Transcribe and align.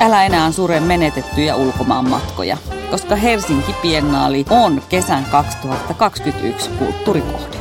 älä 0.00 0.24
enää 0.24 0.52
sure 0.52 0.80
menetettyjä 0.80 1.56
ulkomaan 1.56 2.08
matkoja, 2.08 2.56
koska 2.90 3.16
Helsinki 3.16 3.74
Biennaali 3.82 4.44
on 4.50 4.82
kesän 4.88 5.24
2021 5.24 6.70
kulttuurikohde. 6.70 7.56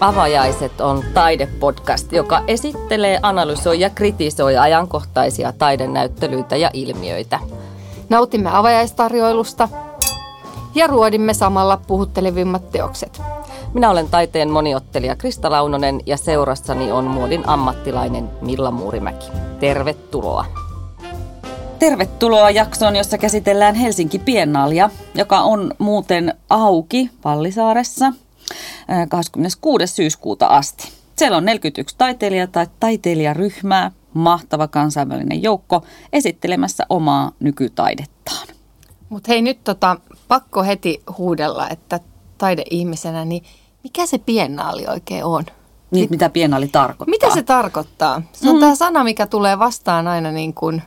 Avajaiset 0.00 0.80
on 0.80 1.04
taidepodcast, 1.14 2.12
joka 2.12 2.42
esittelee, 2.46 3.18
analysoi 3.22 3.80
ja 3.80 3.90
kritisoi 3.90 4.56
ajankohtaisia 4.56 5.52
taidenäyttelyitä 5.52 6.56
ja 6.56 6.70
ilmiöitä. 6.72 7.40
Nautimme 8.08 8.50
avajaistarjoilusta 8.52 9.68
ja 10.74 10.86
ruodimme 10.86 11.34
samalla 11.34 11.76
puhuttelevimmat 11.86 12.70
teokset. 12.70 13.22
Minä 13.74 13.90
olen 13.90 14.08
taiteen 14.08 14.50
moniottelija 14.50 15.16
Krista 15.16 15.50
Launonen 15.50 16.00
ja 16.06 16.16
seurassani 16.16 16.92
on 16.92 17.04
muodin 17.04 17.48
ammattilainen 17.48 18.30
Milla 18.40 18.70
Muurimäki. 18.70 19.26
Tervetuloa. 19.60 20.44
Tervetuloa 21.78 22.50
jaksoon, 22.50 22.96
jossa 22.96 23.18
käsitellään 23.18 23.74
Helsinki 23.74 24.18
Biennaalia, 24.18 24.90
joka 25.14 25.40
on 25.40 25.74
muuten 25.78 26.34
auki 26.50 27.10
Pallisaaressa 27.22 28.12
26. 29.08 29.86
syyskuuta 29.86 30.46
asti. 30.46 30.88
Siellä 31.16 31.36
on 31.36 31.44
41 31.44 31.94
taiteilijaa 31.98 32.46
tai 32.46 32.66
taiteilijaryhmää, 32.80 33.90
mahtava 34.14 34.68
kansainvälinen 34.68 35.42
joukko 35.42 35.84
esittelemässä 36.12 36.86
omaa 36.88 37.32
nykytaidettaan. 37.40 38.48
Mutta 39.08 39.28
hei 39.28 39.42
nyt 39.42 39.64
tota, 39.64 39.96
pakko 40.28 40.62
heti 40.62 41.02
huudella, 41.18 41.68
että 41.68 42.00
taideihmisenä, 42.38 43.24
niin 43.24 43.44
mikä 43.84 44.06
se 44.06 44.18
biennaali 44.18 44.86
oikein 44.86 45.24
on? 45.24 45.44
Niin, 45.90 46.06
mitä 46.10 46.30
biennaali 46.30 46.68
tarkoittaa? 46.68 47.10
Mitä 47.10 47.34
se 47.34 47.42
tarkoittaa? 47.42 48.22
Se 48.32 48.48
on 48.48 48.56
mm. 48.56 48.60
tämä 48.60 48.74
sana, 48.74 49.04
mikä 49.04 49.26
tulee 49.26 49.58
vastaan 49.58 50.08
aina 50.08 50.32
niin 50.32 50.54
kuin 50.54 50.82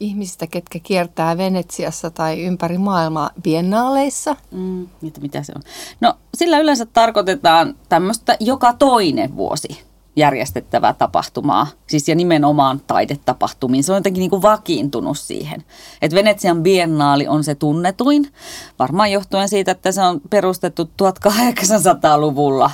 ihmisistä, 0.00 0.46
ketkä 0.46 0.78
kiertää 0.78 1.36
Venetsiassa 1.36 2.10
tai 2.10 2.42
ympäri 2.42 2.78
maailmaa 2.78 3.30
biennaaleissa. 3.42 4.36
Mm, 4.50 4.88
mitä, 5.00 5.20
mitä 5.20 5.42
se 5.42 5.52
on? 5.56 5.62
No 6.00 6.14
sillä 6.34 6.58
yleensä 6.58 6.86
tarkoitetaan 6.86 7.74
tämmöistä 7.88 8.36
joka 8.40 8.72
toinen 8.72 9.36
vuosi 9.36 9.87
järjestettävää 10.18 10.94
tapahtumaa, 10.94 11.66
siis 11.86 12.08
ja 12.08 12.14
nimenomaan 12.14 12.80
taidetapahtumiin. 12.86 13.84
Se 13.84 13.92
on 13.92 13.98
jotenkin 13.98 14.20
niin 14.20 14.30
kuin 14.30 14.42
vakiintunut 14.42 15.18
siihen. 15.18 15.64
Että 16.02 16.14
Venetsian 16.14 16.62
biennaali 16.62 17.28
on 17.28 17.44
se 17.44 17.54
tunnetuin, 17.54 18.32
varmaan 18.78 19.12
johtuen 19.12 19.48
siitä, 19.48 19.72
että 19.72 19.92
se 19.92 20.02
on 20.02 20.20
perustettu 20.30 20.90
1800-luvulla 21.02 22.70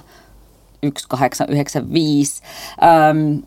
1895, 0.81 2.43
ähm, 2.83 3.39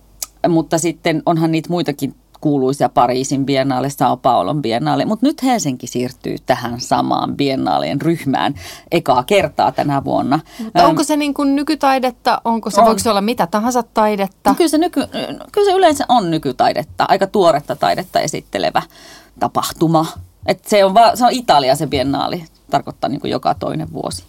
mutta 0.50 0.78
sitten 0.78 1.24
onhan 1.26 1.52
niitä 1.52 1.70
muitakin 1.70 2.16
kuuluisia 2.42 2.90
Pariisin 2.90 3.46
biennaale, 3.46 3.90
Sao 3.90 4.18
Paulon 4.18 4.62
biennaale, 4.62 5.06
mutta 5.06 5.26
nyt 5.26 5.44
Helsinki 5.44 5.88
siirtyy 5.88 6.36
tähän 6.46 6.82
samaan 6.82 7.38
biennaalien 7.38 8.02
ryhmään 8.02 8.56
ekaa 8.92 9.24
kertaa 9.24 9.72
tänä 9.72 10.04
vuonna. 10.04 10.40
Mutta 10.64 10.88
onko 10.88 11.04
se 11.04 11.18
niin 11.18 11.34
kuin 11.34 11.56
nykytaidetta, 11.56 12.42
onko 12.46 12.70
se, 12.70 12.80
on. 12.80 12.86
voiko 12.86 13.00
se 13.00 13.10
olla 13.10 13.22
mitä 13.22 13.48
tahansa 13.48 13.84
taidetta? 13.84 14.50
No 14.50 14.56
kyllä, 14.56 14.70
se 14.70 14.78
nyky, 14.78 15.02
kyllä 15.52 15.72
se 15.72 15.78
yleensä 15.78 16.06
on 16.10 16.32
nykytaidetta, 16.32 17.06
aika 17.08 17.28
tuoretta 17.28 17.76
taidetta 17.76 18.20
esittelevä 18.20 18.82
tapahtuma. 19.40 20.06
Et 20.46 20.66
se, 20.66 20.86
on 20.86 20.94
va, 20.94 21.16
se 21.16 21.26
on 21.26 21.32
Italia 21.32 21.76
se 21.76 21.88
biennaali, 21.88 22.44
tarkoittaa 22.70 23.10
niin 23.10 23.22
kuin 23.22 23.32
joka 23.32 23.54
toinen 23.54 23.94
vuosi. 23.94 24.24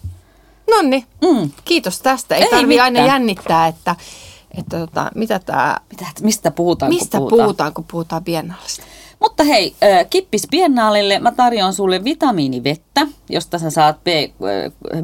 No 0.69 0.81
niin, 0.81 1.05
mm. 1.21 1.51
kiitos 1.65 2.01
tästä. 2.01 2.35
Ei, 2.35 2.43
Ei 2.43 2.49
tarvitse 2.49 2.81
aina 2.81 3.05
jännittää, 3.05 3.67
että 3.67 3.95
että 4.57 4.79
tota, 4.79 5.11
mitä 5.15 5.39
tää, 5.39 5.81
mitä, 5.91 6.05
mistä 6.21 6.51
puhutaan, 6.51 6.93
mistä 6.93 7.17
kun 7.17 7.27
puhutaan. 7.27 7.45
puhutaan, 7.45 7.73
kun 7.73 7.85
puhutaan 7.91 8.23
biennaalista. 8.23 8.83
Mutta 9.19 9.43
hei, 9.43 9.75
kippis 10.09 10.47
biennaalille 10.51 11.19
mä 11.19 11.31
tarjoan 11.31 11.73
sulle 11.73 12.03
vitamiinivettä, 12.03 13.07
josta 13.29 13.59
sä 13.59 13.69
saat 13.69 14.03
B, 14.03 14.07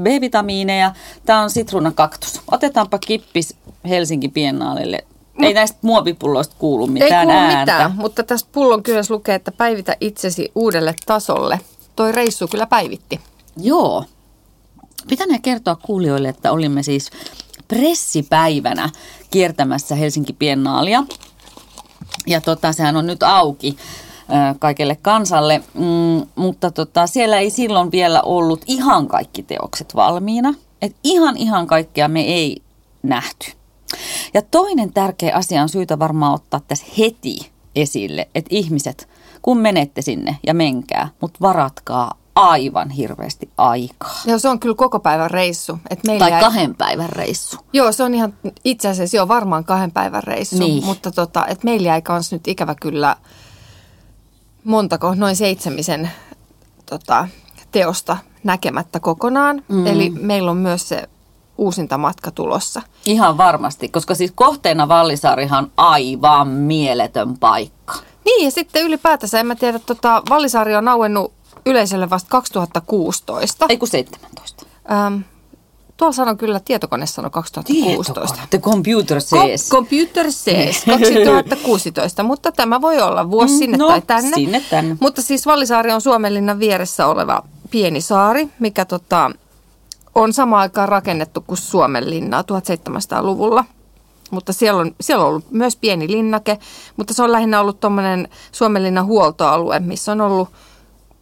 B-vitamiineja. 0.01 0.93
Tämä 1.25 1.41
on 1.41 1.49
sitruunakaktus. 1.49 2.41
Otetaanpa 2.51 2.97
kippis 2.97 3.55
Helsinki 3.89 4.29
biennaalille. 4.29 5.05
Ei 5.41 5.53
näistä 5.53 5.77
muovipulloista 5.81 6.55
kuulu 6.59 6.87
mitään 6.87 7.29
Ei 7.29 7.35
kuulu 7.35 7.39
ääntä. 7.39 7.59
mitään, 7.59 7.91
mutta 7.95 8.23
tässä 8.23 8.47
pullon 8.51 8.83
kyllä 8.83 9.01
lukee, 9.09 9.35
että 9.35 9.51
päivitä 9.51 9.97
itsesi 10.01 10.51
uudelle 10.55 10.95
tasolle. 11.05 11.59
Toi 11.95 12.11
reissu 12.11 12.47
kyllä 12.47 12.65
päivitti. 12.65 13.19
Joo. 13.57 14.03
Pitänee 15.07 15.39
kertoa 15.39 15.75
kuulijoille, 15.75 16.29
että 16.29 16.51
olimme 16.51 16.83
siis 16.83 17.09
pressipäivänä 17.67 18.89
kiertämässä 19.31 19.95
Helsinki 19.95 20.33
Biennaalia. 20.33 21.03
Ja 22.27 22.41
tota, 22.41 22.73
sehän 22.73 22.97
on 22.97 23.05
nyt 23.07 23.23
auki 23.23 23.77
kaikelle 24.59 24.95
kansalle, 24.95 25.63
mm, 25.73 26.27
mutta 26.35 26.71
tota, 26.71 27.07
siellä 27.07 27.37
ei 27.37 27.49
silloin 27.49 27.91
vielä 27.91 28.21
ollut 28.21 28.61
ihan 28.67 29.07
kaikki 29.07 29.43
teokset 29.43 29.95
valmiina. 29.95 30.53
Et 30.81 30.95
ihan 31.03 31.37
ihan 31.37 31.67
kaikkea 31.67 32.07
me 32.07 32.21
ei 32.21 32.61
nähty. 33.03 33.51
Ja 34.33 34.41
toinen 34.41 34.93
tärkeä 34.93 35.35
asia 35.35 35.61
on 35.61 35.69
syytä 35.69 35.99
varmaan 35.99 36.33
ottaa 36.33 36.59
tässä 36.59 36.85
heti 36.97 37.51
esille, 37.75 38.27
että 38.35 38.55
ihmiset, 38.55 39.09
kun 39.41 39.57
menette 39.57 40.01
sinne 40.01 40.37
ja 40.47 40.53
menkää, 40.53 41.09
mutta 41.21 41.39
varatkaa 41.41 42.17
aivan 42.35 42.89
hirveästi 42.89 43.49
aikaa. 43.57 44.21
Joo, 44.25 44.39
se 44.39 44.49
on 44.49 44.59
kyllä 44.59 44.75
koko 44.75 44.99
päivän 44.99 45.31
reissu. 45.31 45.79
Et 45.89 45.99
meillä 46.07 46.19
tai 46.19 46.31
jäi... 46.31 46.41
kahden 46.41 46.75
päivän 46.75 47.09
reissu. 47.09 47.57
Joo, 47.73 47.91
se 47.91 48.03
on 48.03 48.13
ihan 48.13 48.33
itse 48.63 48.87
asiassa 48.87 49.17
jo 49.17 49.27
varmaan 49.27 49.65
kahden 49.65 49.91
päivän 49.91 50.23
reissu. 50.23 50.57
Niin. 50.57 50.85
Mutta 50.85 51.11
tota, 51.11 51.45
et 51.47 51.63
meillä 51.63 51.87
jäi 51.87 52.01
kans 52.01 52.31
nyt 52.31 52.47
ikävä 52.47 52.75
kyllä 52.81 53.15
montako, 54.63 55.15
noin 55.15 55.35
seitsemisen 55.35 56.11
tota, 56.85 57.27
teosta 57.71 58.17
näkemättä 58.43 58.99
kokonaan. 58.99 59.63
Mm. 59.67 59.87
Eli 59.87 60.09
meillä 60.09 60.51
on 60.51 60.57
myös 60.57 60.89
se 60.89 61.09
uusinta 61.57 61.97
matka 61.97 62.31
tulossa. 62.31 62.81
Ihan 63.05 63.37
varmasti, 63.37 63.89
koska 63.89 64.15
siis 64.15 64.31
kohteena 64.35 64.87
Vallisaarihan 64.87 65.63
on 65.63 65.71
aivan 65.77 66.47
mieletön 66.47 67.37
paikka. 67.37 67.95
Niin 68.25 68.45
ja 68.45 68.51
sitten 68.51 68.83
ylipäätänsä, 68.83 69.39
en 69.39 69.47
mä 69.47 69.55
tiedä, 69.55 69.79
tota, 69.79 70.23
Vallisaari 70.29 70.75
on 70.75 70.87
auennut 70.87 71.34
yleisölle 71.65 72.09
vasta 72.09 72.29
2016. 72.29 73.65
Ei 73.69 73.77
kun 73.77 73.87
17. 73.87 74.65
Ähm, 74.91 75.21
tuolla 75.97 76.13
sanon 76.13 76.37
kyllä, 76.37 76.59
tietokone 76.59 77.05
sanoi 77.05 77.31
2016. 77.31 78.35
Tietokone. 78.35 78.47
The 78.49 78.59
computer 78.59 79.21
says. 79.21 79.69
Ko- 79.69 79.75
computer 79.75 80.31
says 80.31 80.85
2016, 80.85 82.23
mutta 82.29 82.51
tämä 82.51 82.81
voi 82.81 83.01
olla 83.01 83.31
vuosi 83.31 83.53
mm, 83.53 83.59
sinne 83.59 83.77
no, 83.77 83.87
tai 83.87 84.01
tänne. 84.01 84.35
sinne 84.35 84.63
tänne. 84.69 84.97
Mutta 84.99 85.21
siis 85.21 85.45
Vallisaari 85.45 85.91
on 85.91 86.01
Suomenlinnan 86.01 86.59
vieressä 86.59 87.07
oleva 87.07 87.43
pieni 87.71 88.01
saari, 88.01 88.49
mikä 88.59 88.85
tota, 88.85 89.31
on 90.15 90.33
samaan 90.33 90.61
aikaan 90.61 90.89
rakennettu 90.89 91.41
kuin 91.47 91.57
Suomenlinnaa 91.57 92.41
1700-luvulla. 92.41 93.65
Mutta 94.31 94.53
siellä 94.53 94.81
on, 94.81 94.95
siellä 95.01 95.23
on 95.23 95.29
ollut 95.29 95.51
myös 95.51 95.75
pieni 95.75 96.11
linnake, 96.11 96.59
mutta 96.97 97.13
se 97.13 97.23
on 97.23 97.31
lähinnä 97.31 97.61
ollut 97.61 97.79
tuommoinen 97.79 98.29
Suomenlinnan 98.51 99.05
huoltoalue, 99.05 99.79
missä 99.79 100.11
on 100.11 100.21
ollut– 100.21 100.49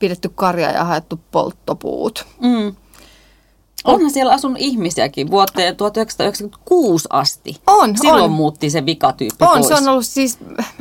pidetty 0.04 0.30
karja 0.36 0.72
ja 0.72 0.84
haettu 0.84 1.20
polttopuut. 1.32 2.26
Mm. 2.42 2.76
Onhan 3.84 4.12
siellä 4.12 4.34
asunut 4.34 4.58
ihmisiäkin 4.60 5.32
vuoteen 5.32 5.76
1996 5.76 7.08
asti. 7.10 7.62
On, 7.68 7.98
Silloin 7.98 8.24
on. 8.24 8.32
muutti 8.32 8.70
se 8.70 8.86
vikatyyppi 8.86 9.46
On, 9.46 9.50
pois. 9.50 9.68
se 9.68 9.74
on 9.74 9.88
ollut 9.88 10.06
siis, 10.06 10.38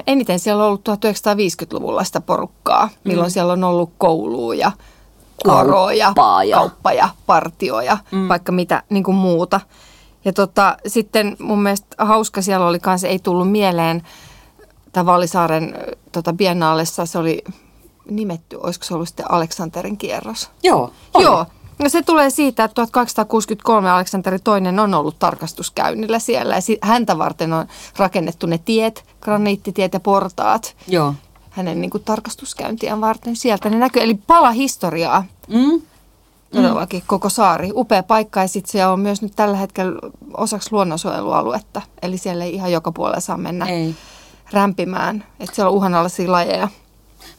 eniten 0.06 0.38
siellä 0.38 0.62
on 0.62 0.68
ollut 0.68 0.88
1950-luvulla 0.88 2.04
sitä 2.04 2.20
porukkaa, 2.20 2.88
milloin 3.04 3.28
mm. 3.28 3.32
siellä 3.32 3.52
on 3.52 3.64
ollut 3.64 3.92
koulua 3.98 4.54
ja 4.54 4.72
kuoroa 5.42 5.92
ja, 5.92 6.12
ja 6.48 6.56
kauppa 6.56 6.92
ja 6.92 7.08
partio 7.26 7.80
ja 7.80 7.98
mm. 8.12 8.28
vaikka 8.28 8.52
mitä 8.52 8.82
niin 8.90 9.04
kuin 9.04 9.16
muuta. 9.16 9.60
Ja 10.24 10.32
tota, 10.32 10.76
sitten 10.86 11.36
mun 11.38 11.62
mielestä 11.62 12.04
hauska 12.04 12.42
siellä 12.42 12.66
oli 12.66 12.78
kanssa, 12.78 13.08
ei 13.08 13.18
tullut 13.18 13.50
mieleen, 13.50 14.02
tämä 14.92 15.06
Vallisaaren 15.06 15.74
tota, 16.12 16.32
biennaalissa 16.32 17.06
se 17.06 17.18
oli 17.18 17.44
nimetty, 18.10 18.56
olisiko 18.56 18.86
se 18.86 18.94
ollut 18.94 19.08
sitten 19.08 19.30
Aleksanterin 19.30 19.96
kierros? 19.96 20.50
Joo. 20.62 20.92
Oli. 21.14 21.24
Joo. 21.24 21.46
No 21.78 21.88
se 21.88 22.02
tulee 22.02 22.30
siitä, 22.30 22.64
että 22.64 22.74
1863 22.74 23.90
Aleksanteri 23.90 24.36
II 24.36 24.78
on 24.82 24.94
ollut 24.94 25.18
tarkastuskäynnillä 25.18 26.18
siellä 26.18 26.54
ja 26.54 26.60
häntä 26.82 27.18
varten 27.18 27.52
on 27.52 27.66
rakennettu 27.96 28.46
ne 28.46 28.58
tiet, 28.58 29.04
graniittitiet 29.20 29.92
ja 29.92 30.00
portaat. 30.00 30.76
Joo. 30.88 31.14
Hänen 31.50 31.80
niin 31.80 31.90
kuin, 31.90 32.04
tarkastuskäyntiään 32.04 33.00
varten 33.00 33.36
sieltä 33.36 33.70
ne 33.70 33.78
näkyy. 33.78 34.02
Eli 34.02 34.14
pala 34.14 34.50
historiaa. 34.50 35.24
Mm. 35.48 35.82
Todellakin 36.52 37.00
mm. 37.00 37.06
koko 37.06 37.28
saari. 37.28 37.70
Upea 37.74 38.02
paikka 38.02 38.40
ja 38.40 38.48
sitten 38.48 38.72
se 38.72 38.86
on 38.86 39.00
myös 39.00 39.22
nyt 39.22 39.32
tällä 39.36 39.56
hetkellä 39.56 40.00
osaksi 40.36 40.72
luonnonsuojelualuetta. 40.72 41.82
Eli 42.02 42.18
siellä 42.18 42.44
ei 42.44 42.54
ihan 42.54 42.72
joka 42.72 42.92
puolella 42.92 43.20
saa 43.20 43.36
mennä 43.36 43.66
ei. 43.66 43.94
rämpimään. 44.52 45.24
Että 45.40 45.56
siellä 45.56 45.70
on 45.70 45.76
uhanalaisia 45.76 46.32
lajeja. 46.32 46.68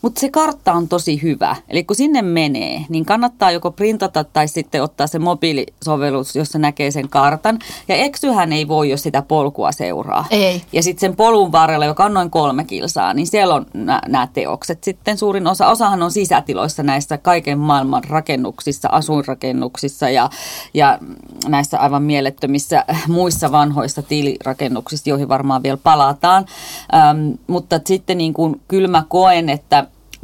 Mutta 0.02 0.20
se 0.20 0.30
kartta 0.30 0.74
on 0.74 0.88
tosi 0.88 1.22
hyvä. 1.22 1.56
Eli 1.70 1.84
kun 1.84 1.96
sinne 1.96 2.22
menee, 2.22 2.86
niin 2.90 3.06
kannattaa 3.06 3.52
joko 3.52 3.72
printata 3.72 4.24
tai 4.24 4.48
sitten 4.48 4.84
ottaa 4.84 5.08
se 5.08 5.20
mobiilisovellus, 5.20 6.36
jossa 6.36 6.60
näkee 6.60 6.92
sen 6.92 7.10
kartan. 7.10 7.60
Ja 7.88 7.96
eksyhän 7.96 8.54
ei 8.54 8.68
voi, 8.68 8.90
jos 8.90 9.04
sitä 9.04 9.22
polkua 9.22 9.72
seuraa. 9.72 10.26
Ei. 10.30 10.62
Ja 10.74 10.84
sitten 10.84 11.00
sen 11.00 11.16
polun 11.16 11.52
varrella, 11.52 11.86
joka 11.86 12.06
on 12.06 12.14
noin 12.14 12.30
kolme 12.30 12.64
kilsaa, 12.64 13.14
niin 13.14 13.28
siellä 13.28 13.56
on 13.56 13.66
nämä 14.08 14.28
teokset. 14.34 14.84
Sitten 14.84 15.18
suurin 15.18 15.48
osa, 15.48 15.68
osahan 15.68 16.04
on 16.04 16.12
sisätiloissa 16.12 16.84
näissä 16.84 17.18
kaiken 17.18 17.60
maailman 17.60 18.04
rakennuksissa, 18.04 18.90
asuinrakennuksissa 18.92 20.10
ja, 20.10 20.30
ja 20.74 21.00
näissä 21.48 21.80
aivan 21.80 22.04
mielettömissä 22.04 22.86
muissa 23.08 23.52
vanhoissa 23.52 24.02
tiilirakennuksissa, 24.02 25.10
joihin 25.10 25.30
varmaan 25.30 25.64
vielä 25.64 25.78
palataan. 25.78 26.46
Ähm, 26.94 27.32
mutta 27.48 27.80
sitten 27.86 28.18
niin 28.18 28.34
kuin 28.34 28.62
kyllä 28.68 28.88
mä 28.88 29.04
koen, 29.10 29.50
että 29.50 29.73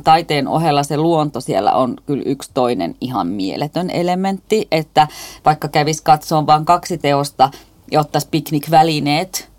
taiteen 0.03 0.47
ohella 0.47 0.83
se 0.83 0.97
luonto 0.97 1.41
siellä 1.41 1.71
on 1.71 1.95
kyllä 2.05 2.23
yksi 2.25 2.51
toinen 2.53 2.95
ihan 3.01 3.27
mieletön 3.27 3.89
elementti, 3.89 4.67
että 4.71 5.07
vaikka 5.45 5.67
kävisi 5.67 6.03
katsomaan 6.03 6.47
vain 6.47 6.65
kaksi 6.65 6.97
teosta 6.97 7.51
ja 7.91 7.99
ottaisi 7.99 8.27
piknikvälineet 8.31 9.49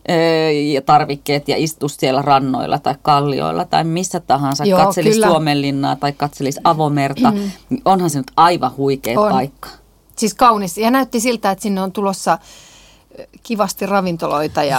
ja 0.72 0.82
tarvikkeet 0.82 1.48
ja 1.48 1.56
istus 1.56 1.96
siellä 1.96 2.22
rannoilla 2.22 2.78
tai 2.78 2.94
kallioilla 3.02 3.64
tai 3.64 3.84
missä 3.84 4.20
tahansa, 4.20 4.64
Joo, 4.64 4.84
katselisi 4.84 5.14
kyllä. 5.14 5.26
Suomenlinnaa 5.26 5.96
tai 5.96 6.12
katselisi 6.12 6.60
avomerta, 6.64 7.31
mm. 7.31 7.50
niin 7.70 7.82
onhan 7.84 8.10
se 8.10 8.19
nyt 8.19 8.31
aivan 8.37 8.76
huikea 8.76 9.20
on. 9.20 9.32
paikka. 9.32 9.69
Siis 10.16 10.34
kaunis. 10.34 10.78
Ja 10.78 10.90
näytti 10.90 11.20
siltä, 11.20 11.50
että 11.50 11.62
sinne 11.62 11.82
on 11.82 11.92
tulossa 11.92 12.38
kivasti 13.42 13.87
ravintoloita 13.87 14.64
ja 14.64 14.78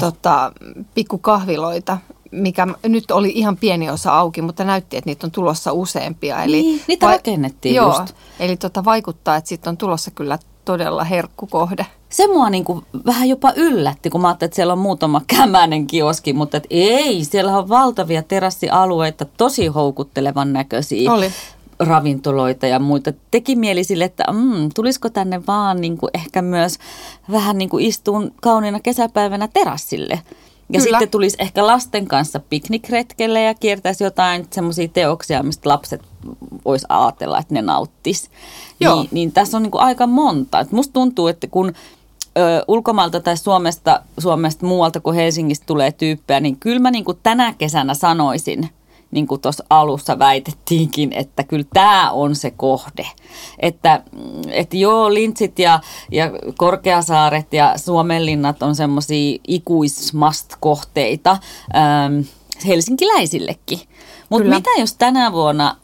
tota, 0.00 0.52
pikkukahviloita 0.94 1.98
mikä 2.34 2.66
nyt 2.82 3.10
oli 3.10 3.32
ihan 3.34 3.56
pieni 3.56 3.90
osa 3.90 4.18
auki, 4.18 4.42
mutta 4.42 4.64
näytti, 4.64 4.96
että 4.96 5.10
niitä 5.10 5.26
on 5.26 5.30
tulossa 5.30 5.72
useampia. 5.72 6.42
Eli 6.42 6.62
niin, 6.62 6.82
niitä 6.88 7.06
va- 7.06 7.12
rakennettiin 7.12 7.74
joo, 7.74 7.98
just. 7.98 8.14
Eli 8.40 8.56
tota 8.56 8.84
vaikuttaa, 8.84 9.36
että 9.36 9.48
sitten 9.48 9.70
on 9.70 9.76
tulossa 9.76 10.10
kyllä 10.10 10.38
todella 10.64 11.04
herkkukohde. 11.04 11.86
Se 12.08 12.26
mua 12.26 12.50
niin 12.50 12.64
kuin 12.64 12.82
vähän 13.06 13.28
jopa 13.28 13.52
yllätti, 13.56 14.10
kun 14.10 14.20
mä 14.20 14.28
ajattelin, 14.28 14.48
että 14.48 14.56
siellä 14.56 14.72
on 14.72 14.78
muutama 14.78 15.20
kämänen 15.26 15.86
kioski, 15.86 16.32
mutta 16.32 16.56
et 16.56 16.66
ei, 16.70 17.24
siellä 17.24 17.58
on 17.58 17.68
valtavia 17.68 18.22
terassialueita, 18.22 19.24
tosi 19.24 19.66
houkuttelevan 19.66 20.52
näköisiä. 20.52 21.12
Oli 21.12 21.32
ravintoloita 21.78 22.66
ja 22.66 22.78
muita. 22.78 23.12
Teki 23.30 23.56
mieli 23.56 23.84
sille, 23.84 24.04
että 24.04 24.24
mm, 24.32 24.70
tulisiko 24.74 25.10
tänne 25.10 25.46
vaan 25.46 25.80
niin 25.80 25.98
kuin 25.98 26.10
ehkä 26.14 26.42
myös 26.42 26.78
vähän 27.30 27.58
niin 27.58 27.68
kuin 27.68 27.84
istuun 27.84 28.32
kauniina 28.42 28.80
kesäpäivänä 28.80 29.48
terassille. 29.48 30.20
Ja 30.68 30.80
Kyllä. 30.80 30.98
sitten 30.98 31.10
tulisi 31.10 31.36
ehkä 31.38 31.66
lasten 31.66 32.06
kanssa 32.06 32.40
piknikretkelle 32.40 33.42
ja 33.42 33.54
kiertäisi 33.54 34.04
jotain 34.04 34.46
semmoisia 34.50 34.88
teoksia, 34.88 35.42
mistä 35.42 35.68
lapset 35.68 36.02
vois 36.64 36.86
ajatella, 36.88 37.38
että 37.38 37.54
ne 37.54 37.62
nauttis. 37.62 38.30
Joo. 38.80 38.96
Niin, 38.96 39.08
niin 39.12 39.32
tässä 39.32 39.56
on 39.56 39.62
niin 39.62 39.70
kuin 39.70 39.82
aika 39.82 40.06
monta. 40.06 40.60
Et 40.60 40.72
musta 40.72 40.92
tuntuu, 40.92 41.28
että 41.28 41.46
kun 41.46 41.72
ö, 42.38 42.64
ulkomailta 42.68 43.20
tai 43.20 43.36
Suomesta, 43.36 44.00
Suomesta 44.18 44.66
muualta 44.66 45.00
kuin 45.00 45.16
Helsingistä 45.16 45.66
tulee 45.66 45.92
tyyppejä, 45.92 46.40
niin 46.40 46.56
kyllä 46.56 46.78
mä 46.78 46.90
niin 46.90 47.04
kuin 47.04 47.18
tänä 47.22 47.54
kesänä 47.58 47.94
sanoisin– 47.94 48.68
niin 49.14 49.26
kuin 49.26 49.40
tuossa 49.40 49.64
alussa 49.70 50.18
väitettiinkin, 50.18 51.12
että 51.12 51.44
kyllä 51.44 51.64
tämä 51.72 52.10
on 52.10 52.36
se 52.36 52.50
kohde. 52.50 53.06
Että, 53.58 54.02
että 54.50 54.76
joo, 54.76 55.14
Lintsit 55.14 55.58
ja, 55.58 55.80
ja 56.12 56.30
Korkeasaaret 56.58 57.52
ja 57.52 57.74
Suomenlinnat 57.76 58.62
on 58.62 58.74
semmoisia 58.74 59.38
ikuismast-kohteita 59.48 61.30
ähm, 61.74 62.20
helsinkiläisillekin. 62.66 63.80
Mutta 64.28 64.48
mitä 64.48 64.70
jos 64.78 64.94
tänä 64.94 65.32
vuonna 65.32 65.76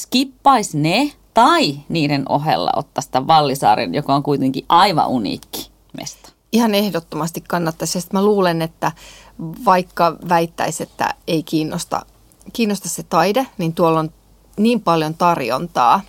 skippaisi 0.00 0.78
ne 0.78 1.12
tai 1.34 1.78
niiden 1.88 2.22
ohella 2.28 2.72
ottaisi 2.76 3.10
tämän 3.10 3.26
Vallisaaren, 3.26 3.94
joka 3.94 4.14
on 4.14 4.22
kuitenkin 4.22 4.64
aivan 4.68 5.08
uniikki 5.08 5.70
mesta? 5.96 6.32
Ihan 6.52 6.74
ehdottomasti 6.74 7.40
kannattaisi. 7.48 8.08
Mä 8.12 8.24
luulen, 8.24 8.62
että 8.62 8.92
vaikka 9.64 10.16
väittäisi, 10.28 10.82
että 10.82 11.14
ei 11.26 11.42
kiinnosta 11.42 12.06
kiinnosta 12.52 12.88
se 12.88 13.02
taide, 13.02 13.46
niin 13.58 13.72
tuolla 13.72 14.00
on 14.00 14.10
niin 14.56 14.80
paljon 14.80 15.14
tarjontaa, 15.14 16.00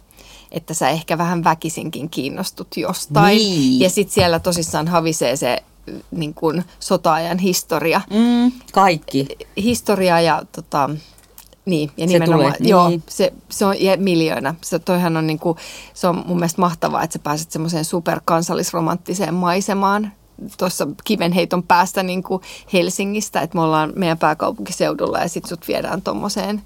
että 0.51 0.73
sä 0.73 0.89
ehkä 0.89 1.17
vähän 1.17 1.43
väkisinkin 1.43 2.09
kiinnostut 2.09 2.77
jostain. 2.77 3.37
Niin. 3.37 3.79
Ja 3.79 3.89
sitten 3.89 4.13
siellä 4.13 4.39
tosissaan 4.39 4.87
havisee 4.87 5.35
se 5.35 5.63
niin 6.11 6.33
kuin 6.33 6.63
sota-ajan 6.79 7.37
historia. 7.37 8.01
Mm, 8.09 8.51
kaikki. 8.73 9.27
Historia 9.57 10.21
ja 10.21 10.43
tota, 10.51 10.89
niin, 11.65 11.91
ja 11.97 12.07
se 12.07 12.13
nimenomaan, 12.13 12.53
tulee, 12.57 12.69
joo, 12.69 12.89
niin. 12.89 13.03
se, 13.09 13.33
se 13.49 13.65
on 13.65 13.81
ja 13.81 13.97
miljoona. 13.97 14.55
Se, 14.61 14.79
toihan 14.79 15.17
on, 15.17 15.27
niin 15.27 15.39
kuin, 15.39 15.57
se 15.93 16.07
on 16.07 16.23
mun 16.27 16.37
mielestä 16.37 16.61
mahtavaa, 16.61 17.03
että 17.03 17.13
sä 17.13 17.19
pääset 17.19 17.51
semmoiseen 17.51 17.85
superkansallisromanttiseen 17.85 19.33
maisemaan 19.33 20.11
tuossa 20.57 20.87
kivenheiton 21.03 21.63
päästä 21.63 22.03
niin 22.03 22.23
kuin 22.23 22.41
Helsingistä, 22.73 23.41
että 23.41 23.57
me 23.57 23.61
ollaan 23.61 23.93
meidän 23.95 24.17
pääkaupunkiseudulla 24.17 25.19
ja 25.19 25.29
sitten 25.29 25.49
sut 25.49 25.67
viedään 25.67 26.01
tuommoiseen 26.01 26.61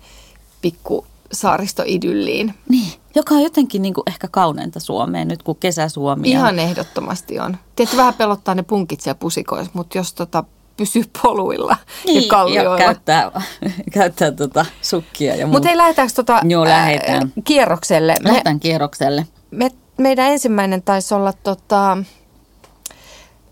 pikku 0.62 1.06
saaristoidylliin. 1.32 2.54
Niin, 2.70 2.94
joka 3.16 3.36
on 3.36 3.44
jotenkin 3.44 3.82
niin 3.82 3.94
kuin 3.94 4.04
ehkä 4.08 4.28
kauneinta 4.32 4.80
Suomeen 4.80 5.28
nyt, 5.28 5.44
kun 5.44 5.56
kesä 5.56 5.90
Suomi 5.90 6.30
Ihan 6.30 6.60
ehdottomasti 6.60 7.40
on. 7.40 7.58
Tietysti 7.76 7.98
vähän 7.98 8.14
pelottaa 8.14 8.56
ne 8.56 8.64
punkit 8.64 9.02
siellä 9.02 9.20
pusikoissa, 9.20 9.72
mutta 9.74 9.98
jos 9.98 10.14
tota 10.14 10.44
pysyy 10.78 11.04
poluilla 11.24 11.78
niin, 12.06 12.24
ja 12.24 12.30
kallioilla. 12.30 12.80
Ja 12.80 12.86
käyttää, 12.86 13.32
käyttää 13.94 14.32
tota 14.32 14.66
sukkia 14.82 15.36
ja 15.36 15.48
Mutta 15.48 15.70
ei 15.70 15.78
lähdetäänkö 15.78 16.14
tota, 16.14 16.42
Joo, 16.44 16.66
lähdetään. 16.66 17.24
Äh, 17.24 17.30
kierrokselle? 17.44 18.16
Lähdetään 18.24 18.56
me, 18.56 18.60
kierrokselle. 18.60 19.28
Me, 19.52 19.72
meidän 19.98 20.32
ensimmäinen 20.32 20.82
taisi 20.82 21.14
olla 21.14 21.34
tota, 21.34 21.98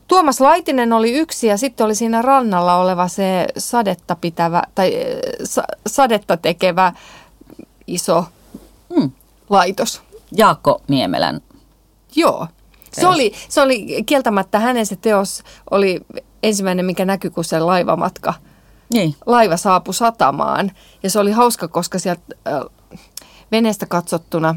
Tuomas 0.07 0.42
Laitinen 0.42 0.94
oli 0.94 1.12
yksi 1.12 1.48
ja 1.48 1.57
sitten 1.57 1.86
oli 1.86 1.95
siinä 1.95 2.21
rannalla 2.21 2.75
oleva 2.75 3.07
se 3.07 3.48
sadetta 3.57 4.15
pitävä 4.15 4.63
tai 4.75 4.95
eh, 4.95 5.19
sa, 5.44 5.63
sadetta 5.88 6.38
tekevä 6.38 6.94
iso 7.88 8.25
mm. 8.95 9.12
laitos. 9.50 10.01
Jaakko 10.31 10.81
Niemelän. 10.88 11.42
Joo. 12.15 12.48
Se 12.92 13.07
oli, 13.07 13.33
se 13.50 13.62
oli 13.62 14.04
kieltämättä 14.06 14.59
hänen 14.59 14.86
se 14.86 14.95
teos 14.95 15.44
oli 15.71 16.01
ensimmäinen, 16.44 16.86
mikä 16.86 17.06
näkyi, 17.06 17.31
kun 17.31 17.44
se 17.44 17.60
laivamatka. 17.60 18.33
Niin. 18.94 19.15
Laiva 19.25 19.57
saapui 19.57 19.94
satamaan. 19.94 20.71
Ja 21.03 21.10
se 21.10 21.19
oli 21.19 21.31
hauska, 21.31 21.68
koska 21.68 22.00
sieltä 22.00 22.21
äh, 22.48 22.62
veneestä 23.51 23.86
katsottuna, 23.86 24.56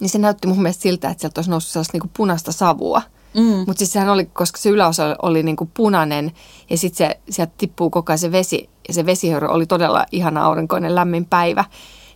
niin 0.00 0.10
se 0.10 0.18
näytti 0.18 0.48
mun 0.48 0.62
mielestä 0.62 0.82
siltä, 0.82 1.10
että 1.10 1.20
sieltä 1.20 1.38
olisi 1.38 1.50
noussut 1.50 1.72
sellaista 1.72 1.98
niin 1.98 2.10
punaista 2.16 2.52
savua– 2.52 3.02
Mm. 3.36 3.42
Mutta 3.42 3.78
siis 3.78 3.92
sehän 3.92 4.08
oli, 4.08 4.26
koska 4.26 4.58
se 4.58 4.70
yläosa 4.70 5.16
oli 5.22 5.42
niinku 5.42 5.70
punainen 5.74 6.32
ja 6.70 6.78
sitten 6.78 7.08
se, 7.08 7.20
sieltä 7.30 7.52
tippuu 7.58 7.90
koko 7.90 8.12
ajan 8.12 8.18
se 8.18 8.32
vesi. 8.32 8.70
Ja 8.88 8.94
se 8.94 9.06
vesihöyry 9.06 9.46
oli 9.46 9.66
todella 9.66 10.06
ihana 10.12 10.44
aurinkoinen 10.44 10.94
lämmin 10.94 11.24
päivä. 11.24 11.64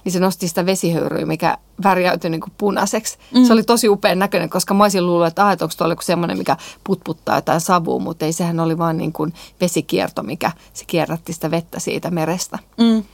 Niin 0.04 0.12
se 0.12 0.20
nosti 0.20 0.48
sitä 0.48 0.66
vesihöyryä, 0.66 1.26
mikä 1.26 1.58
värjäytyi 1.84 2.30
niinku 2.30 2.48
punaiseksi. 2.58 3.18
Mm. 3.34 3.44
Se 3.44 3.52
oli 3.52 3.62
tosi 3.62 3.88
upean 3.88 4.18
näköinen, 4.18 4.50
koska 4.50 4.74
mä 4.74 4.84
olisin 4.84 5.06
luullut, 5.06 5.26
että, 5.26 5.46
ah, 5.46 5.52
että 5.52 5.64
onko 5.64 5.74
tuolla 5.78 5.96
semmoinen, 6.00 6.38
mikä 6.38 6.56
putputtaa 6.84 7.34
jotain 7.36 7.60
savua, 7.60 7.98
mutta 7.98 8.24
ei, 8.24 8.32
sehän 8.32 8.60
oli 8.60 8.78
vaan 8.78 8.96
niin 8.96 9.12
kuin 9.12 9.34
vesikierto, 9.60 10.22
mikä 10.22 10.52
se 10.72 10.84
kierrätti 10.84 11.32
sitä 11.32 11.50
vettä 11.50 11.80
siitä 11.80 12.10
merestä. 12.10 12.58
Mm. 12.78 13.04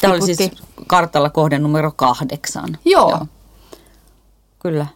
Tämä 0.00 0.14
oli 0.14 0.22
siis 0.22 0.50
kartalla 0.86 1.30
kohde 1.30 1.58
numero 1.58 1.92
kahdeksan. 1.96 2.78
Joo. 2.84 3.10
Joo. 3.10 3.26
Kyllä. 4.58 4.86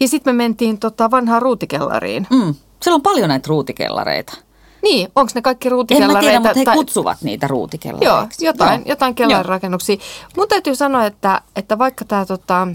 Ja 0.00 0.08
sitten 0.08 0.34
me 0.34 0.42
mentiin 0.42 0.78
tota 0.78 1.10
vanhaan 1.10 1.42
ruutikellariin. 1.42 2.26
Mm. 2.30 2.54
Siellä 2.82 2.94
on 2.94 3.02
paljon 3.02 3.28
näitä 3.28 3.48
ruutikellareita. 3.48 4.36
Niin, 4.82 5.08
onko 5.16 5.32
ne 5.34 5.42
kaikki 5.42 5.68
ruutikellareita? 5.68 6.18
En 6.18 6.22
mä 6.22 6.30
tiedä, 6.30 6.40
mutta 6.40 6.58
he 6.58 6.64
tai... 6.64 6.76
kutsuvat 6.76 7.22
niitä 7.22 7.48
ruutikellareiksi. 7.48 8.44
Joo, 8.44 8.52
jotain, 8.52 8.80
Joo. 8.80 8.88
jotain 8.88 9.14
kellarirakennuksia. 9.14 9.96
Mun 10.36 10.48
täytyy 10.48 10.76
sanoa, 10.76 11.06
että, 11.06 11.40
että 11.56 11.78
vaikka 11.78 12.04
tämä 12.04 12.26
tota, 12.26 12.68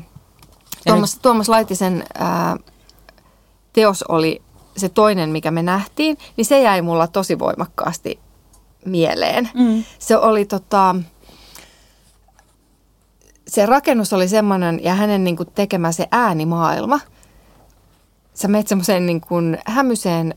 Tuomas, 0.88 1.20
Tuomas 1.22 1.50
Laitisen 1.50 2.04
ää, 2.14 2.58
teos 3.74 4.04
oli 4.04 4.42
se 4.78 4.90
toinen, 4.90 5.30
mikä 5.30 5.52
me 5.52 5.64
nähtiin, 5.64 6.18
niin 6.38 6.46
se 6.46 6.62
jäi 6.62 6.82
mulla 6.82 7.08
tosi 7.08 7.40
voimakkaasti 7.40 8.20
mieleen. 8.86 9.50
Mm. 9.54 9.84
Se 10.00 10.18
oli 10.18 10.46
tota, 10.46 10.96
se 13.52 13.66
rakennus 13.66 14.14
oli 14.14 14.28
semmoinen 14.28 14.80
ja 14.84 14.96
hänen 14.96 15.24
niin 15.24 15.38
kuin 15.38 15.50
tekemä 15.56 15.92
se 15.92 16.08
äänimaailma. 16.12 17.00
Sä 18.34 18.48
menet 18.48 18.68
semmoiseen 18.68 19.06
niin 19.06 19.22
kuin 19.22 19.58
hämyseen 19.66 20.36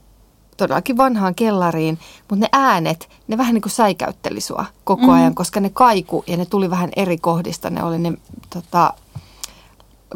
todellakin 0.56 0.96
vanhaan 0.96 1.34
kellariin, 1.34 1.98
mutta 2.30 2.44
ne 2.44 2.48
äänet, 2.52 3.08
ne 3.28 3.38
vähän 3.38 3.54
niin 3.54 3.62
kuin 3.62 3.72
säikäytteli 3.72 4.40
sua 4.40 4.66
koko 4.84 5.12
ajan, 5.12 5.32
mm. 5.32 5.34
koska 5.34 5.60
ne 5.60 5.70
kaiku 5.70 6.24
ja 6.26 6.36
ne 6.36 6.46
tuli 6.46 6.70
vähän 6.70 6.90
eri 6.96 7.18
kohdista. 7.18 7.70
Ne 7.70 7.82
oli 7.82 7.98
ne 7.98 8.12
tota, 8.50 8.94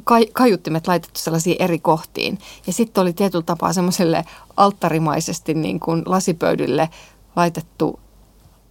kai, 0.05 0.26
kaiuttimet 0.33 0.87
laitettu 0.87 1.21
sellaisiin 1.21 1.57
eri 1.59 1.78
kohtiin. 1.78 2.38
Ja 2.67 2.73
sitten 2.73 3.02
oli 3.02 3.12
tietyllä 3.12 3.45
tapaa 3.45 3.73
semmoiselle 3.73 4.25
alttarimaisesti 4.57 5.55
niin 5.55 5.81
kuin 5.81 6.02
lasipöydille 6.07 6.88
laitettu 7.37 8.00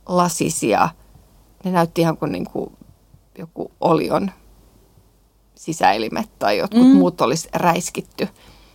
lasisia. 0.05 0.89
Ne 1.63 1.71
näytti 1.71 2.01
ihan 2.01 2.17
kuin, 2.17 2.31
niin 2.31 2.45
kuin 2.45 2.77
joku 3.37 3.71
olion 3.81 4.31
sisäelimet 5.55 6.29
tai 6.39 6.57
jotkut 6.57 6.87
mm. 6.87 6.95
muut 6.95 7.21
olisi 7.21 7.49
räiskitty 7.53 8.27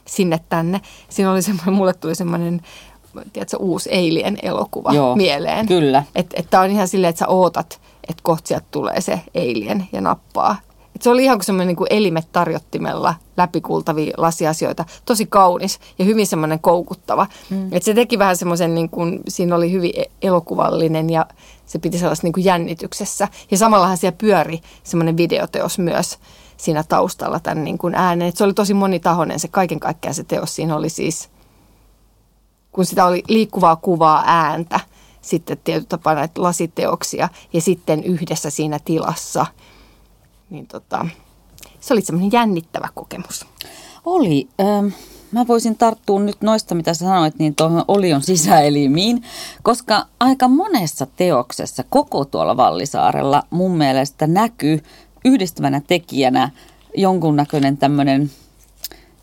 sinne 0.07 0.40
tänne. 0.49 0.81
Siinä 1.09 1.33
oli 1.33 1.42
semmoinen, 1.42 1.75
mulle 1.75 1.95
tuli 1.95 2.14
semmoinen 2.14 2.61
tiedätkö, 3.33 3.57
uusi 3.57 3.90
Eilien 3.90 4.38
elokuva 4.42 4.92
Joo, 4.92 5.16
mieleen. 5.16 5.66
Kyllä. 5.66 6.04
Että 6.14 6.37
et, 6.40 6.50
tämä 6.50 6.62
on 6.62 6.71
ihan 6.71 6.88
silleen, 6.88 7.09
että 7.09 7.19
sä 7.19 7.28
ootat, 7.28 7.81
että 8.09 8.21
kohta 8.23 8.49
sieltä 8.49 8.66
tulee 8.71 9.00
se 9.00 9.21
Eilien 9.35 9.88
ja 9.92 10.00
nappaa. 10.00 10.57
Se 11.02 11.11
oli 11.11 11.25
ihan 11.25 11.38
kuin 11.38 11.44
semmoinen 11.44 11.76
niin 11.76 11.87
elimet 11.90 12.28
tarjottimella 12.32 13.14
läpikultavia 13.37 14.14
lasiasioita. 14.16 14.85
Tosi 15.04 15.26
kaunis 15.26 15.80
ja 15.99 16.04
hyvin 16.04 16.26
semmoinen 16.26 16.61
koukuttava. 16.61 17.26
Mm. 17.50 17.68
Et 17.73 17.82
se 17.82 17.94
teki 17.94 18.18
vähän 18.18 18.37
semmoisen, 18.37 18.75
niin 18.75 18.88
kuin, 18.88 19.21
siinä 19.28 19.56
oli 19.56 19.73
hyvin 19.73 19.92
e- 19.94 20.11
elokuvallinen 20.23 21.11
ja 21.11 21.26
se 21.66 21.78
piti 21.78 21.99
sellaista 21.99 22.26
niin 22.26 22.32
kuin 22.32 22.44
jännityksessä. 22.44 23.28
Ja 23.50 23.59
samallahan 23.59 23.97
siellä 23.97 24.16
pyöri 24.18 24.61
semmoinen 24.85 25.16
videoteos 25.16 25.78
myös 25.78 26.18
siinä 26.56 26.85
taustalla 26.88 27.40
tämän 27.40 27.64
niin 27.64 27.78
kuin 27.78 27.94
äänen. 27.94 28.28
Et 28.28 28.37
se 28.37 28.44
oli 28.44 28.54
tosi 28.54 28.75
monitahoinen 28.75 29.40
se 29.40 29.49
kaiken 29.49 29.80
kaikkiaan 29.80 30.14
se 30.14 30.25
teos. 30.25 30.54
Siinä 30.54 30.76
oli 30.76 30.88
siis, 30.88 31.28
kun 32.73 32.87
sitä 32.87 33.04
oli 33.04 33.23
liikkuvaa 33.28 33.76
kuvaa 33.76 34.23
ääntä, 34.26 34.80
sitten 35.21 35.59
tietyllä 35.64 35.88
tapaa 35.88 36.14
näitä 36.14 36.42
lasiteoksia 36.42 37.28
ja 37.52 37.61
sitten 37.61 38.04
yhdessä 38.04 38.50
siinä 38.50 38.78
tilassa. 38.85 39.47
Niin 40.52 40.66
tota, 40.66 41.06
se 41.80 41.94
oli 41.94 42.00
semmoinen 42.00 42.32
jännittävä 42.32 42.88
kokemus. 42.94 43.47
Oli. 44.04 44.49
Ähm, 44.61 44.87
mä 45.30 45.47
voisin 45.47 45.76
tarttua 45.76 46.21
nyt 46.21 46.42
noista, 46.42 46.75
mitä 46.75 46.94
sä 46.94 47.04
sanoit, 47.04 47.38
niin 47.38 47.54
tuohon 47.54 47.85
Olion 47.88 48.23
sisäelimiin, 48.23 49.23
koska 49.62 50.06
aika 50.21 50.49
monessa 50.49 51.06
teoksessa 51.16 51.85
koko 51.90 52.25
tuolla 52.25 52.56
Vallisaarella 52.56 53.42
mun 53.50 53.76
mielestä 53.76 54.26
näkyy 54.26 54.82
yhdistävänä 55.25 55.80
tekijänä 55.87 56.50
jonkunnäköinen 56.97 57.76
tämmöinen 57.76 58.30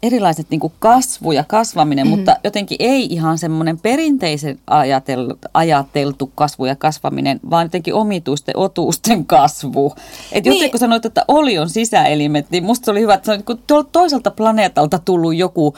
erilaiset 0.03 0.47
niin 0.49 0.59
kuin 0.59 0.73
kasvu 0.79 1.31
ja 1.31 1.43
kasvaminen, 1.43 2.07
mm-hmm. 2.07 2.17
mutta 2.17 2.35
jotenkin 2.43 2.77
ei 2.79 3.05
ihan 3.05 3.37
semmoinen 3.37 3.77
perinteisen 3.77 4.59
ajateltu, 4.67 5.39
ajateltu 5.53 6.31
kasvu 6.35 6.65
ja 6.65 6.75
kasvaminen, 6.75 7.39
vaan 7.49 7.65
jotenkin 7.65 7.93
omituisten 7.93 8.57
otuusten 8.57 9.25
kasvu. 9.25 9.95
Että 10.31 10.49
niin. 10.49 10.71
kun 10.71 10.79
sanoit, 10.79 11.05
että 11.05 11.25
oli 11.27 11.57
on 11.57 11.69
sisäelimet, 11.69 12.51
niin 12.51 12.63
musta 12.63 12.85
se 12.85 12.91
oli 12.91 13.01
hyvä, 13.01 13.13
että 13.13 13.25
se 13.25 13.31
on 13.31 13.43
niin 13.47 13.85
toiselta 13.91 14.31
planeetalta 14.31 14.99
tullut 14.99 15.35
joku 15.35 15.75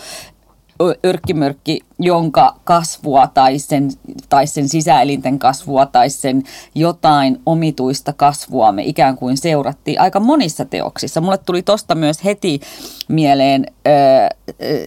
örkkimörkki, 1.06 1.80
jonka 2.00 2.56
kasvua 2.64 3.28
tai 3.28 3.60
sen, 3.60 3.92
tai 4.30 4.48
sen 4.48 4.70
sisäelinten 4.70 5.40
kasvua 5.40 5.86
tai 5.86 6.10
sen 6.10 6.44
jotain 6.76 7.42
omituista 7.46 8.14
kasvua 8.14 8.72
me 8.72 8.84
ikään 8.84 9.18
kuin 9.18 9.38
seurattiin 9.38 10.02
aika 10.02 10.20
monissa 10.20 10.66
teoksissa. 10.66 11.22
Mulle 11.22 11.38
tuli 11.38 11.62
tosta 11.62 11.96
myös 11.96 12.24
heti 12.24 12.60
mieleen 13.08 13.66
äh, 13.88 14.30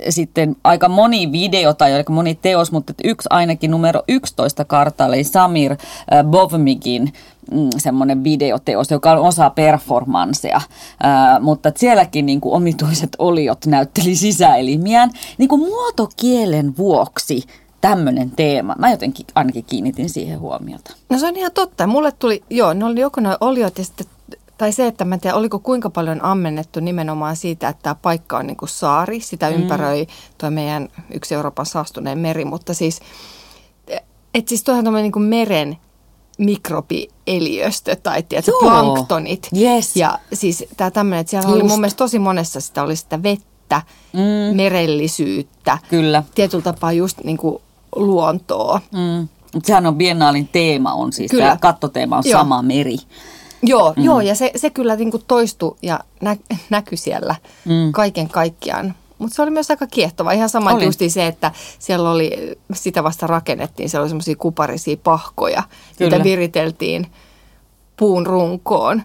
sitten 0.09 0.57
aika 0.65 0.89
moni 0.89 1.33
video 1.33 1.75
tai 1.75 1.93
aika 1.93 2.13
moni 2.13 2.35
teos, 2.35 2.73
mutta 2.73 2.93
yksi 3.05 3.29
ainakin 3.31 3.71
numero 3.71 4.03
11 4.09 4.65
kartalle 4.65 5.23
Samir 5.23 5.73
äh, 5.73 5.79
Bovmigin 6.25 7.13
mm, 7.51 7.69
semmoinen 7.79 8.25
videoteos, 8.25 8.91
joka 8.91 9.13
on 9.13 9.19
osa 9.19 9.51
performansseja, 9.51 10.61
Ää, 11.03 11.41
mutta 11.41 11.73
sielläkin 11.77 12.27
niin 12.27 12.41
kuin 12.41 12.55
omituiset 12.55 13.17
oliot 13.19 13.67
näytteli 13.67 14.17
sisäelimiään 14.17 15.11
niin 15.39 15.49
kuin 15.49 15.61
muotokielen 15.61 16.77
vuoksi 16.77 17.43
tämmöinen 17.81 18.31
teema. 18.31 18.75
Mä 18.79 18.91
jotenkin 18.91 19.27
ainakin 19.35 19.65
kiinnitin 19.65 20.11
siihen 20.11 20.41
huomiota. 20.41 20.95
No 21.11 21.19
se 21.19 21.27
on 21.27 21.37
ihan 21.37 21.53
totta. 21.53 21.87
Mulle 21.87 22.13
tuli, 22.13 22.43
joo, 22.51 22.73
ne 22.73 22.85
oli 22.85 23.01
joko 23.01 23.21
ne 23.21 23.37
oliot 23.41 23.79
ja 23.79 23.85
sitten 23.85 24.07
tai 24.59 24.73
se, 24.73 24.87
että 24.87 25.05
mä 25.05 25.15
en 25.15 25.21
tiedä, 25.21 25.37
oliko 25.37 25.59
kuinka 25.59 25.91
paljon 25.91 26.25
ammennettu 26.25 26.81
nimenomaan 26.81 27.37
siitä, 27.37 27.69
että 27.69 27.83
tämä 27.83 27.95
paikka 27.95 28.39
on 28.39 28.47
niin 28.47 28.57
kuin 28.57 28.69
saari. 28.69 29.21
Sitä 29.21 29.51
mm. 29.51 29.57
ympäröi 29.57 30.07
tuo 30.39 30.51
meidän 30.51 30.89
yksi 31.15 31.35
Euroopan 31.35 31.67
saastuneen 31.67 32.19
meri, 32.19 32.45
mutta 32.45 32.75
siis, 32.75 33.01
että 34.35 34.49
siis 34.49 34.65
tuohan 34.65 34.85
niin 34.85 35.13
kuin 35.13 35.23
meren 35.23 35.77
mikrobieliöstö 36.39 37.97
tai 37.97 38.23
tiedätkö, 38.23 38.53
planktonit. 38.61 39.49
Yes. 39.61 39.97
Ja 39.97 40.19
siis 40.33 40.65
tämä 40.77 40.91
tämmöinen, 40.91 41.21
että 41.21 41.31
siellä 41.31 41.49
Just. 41.49 41.55
oli 41.55 41.69
mun 41.69 41.81
mielestä 41.81 41.99
tosi 41.99 42.19
monessa 42.19 42.61
sitä 42.61 42.83
oli 42.83 42.97
sitä 42.97 43.23
vettä, 43.23 43.83
mm. 44.13 44.57
merellisyyttä. 44.57 45.79
Kyllä. 45.89 46.23
Tietyllä 46.35 46.63
tapaa 46.63 46.93
just 46.93 47.19
niin 47.25 47.37
kuin 47.37 47.63
luontoa. 47.97 48.81
Mm. 48.93 49.29
Sehän 49.63 49.87
on 49.87 49.97
biennaalin 49.97 50.49
teema 50.49 50.93
on 50.93 51.13
siis, 51.13 51.31
Kyllä. 51.31 51.45
tämä 51.45 51.57
kattoteema 51.57 52.17
on 52.17 52.23
Joo. 52.27 52.41
sama 52.41 52.63
meri. 52.63 52.97
Joo, 53.63 53.95
mm. 53.97 54.05
joo 54.05 54.21
ja 54.21 54.35
se, 54.35 54.51
se 54.57 54.71
kyllä 54.71 54.97
niin 54.97 55.11
kuin 55.11 55.23
toistui 55.27 55.77
ja 55.83 56.01
nä, 56.21 56.37
näkyi 56.71 56.99
siellä 56.99 57.35
mm. 57.65 57.93
kaiken 57.93 58.29
kaikkiaan. 58.29 58.95
Mutta 59.19 59.35
se 59.35 59.43
oli 59.43 59.51
myös 59.51 59.71
aika 59.71 59.87
kiehtova. 59.87 60.33
Ihan 60.33 60.49
sama 60.49 60.71
oli. 60.71 60.85
justi 60.85 61.11
se, 61.11 61.27
että 61.27 61.53
siellä 61.79 62.11
oli, 62.11 62.59
sitä 62.73 63.05
vasta 63.05 63.27
rakennettiin, 63.27 63.89
siellä 63.89 64.03
oli 64.03 64.09
semmoisia 64.09 64.37
kuparisia 64.37 64.97
pahkoja, 65.05 65.63
Kyllä. 65.99 66.11
mitä 66.11 66.25
viriteltiin 66.25 67.07
puun 67.97 68.27
runkoon. 68.27 69.03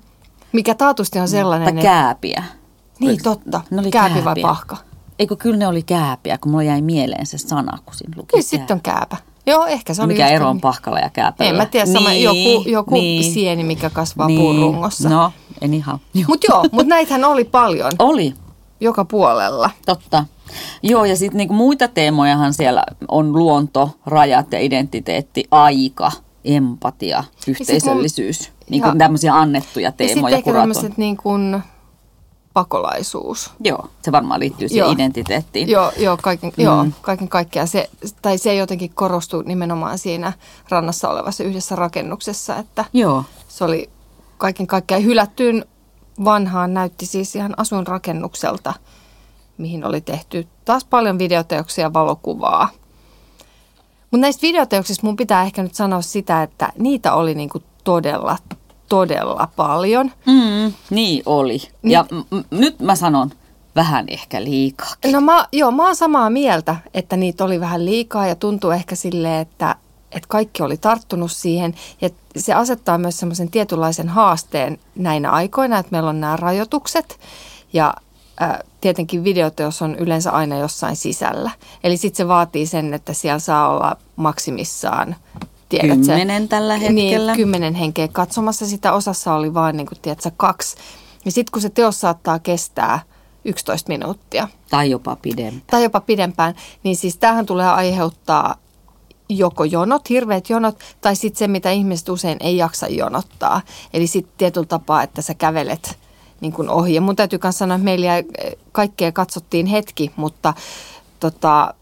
Mikä 0.51 0.75
taatusti 0.75 1.19
on 1.19 1.27
sellainen... 1.27 1.73
Tai 1.73 1.83
kääpiä. 1.83 2.43
Niin, 2.99 3.23
totta. 3.23 3.61
Ne 3.71 3.81
oli 3.81 3.91
Kääpi 3.91 4.25
vai 4.25 4.35
pahka? 4.41 4.77
Eikö 5.19 5.35
kyllä 5.35 5.57
ne 5.57 5.67
oli 5.67 5.83
kääpiä, 5.83 6.37
kun 6.37 6.51
mulla 6.51 6.63
jäi 6.63 6.81
mieleen 6.81 7.25
se 7.25 7.37
sana, 7.37 7.77
kun 7.85 7.93
siinä 7.93 8.13
luki 8.17 8.27
Kyllä 8.27 8.43
sitten 8.43 8.75
on 8.75 8.81
kääpä. 8.81 9.17
Joo, 9.45 9.65
ehkä 9.65 9.93
se 9.93 10.01
oli 10.01 10.13
Mikä 10.13 10.27
ero 10.27 10.49
on 10.49 10.55
niin. 10.55 10.61
pahkalla 10.61 10.99
ja 10.99 11.09
kääpällä? 11.09 11.49
En 11.49 11.55
mä 11.55 11.65
tiedä, 11.65 11.85
sama, 11.85 12.09
niin, 12.09 12.23
joku, 12.23 12.69
joku 12.69 12.93
niin, 12.93 13.33
sieni, 13.33 13.63
mikä 13.63 13.89
kasvaa 13.89 14.27
niin, 14.27 14.39
puun 14.39 14.55
rungossa. 14.55 15.09
No, 15.09 15.31
anyhow. 15.63 15.95
Mutta 16.27 16.47
joo, 16.49 16.65
mutta 16.71 16.89
näitähän 16.89 17.23
oli 17.23 17.43
paljon. 17.43 17.91
Oli. 17.99 18.33
Joka 18.79 19.05
puolella. 19.05 19.69
Totta. 19.85 20.25
Joo, 20.83 21.05
ja 21.05 21.15
sitten 21.15 21.37
niinku 21.37 21.53
muita 21.53 21.87
teemojahan 21.87 22.53
siellä 22.53 22.83
on 23.07 23.33
luonto, 23.33 23.89
rajat 24.05 24.51
ja 24.51 24.59
identiteetti, 24.59 25.43
aika, 25.51 26.11
empatia, 26.45 27.23
yhteisöllisyys. 27.47 28.39
Mun, 28.39 28.65
niin 28.69 28.83
kuin 28.83 28.97
tämmöisiä 28.97 29.35
annettuja 29.35 29.91
teemoja. 29.91 30.31
Ja 30.31 30.37
sitten 30.37 30.51
ehkä 30.51 30.61
tämmöiset 30.61 30.97
niin 30.97 31.17
kuin 31.17 31.63
pakolaisuus. 32.53 33.51
Joo, 33.63 33.87
se 34.01 34.11
varmaan 34.11 34.39
liittyy 34.39 34.69
siihen 34.69 34.85
joo. 34.85 34.91
identiteettiin. 34.91 35.69
Joo, 35.69 35.91
joo, 35.97 36.17
kaiken, 36.21 36.51
mm. 36.57 36.63
joo, 36.63 36.85
kaiken 37.01 37.29
kaikkiaan. 37.29 37.67
Se, 37.67 37.89
tai 38.21 38.37
se 38.37 38.55
jotenkin 38.55 38.91
korostui 38.93 39.43
nimenomaan 39.45 39.97
siinä 39.97 40.33
rannassa 40.69 41.09
olevassa 41.09 41.43
yhdessä 41.43 41.75
rakennuksessa, 41.75 42.55
että 42.55 42.85
joo. 42.93 43.23
se 43.47 43.63
oli 43.63 43.89
kaiken 44.37 44.67
kaikkiaan 44.67 45.03
hylättyyn 45.03 45.65
vanhaan 46.25 46.73
näytti 46.73 47.05
siis 47.05 47.35
ihan 47.35 47.53
asuinrakennukselta, 47.57 48.73
mihin 49.57 49.85
oli 49.85 50.01
tehty 50.01 50.47
taas 50.65 50.85
paljon 50.85 51.19
videoteoksia 51.19 51.85
ja 51.85 51.93
valokuvaa. 51.93 52.69
Mutta 54.11 54.21
näistä 54.21 54.41
videoteoksista 54.41 55.05
mun 55.05 55.15
pitää 55.15 55.43
ehkä 55.43 55.63
nyt 55.63 55.75
sanoa 55.75 56.01
sitä, 56.01 56.43
että 56.43 56.73
niitä 56.77 57.13
oli 57.13 57.35
niinku 57.35 57.63
todella, 57.83 58.37
todella 58.89 59.47
paljon. 59.55 60.11
Mm, 60.25 60.73
niin 60.89 61.23
oli. 61.25 61.57
Niin, 61.81 61.91
ja 61.91 62.05
m- 62.31 62.57
nyt 62.57 62.79
mä 62.79 62.95
sanon, 62.95 63.31
vähän 63.75 64.05
ehkä 64.07 64.43
liikaa. 64.43 64.89
No 65.11 65.21
mä, 65.21 65.47
joo, 65.51 65.71
mä 65.71 65.85
oon 65.85 65.95
samaa 65.95 66.29
mieltä, 66.29 66.75
että 66.93 67.17
niitä 67.17 67.43
oli 67.43 67.59
vähän 67.59 67.85
liikaa 67.85 68.27
ja 68.27 68.35
tuntuu 68.35 68.71
ehkä 68.71 68.95
silleen, 68.95 69.41
että, 69.41 69.75
että 70.11 70.27
kaikki 70.27 70.63
oli 70.63 70.77
tarttunut 70.77 71.31
siihen. 71.31 71.75
Ja 72.01 72.09
se 72.37 72.53
asettaa 72.53 72.97
myös 72.97 73.19
semmoisen 73.19 73.51
tietynlaisen 73.51 74.09
haasteen 74.09 74.79
näinä 74.95 75.31
aikoina, 75.31 75.79
että 75.79 75.91
meillä 75.91 76.09
on 76.09 76.21
nämä 76.21 76.37
rajoitukset 76.37 77.19
ja 77.73 77.93
ää, 78.39 78.63
tietenkin 78.81 79.23
videoteos 79.23 79.81
on 79.81 79.95
yleensä 79.95 80.31
aina 80.31 80.57
jossain 80.57 80.95
sisällä. 80.95 81.51
Eli 81.83 81.97
sitten 81.97 82.17
se 82.17 82.27
vaatii 82.27 82.65
sen, 82.65 82.93
että 82.93 83.13
siellä 83.13 83.39
saa 83.39 83.69
olla 83.69 83.97
maksimissaan– 84.15 85.15
Tiedät, 85.69 85.99
kymmenen 85.99 86.47
tällä 86.47 86.77
niin, 86.77 86.95
hetkellä. 86.95 87.31
Niin, 87.31 87.37
kymmenen 87.37 87.75
henkeä 87.75 88.07
katsomassa 88.07 88.67
sitä. 88.67 88.93
Osassa 88.93 89.33
oli 89.33 89.53
vain 89.53 89.77
niin 89.77 89.87
kuin, 89.87 89.99
tiedätkö, 90.01 90.31
kaksi. 90.37 90.77
Ja 91.25 91.31
sitten 91.31 91.51
kun 91.51 91.61
se 91.61 91.69
teos 91.69 92.01
saattaa 92.01 92.39
kestää 92.39 92.99
11 93.45 93.87
minuuttia. 93.87 94.47
Tai 94.69 94.89
jopa 94.89 95.15
pidempään. 95.15 95.63
Tai 95.71 95.83
jopa 95.83 96.01
pidempään. 96.01 96.55
Niin 96.83 96.95
siis 96.95 97.17
tähän 97.17 97.45
tulee 97.45 97.67
aiheuttaa 97.67 98.55
joko 99.29 99.63
jonot, 99.63 100.09
hirveät 100.09 100.49
jonot, 100.49 100.79
tai 101.01 101.15
sitten 101.15 101.39
se, 101.39 101.47
mitä 101.47 101.71
ihmiset 101.71 102.09
usein 102.09 102.37
ei 102.39 102.57
jaksa 102.57 102.87
jonottaa. 102.87 103.61
Eli 103.93 104.07
sitten 104.07 104.33
tietyllä 104.37 104.67
tapaa, 104.67 105.03
että 105.03 105.21
sä 105.21 105.33
kävelet 105.33 105.97
niin 106.41 106.53
kuin 106.53 106.69
ohi. 106.69 106.93
Ja 106.93 107.01
mun 107.01 107.15
täytyy 107.15 107.39
myös 107.43 107.57
sanoa, 107.57 107.75
että 107.75 107.85
meillä 107.85 108.09
kaikkea 108.71 109.11
katsottiin 109.11 109.65
hetki, 109.65 110.11
mutta 110.15 110.53
tota, 111.19 111.73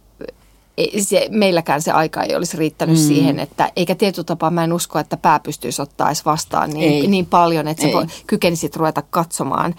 se, 0.99 1.27
meilläkään 1.31 1.81
se 1.81 1.91
aika 1.91 2.23
ei 2.23 2.35
olisi 2.35 2.57
riittänyt 2.57 2.97
mm. 2.97 3.01
siihen, 3.01 3.39
että 3.39 3.71
eikä 3.75 3.95
tietyllä 3.95 4.25
tapaa 4.25 4.51
mä 4.51 4.63
en 4.63 4.73
usko, 4.73 4.99
että 4.99 5.17
pää 5.17 5.39
pystyisi 5.39 5.81
ottaa 5.81 6.07
edes 6.07 6.25
vastaan 6.25 6.69
niin, 6.69 7.11
niin 7.11 7.25
paljon, 7.25 7.67
että 7.67 7.83
sä 7.83 7.89
kykenisit 8.27 8.75
ruveta 8.75 9.01
katsomaan 9.01 9.75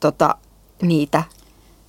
tota, 0.00 0.34
niitä 0.82 1.22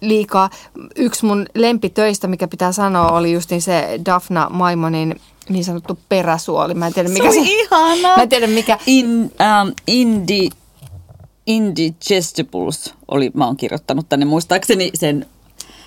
liikaa. 0.08 0.50
Yksi 0.96 1.26
mun 1.26 1.46
lempitöistä, 1.56 2.28
mikä 2.28 2.48
pitää 2.48 2.72
sanoa, 2.72 3.12
oli 3.12 3.34
justin 3.34 3.62
se 3.62 4.00
Daphna 4.06 4.50
Maimonin 4.50 5.22
niin 5.50 5.64
sanottu 5.64 6.00
peräsuoli. 6.10 6.74
Mä 6.74 6.88
en 6.88 6.94
tiedä 6.94 7.10
mikä 7.10 7.32
se, 7.32 7.34
se 7.34 7.42
ihana. 7.44 8.16
Mä 8.16 8.24
en 8.24 8.30
tiedä 8.30 8.48
mikä. 8.48 8.80
In, 8.86 9.08
um, 9.22 9.74
indi, 9.88 10.50
Indigestibles 11.46 12.94
oli, 13.08 13.32
mä 13.34 13.46
oon 13.46 13.58
kirjoittanut 13.58 14.10
tänne 14.10 14.26
muistaakseni 14.26 14.92
sen 14.94 15.26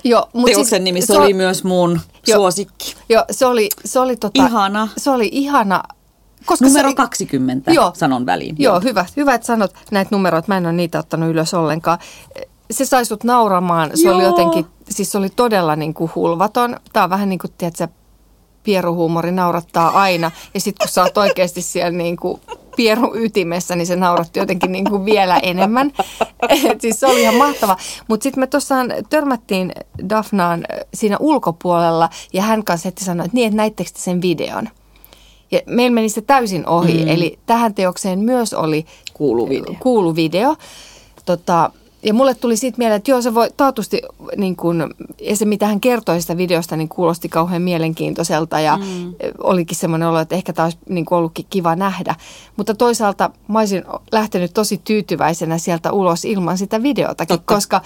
Joo, 0.05 0.29
mut 0.33 0.47
teoksen 0.47 0.67
siis, 0.67 0.83
nimi, 0.83 1.01
se, 1.01 1.07
se 1.07 1.19
oli 1.19 1.35
myös 1.35 1.65
mun 1.65 2.01
jo, 2.27 2.37
suosikki. 2.37 2.95
Joo, 3.09 3.25
se 3.31 3.47
oli, 3.47 3.69
se 3.85 4.01
oli 4.01 4.17
tota, 4.17 4.47
ihana. 4.47 4.89
Se 4.97 5.11
oli 5.11 5.29
ihana. 5.33 5.83
Koska 6.45 6.67
Numero 6.67 6.89
se, 6.89 6.95
20 6.95 7.73
joo, 7.73 7.93
sanon 7.95 8.27
väliin. 8.27 8.57
Joo, 8.59 8.81
hyvä, 8.81 9.07
hyvä, 9.17 9.35
että 9.35 9.47
sanot 9.47 9.75
näitä 9.91 10.09
numeroita. 10.13 10.49
Mä 10.49 10.57
en 10.57 10.67
ole 10.67 10.73
niitä 10.73 10.99
ottanut 10.99 11.31
ylös 11.31 11.55
ollenkaan. 11.55 11.99
Se 12.71 12.85
sai 12.85 13.05
sut 13.05 13.25
nauramaan. 13.25 13.91
Se 13.95 14.09
joo. 14.09 14.17
oli 14.17 14.25
jotenkin, 14.25 14.67
siis 14.91 15.13
se 15.13 15.19
oli 15.19 15.29
todella 15.29 15.77
niin 15.77 15.95
kuin 15.95 16.11
hulvaton. 16.15 16.77
Tämä 16.93 17.05
on 17.05 17.11
vähän 17.11 17.29
niin 17.29 17.39
kuin, 17.39 17.53
tiedätkö, 17.59 17.89
pieruhuumori 18.67 19.33
naurattaa 19.33 19.89
aina. 19.89 20.31
Ja 20.55 20.61
sitten 20.61 20.87
kun 20.87 20.93
sä 20.93 21.03
oot 21.03 21.19
oikeasti 21.19 21.63
siellä 21.63 21.99
niin 21.99 22.17
kuin 22.17 22.41
pierun 22.77 23.23
ytimessä, 23.23 23.77
niin 23.77 23.87
se 23.87 23.97
nauratti 23.97 24.39
jotenkin 24.39 24.73
niin 24.73 24.91
kuin 24.91 25.05
vielä 25.05 25.39
enemmän. 25.39 25.93
Et 26.71 26.81
siis 26.81 27.01
se 27.01 27.07
oli 27.07 27.23
ihan 27.23 27.35
mahtava. 27.35 27.77
Mutta 28.09 28.23
sitten 28.23 28.41
me 28.41 28.47
tuossa 28.47 28.75
törmättiin 29.11 29.73
Dafnaan 30.09 30.65
siinä 30.95 31.17
ulkopuolella 31.21 32.09
ja 32.33 32.43
hän 32.43 32.65
kanssa 32.65 32.89
heti 32.89 33.05
sanoi, 33.05 33.27
että 33.27 33.35
niin, 33.35 33.47
että 33.47 33.57
näittekö 33.57 33.91
sen 33.95 34.23
videon? 34.23 34.69
Ja 35.51 35.61
meillä 35.67 35.95
meni 35.95 36.09
se 36.09 36.21
täysin 36.21 36.67
ohi. 36.67 37.05
Mm. 37.05 37.09
Eli 37.09 37.39
tähän 37.47 37.75
teokseen 37.75 38.19
myös 38.19 38.55
oli 38.55 38.87
kuuluvideo. 39.15 39.75
kuuluvideo. 39.81 40.57
Tota, 41.25 41.71
ja 42.03 42.15
mulle 42.15 42.35
tuli 42.35 42.57
siitä 42.57 42.79
mieleen, 42.79 42.97
että 42.97 43.11
joo, 43.11 43.23
se 43.23 43.35
voi 43.35 43.51
taatusti, 43.57 44.03
niin 44.37 44.57
kun, 44.57 44.95
ja 45.21 45.37
se 45.37 45.45
mitä 45.45 45.67
hän 45.67 45.81
kertoi 45.81 46.21
sitä 46.21 46.37
videosta, 46.37 46.77
niin 46.77 46.89
kuulosti 46.89 47.29
kauhean 47.29 47.63
mielenkiintoiselta 47.63 48.61
ja 48.61 48.77
mm. 48.77 49.15
olikin 49.39 49.77
semmoinen 49.77 50.09
olo, 50.09 50.19
että 50.19 50.35
ehkä 50.35 50.53
tämä 50.53 50.67
olisi 50.67 50.79
niin 50.89 51.07
ollutkin 51.11 51.47
kiva 51.51 51.77
nähdä. 51.77 52.15
Mutta 52.57 52.75
toisaalta 52.75 53.31
mä 53.49 53.59
olisin 53.59 53.85
lähtenyt 54.13 54.55
tosi 54.55 54.81
tyytyväisenä 54.85 55.59
sieltä 55.59 55.93
ulos 55.93 56.25
ilman 56.25 56.59
sitä 56.59 56.83
videotakin, 56.83 57.39
Totta. 57.39 57.55
koska 57.55 57.81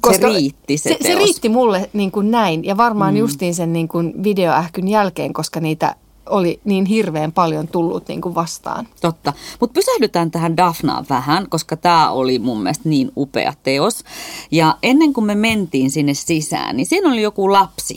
koska 0.00 0.28
se 0.28 0.34
riitti 0.34 0.78
se, 0.78 0.88
se, 0.88 1.08
se 1.08 1.14
riitti 1.14 1.48
mulle 1.48 1.90
niin 1.92 2.10
kuin 2.10 2.30
näin 2.30 2.64
ja 2.64 2.76
varmaan 2.76 3.14
mm. 3.14 3.18
justiin 3.18 3.54
sen 3.54 3.72
niin 3.72 3.88
kuin 3.88 4.24
videoähkyn 4.24 4.88
jälkeen, 4.88 5.32
koska 5.32 5.60
niitä 5.60 5.96
oli 6.28 6.60
niin 6.64 6.84
hirveän 6.84 7.32
paljon 7.32 7.68
tullut 7.68 8.08
niin 8.08 8.20
kuin 8.20 8.34
vastaan. 8.34 8.88
Totta. 9.00 9.32
Mutta 9.60 9.74
pysähdytään 9.74 10.30
tähän 10.30 10.56
Daphnaan 10.56 11.06
vähän, 11.10 11.46
koska 11.50 11.76
tämä 11.76 12.10
oli 12.10 12.38
mun 12.38 12.62
mielestä 12.62 12.88
niin 12.88 13.12
upea 13.16 13.52
teos. 13.62 14.04
Ja 14.50 14.78
ennen 14.82 15.12
kuin 15.12 15.24
me 15.24 15.34
mentiin 15.34 15.90
sinne 15.90 16.14
sisään, 16.14 16.76
niin 16.76 16.86
siinä 16.86 17.12
oli 17.12 17.22
joku 17.22 17.52
lapsi. 17.52 17.96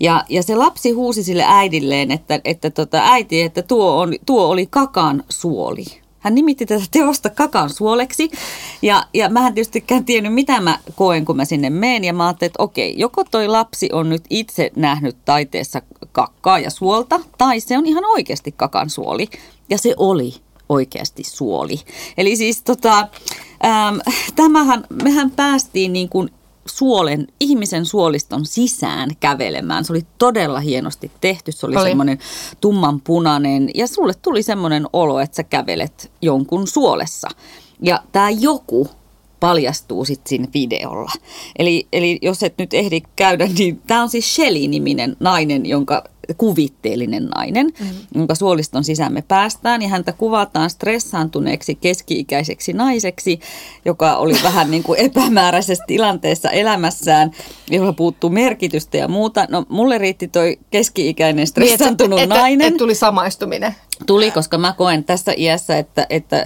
Ja, 0.00 0.24
ja 0.28 0.42
se 0.42 0.56
lapsi 0.56 0.90
huusi 0.90 1.22
sille 1.22 1.44
äidilleen, 1.46 2.10
että, 2.10 2.40
että 2.44 2.70
tota, 2.70 2.98
äiti, 3.04 3.42
että 3.42 3.62
tuo, 3.62 4.00
on, 4.00 4.14
tuo 4.26 4.46
oli 4.46 4.66
kakan 4.66 5.24
suoli. 5.28 5.84
Hän 6.20 6.34
nimitti 6.34 6.66
tätä 6.66 6.84
teosta 6.90 7.30
kakan 7.30 7.70
suoleksi. 7.70 8.30
Ja, 8.82 9.06
ja 9.14 9.28
mä 9.28 9.46
en 9.46 9.54
tietystikään 9.54 10.04
tiennyt, 10.04 10.34
mitä 10.34 10.60
mä 10.60 10.78
koen, 10.94 11.24
kun 11.24 11.36
mä 11.36 11.44
sinne 11.44 11.70
menen. 11.70 12.04
Ja 12.04 12.12
mä 12.12 12.26
ajattelin, 12.26 12.48
että 12.50 12.62
okei, 12.62 12.94
joko 12.98 13.24
toi 13.24 13.48
lapsi 13.48 13.88
on 13.92 14.08
nyt 14.08 14.24
itse 14.30 14.70
nähnyt 14.76 15.16
taiteessa 15.24 15.82
kakkaa 16.12 16.58
ja 16.58 16.70
suolta, 16.70 17.20
tai 17.38 17.60
se 17.60 17.78
on 17.78 17.86
ihan 17.86 18.04
oikeasti 18.04 18.52
kakan 18.52 18.90
suoli. 18.90 19.28
Ja 19.70 19.78
se 19.78 19.94
oli 19.96 20.34
oikeasti 20.68 21.24
suoli. 21.24 21.80
Eli 22.18 22.36
siis 22.36 22.62
tota, 22.62 23.08
ähm, 23.64 23.98
tämähän, 24.36 24.84
mehän 25.02 25.30
päästiin 25.30 25.92
niin 25.92 26.08
kuin 26.08 26.30
suolen, 26.70 27.26
ihmisen 27.40 27.86
suoliston 27.86 28.46
sisään 28.46 29.10
kävelemään. 29.20 29.84
Se 29.84 29.92
oli 29.92 30.06
todella 30.18 30.60
hienosti 30.60 31.10
tehty. 31.20 31.52
Se 31.52 31.66
oli, 31.66 31.76
oli. 31.76 31.88
semmoinen 31.88 32.18
tummanpunainen 32.60 33.70
ja 33.74 33.86
sulle 33.86 34.12
tuli 34.22 34.42
semmoinen 34.42 34.86
olo, 34.92 35.20
että 35.20 35.36
sä 35.36 35.42
kävelet 35.42 36.12
jonkun 36.22 36.66
suolessa. 36.66 37.28
Ja 37.82 38.02
tämä 38.12 38.30
joku 38.30 38.88
paljastuu 39.40 40.04
sitten 40.04 40.28
siinä 40.28 40.48
videolla. 40.54 41.12
Eli, 41.58 41.86
eli 41.92 42.18
jos 42.22 42.42
et 42.42 42.54
nyt 42.58 42.74
ehdi 42.74 43.00
käydä, 43.16 43.48
niin 43.58 43.82
tämä 43.86 44.02
on 44.02 44.08
siis 44.08 44.34
Shelly-niminen 44.34 45.16
nainen, 45.20 45.66
jonka 45.66 46.04
kuvitteellinen 46.36 47.26
nainen, 47.26 47.66
mm-hmm. 47.66 47.98
jonka 48.14 48.34
suoliston 48.34 48.84
sisään 48.84 49.12
me 49.12 49.22
päästään. 49.22 49.82
Ja 49.82 49.88
häntä 49.88 50.12
kuvataan 50.12 50.70
stressaantuneeksi 50.70 51.74
keski-ikäiseksi 51.74 52.72
naiseksi, 52.72 53.40
joka 53.84 54.16
oli 54.16 54.34
vähän 54.48 54.70
niin 54.70 54.82
kuin 54.82 55.00
epämääräisessä 55.00 55.84
tilanteessa 55.86 56.50
elämässään, 56.50 57.30
jolla 57.70 57.92
puuttuu 57.92 58.30
merkitystä 58.30 58.96
ja 58.96 59.08
muuta. 59.08 59.46
No 59.50 59.64
mulle 59.68 59.98
riitti 59.98 60.28
toi 60.28 60.58
keski-ikäinen 60.70 61.46
stressaantunut 61.46 62.18
niin, 62.18 62.32
et, 62.32 62.38
nainen. 62.38 62.66
Et, 62.66 62.72
et 62.72 62.78
tuli 62.78 62.94
samaistuminen. 62.94 63.74
Tuli, 64.06 64.30
koska 64.30 64.58
mä 64.58 64.72
koen 64.72 65.04
tässä 65.04 65.32
iässä, 65.36 65.78
että, 65.78 66.06
että, 66.10 66.42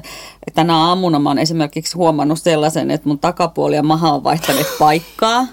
että 0.46 0.54
tänä 0.54 0.76
aamuna 0.76 1.18
mä 1.18 1.30
oon 1.30 1.38
esimerkiksi 1.38 1.96
huomannut 1.96 2.40
sellaisen, 2.40 2.90
että 2.90 3.08
mun 3.08 3.18
takapuoli 3.18 3.76
ja 3.76 3.82
maha 3.82 4.12
on 4.12 4.24
vaihtaneet 4.24 4.66
paikkaa. 4.78 5.46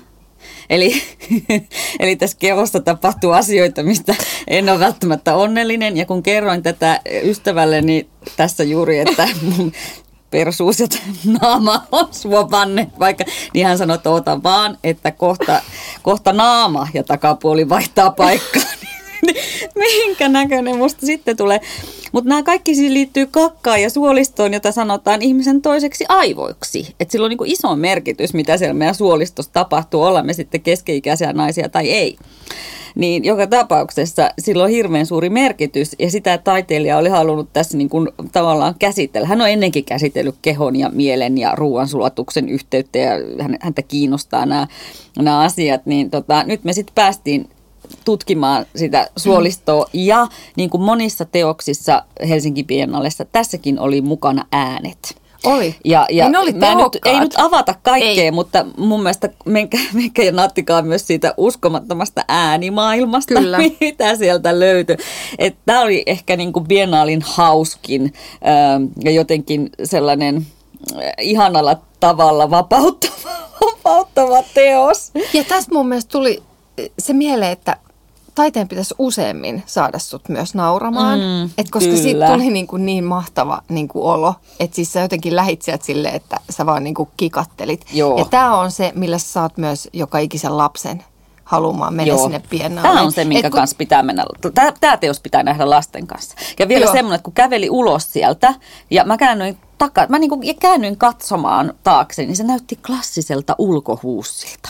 Eli, 0.69 1.03
eli 1.99 2.15
tässä 2.15 2.37
kehossa 2.39 2.79
tapahtuu 2.79 3.31
asioita, 3.31 3.83
mistä 3.83 4.15
en 4.47 4.69
ole 4.69 4.79
välttämättä 4.79 5.35
onnellinen. 5.35 5.97
Ja 5.97 6.05
kun 6.05 6.23
kerroin 6.23 6.63
tätä 6.63 7.01
ystävälleni 7.23 8.09
tässä 8.37 8.63
juuri, 8.63 8.99
että 8.99 9.29
mun 9.57 9.71
persuus 10.31 10.79
ja 10.79 10.87
naama 11.41 11.83
on 11.91 12.07
suopanne, 12.11 12.87
vaikka 12.99 13.23
niin 13.53 13.67
hän 13.67 13.77
sanoi, 13.77 13.95
että 13.95 14.09
vaan, 14.43 14.77
että 14.83 15.11
kohta, 15.11 15.61
kohta 16.01 16.33
naama 16.33 16.87
ja 16.93 17.03
takapuoli 17.03 17.69
vaihtaa 17.69 18.11
paikkaa. 18.11 18.61
Mihinkä 19.75 20.29
näköinen 20.29 20.77
musta 20.77 21.05
sitten 21.05 21.37
tulee. 21.37 21.61
Mutta 22.11 22.29
nämä 22.29 22.43
kaikki 22.43 22.75
siis 22.75 22.93
liittyy 22.93 23.27
kakkaan 23.31 23.81
ja 23.81 23.89
suolistoon, 23.89 24.53
jota 24.53 24.71
sanotaan 24.71 25.21
ihmisen 25.21 25.61
toiseksi 25.61 26.05
aivoiksi. 26.09 26.95
Että 26.99 27.11
sillä 27.11 27.25
on 27.25 27.29
niin 27.29 27.39
iso 27.45 27.75
merkitys, 27.75 28.33
mitä 28.33 28.57
siellä 28.57 28.73
meidän 28.73 28.95
suolistossa 28.95 29.51
tapahtuu, 29.53 30.03
olla 30.03 30.23
me 30.23 30.33
sitten 30.33 30.61
keskeikäisiä 30.61 31.33
naisia 31.33 31.69
tai 31.69 31.89
ei. 31.89 32.17
Niin 32.95 33.25
joka 33.25 33.47
tapauksessa 33.47 34.31
sillä 34.39 34.63
on 34.63 34.69
hirveän 34.69 35.05
suuri 35.05 35.29
merkitys 35.29 35.95
ja 35.99 36.11
sitä 36.11 36.37
taiteilija 36.37 36.97
oli 36.97 37.09
halunnut 37.09 37.53
tässä 37.53 37.77
niin 37.77 37.89
kuin 37.89 38.09
tavallaan 38.31 38.75
käsitellä. 38.79 39.27
Hän 39.27 39.41
on 39.41 39.49
ennenkin 39.49 39.85
käsitellyt 39.85 40.35
kehon 40.41 40.75
ja 40.75 40.89
mielen 40.89 41.37
ja 41.37 41.55
ruoansulatuksen 41.55 42.49
yhteyttä 42.49 42.97
ja 42.99 43.11
häntä 43.61 43.81
kiinnostaa 43.81 44.45
nämä, 44.45 44.67
nämä 45.17 45.39
asiat. 45.39 45.85
Niin 45.85 46.09
tota, 46.09 46.43
nyt 46.43 46.63
me 46.63 46.73
sitten 46.73 46.95
päästiin 46.95 47.49
tutkimaan 48.05 48.65
sitä 48.75 49.07
suolistoa. 49.17 49.85
Ja 49.93 50.27
niin 50.55 50.69
kuin 50.69 50.81
monissa 50.81 51.25
teoksissa 51.25 52.03
Helsinki 52.29 52.63
Biennallessa, 52.63 53.25
tässäkin 53.25 53.79
oli 53.79 54.01
mukana 54.01 54.45
äänet. 54.51 55.21
Oli. 55.43 55.75
Ja, 55.85 56.05
ja 56.09 56.29
niin 56.29 56.37
oli 56.37 56.51
nyt, 56.51 57.05
ei 57.05 57.19
nyt 57.19 57.33
avata 57.37 57.75
kaikkea, 57.83 58.23
ei. 58.23 58.31
mutta 58.31 58.65
mun 58.77 59.03
mielestä 59.03 59.29
menkää, 59.45 59.81
menkää 59.93 60.25
ja 60.25 60.31
nattikaa 60.31 60.81
myös 60.81 61.07
siitä 61.07 61.33
uskomattomasta 61.37 62.25
äänimaailmasta, 62.27 63.33
Kyllä. 63.33 63.57
mitä 63.81 64.15
sieltä 64.15 64.59
löytyi. 64.59 64.97
Tämä 65.65 65.81
oli 65.81 66.03
ehkä 66.05 66.37
niin 66.37 66.53
kuin 66.53 66.67
Biennaalin 66.67 67.21
hauskin 67.25 68.13
ähm, 68.47 68.83
ja 69.03 69.11
jotenkin 69.11 69.69
sellainen 69.83 70.45
äh, 70.95 71.11
ihanalla 71.21 71.77
tavalla 71.99 72.49
vapauttava, 72.49 73.31
vapauttava 73.61 74.43
teos. 74.53 75.11
Ja 75.33 75.43
tässä 75.43 75.71
mun 75.73 75.87
mielestä 75.87 76.11
tuli 76.11 76.43
se 76.99 77.13
mieleen, 77.13 77.51
että 77.51 77.77
taiteen 78.35 78.67
pitäisi 78.67 78.95
useammin 78.99 79.63
saada 79.65 79.99
sut 79.99 80.29
myös 80.29 80.55
nauramaan. 80.55 81.19
Mm, 81.19 81.49
et 81.57 81.69
koska 81.71 81.89
kyllä. 81.89 82.01
siitä 82.01 82.27
tuli 82.27 82.49
niin, 82.49 82.67
kuin 82.67 82.85
niin 82.85 83.03
mahtava 83.03 83.61
niin 83.69 83.87
kuin 83.87 84.05
olo, 84.05 84.33
että 84.59 84.75
siis 84.75 84.93
sä 84.93 84.99
jotenkin 84.99 85.35
lähit 85.35 85.61
sieltä 85.61 85.85
silleen, 85.85 86.15
että 86.15 86.39
sä 86.49 86.65
vaan 86.65 86.83
niin 86.83 86.93
kuin 86.93 87.09
kikattelit. 87.17 87.85
Joo. 87.93 88.17
Ja 88.17 88.25
tämä 88.25 88.59
on 88.59 88.71
se, 88.71 88.91
millä 88.95 89.17
sä 89.17 89.27
saat 89.27 89.57
myös 89.57 89.89
joka 89.93 90.19
ikisen 90.19 90.57
lapsen 90.57 91.03
haluamaan 91.43 91.93
mennä 91.93 92.13
Joo. 92.13 92.23
sinne 92.23 92.41
pienaan. 92.49 92.87
Tämä 92.87 93.01
on 93.01 93.11
se, 93.11 93.25
minkä 93.25 93.49
kun... 93.49 93.57
kanssa 93.57 93.75
pitää 93.75 94.03
mennä. 94.03 94.25
Tämä, 94.53 94.73
tämä 94.79 94.97
teos 94.97 95.19
pitää 95.19 95.43
nähdä 95.43 95.69
lasten 95.69 96.07
kanssa. 96.07 96.35
Ja 96.59 96.67
vielä 96.67 96.85
Joo. 96.85 96.93
semmoinen, 96.93 97.15
että 97.15 97.23
kun 97.23 97.33
käveli 97.33 97.69
ulos 97.69 98.13
sieltä 98.13 98.53
ja 98.89 99.03
mä 99.03 99.17
käännyin 99.17 99.57
takaa, 99.77 100.05
mä 100.09 100.19
niin 100.19 100.29
kuin 100.29 100.55
käännyin 100.59 100.97
katsomaan 100.97 101.73
taakse, 101.83 102.25
niin 102.25 102.35
se 102.35 102.43
näytti 102.43 102.75
klassiselta 102.75 103.55
ulkohuussilta, 103.57 104.69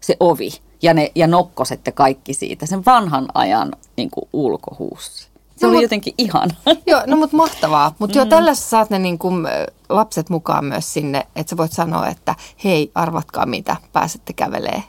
se 0.00 0.16
ovi 0.20 0.50
ja, 0.84 0.94
ne, 0.94 1.12
ja 1.14 1.26
nokkoset 1.26 1.80
ja 1.86 1.92
kaikki 1.92 2.34
siitä, 2.34 2.66
sen 2.66 2.84
vanhan 2.84 3.28
ajan 3.34 3.72
niin 3.96 4.10
kuin 4.10 4.28
ulkohuussi. 4.32 5.28
Se 5.56 5.66
no, 5.66 5.68
oli 5.68 5.76
mut, 5.76 5.82
jotenkin 5.82 6.14
ihan. 6.18 6.50
Joo, 6.86 7.02
no 7.06 7.16
mutta 7.16 7.36
mahtavaa. 7.36 7.94
Mutta 7.98 8.14
mm. 8.14 8.18
joo, 8.18 8.26
tällä 8.26 8.54
saat 8.54 8.90
ne 8.90 8.98
niin 8.98 9.18
kuin, 9.18 9.46
lapset 9.88 10.30
mukaan 10.30 10.64
myös 10.64 10.92
sinne, 10.92 11.26
että 11.36 11.50
sä 11.50 11.56
voit 11.56 11.72
sanoa, 11.72 12.08
että 12.08 12.34
hei, 12.64 12.90
arvatkaa 12.94 13.46
mitä, 13.46 13.76
pääsette 13.92 14.32
kävelee 14.32 14.82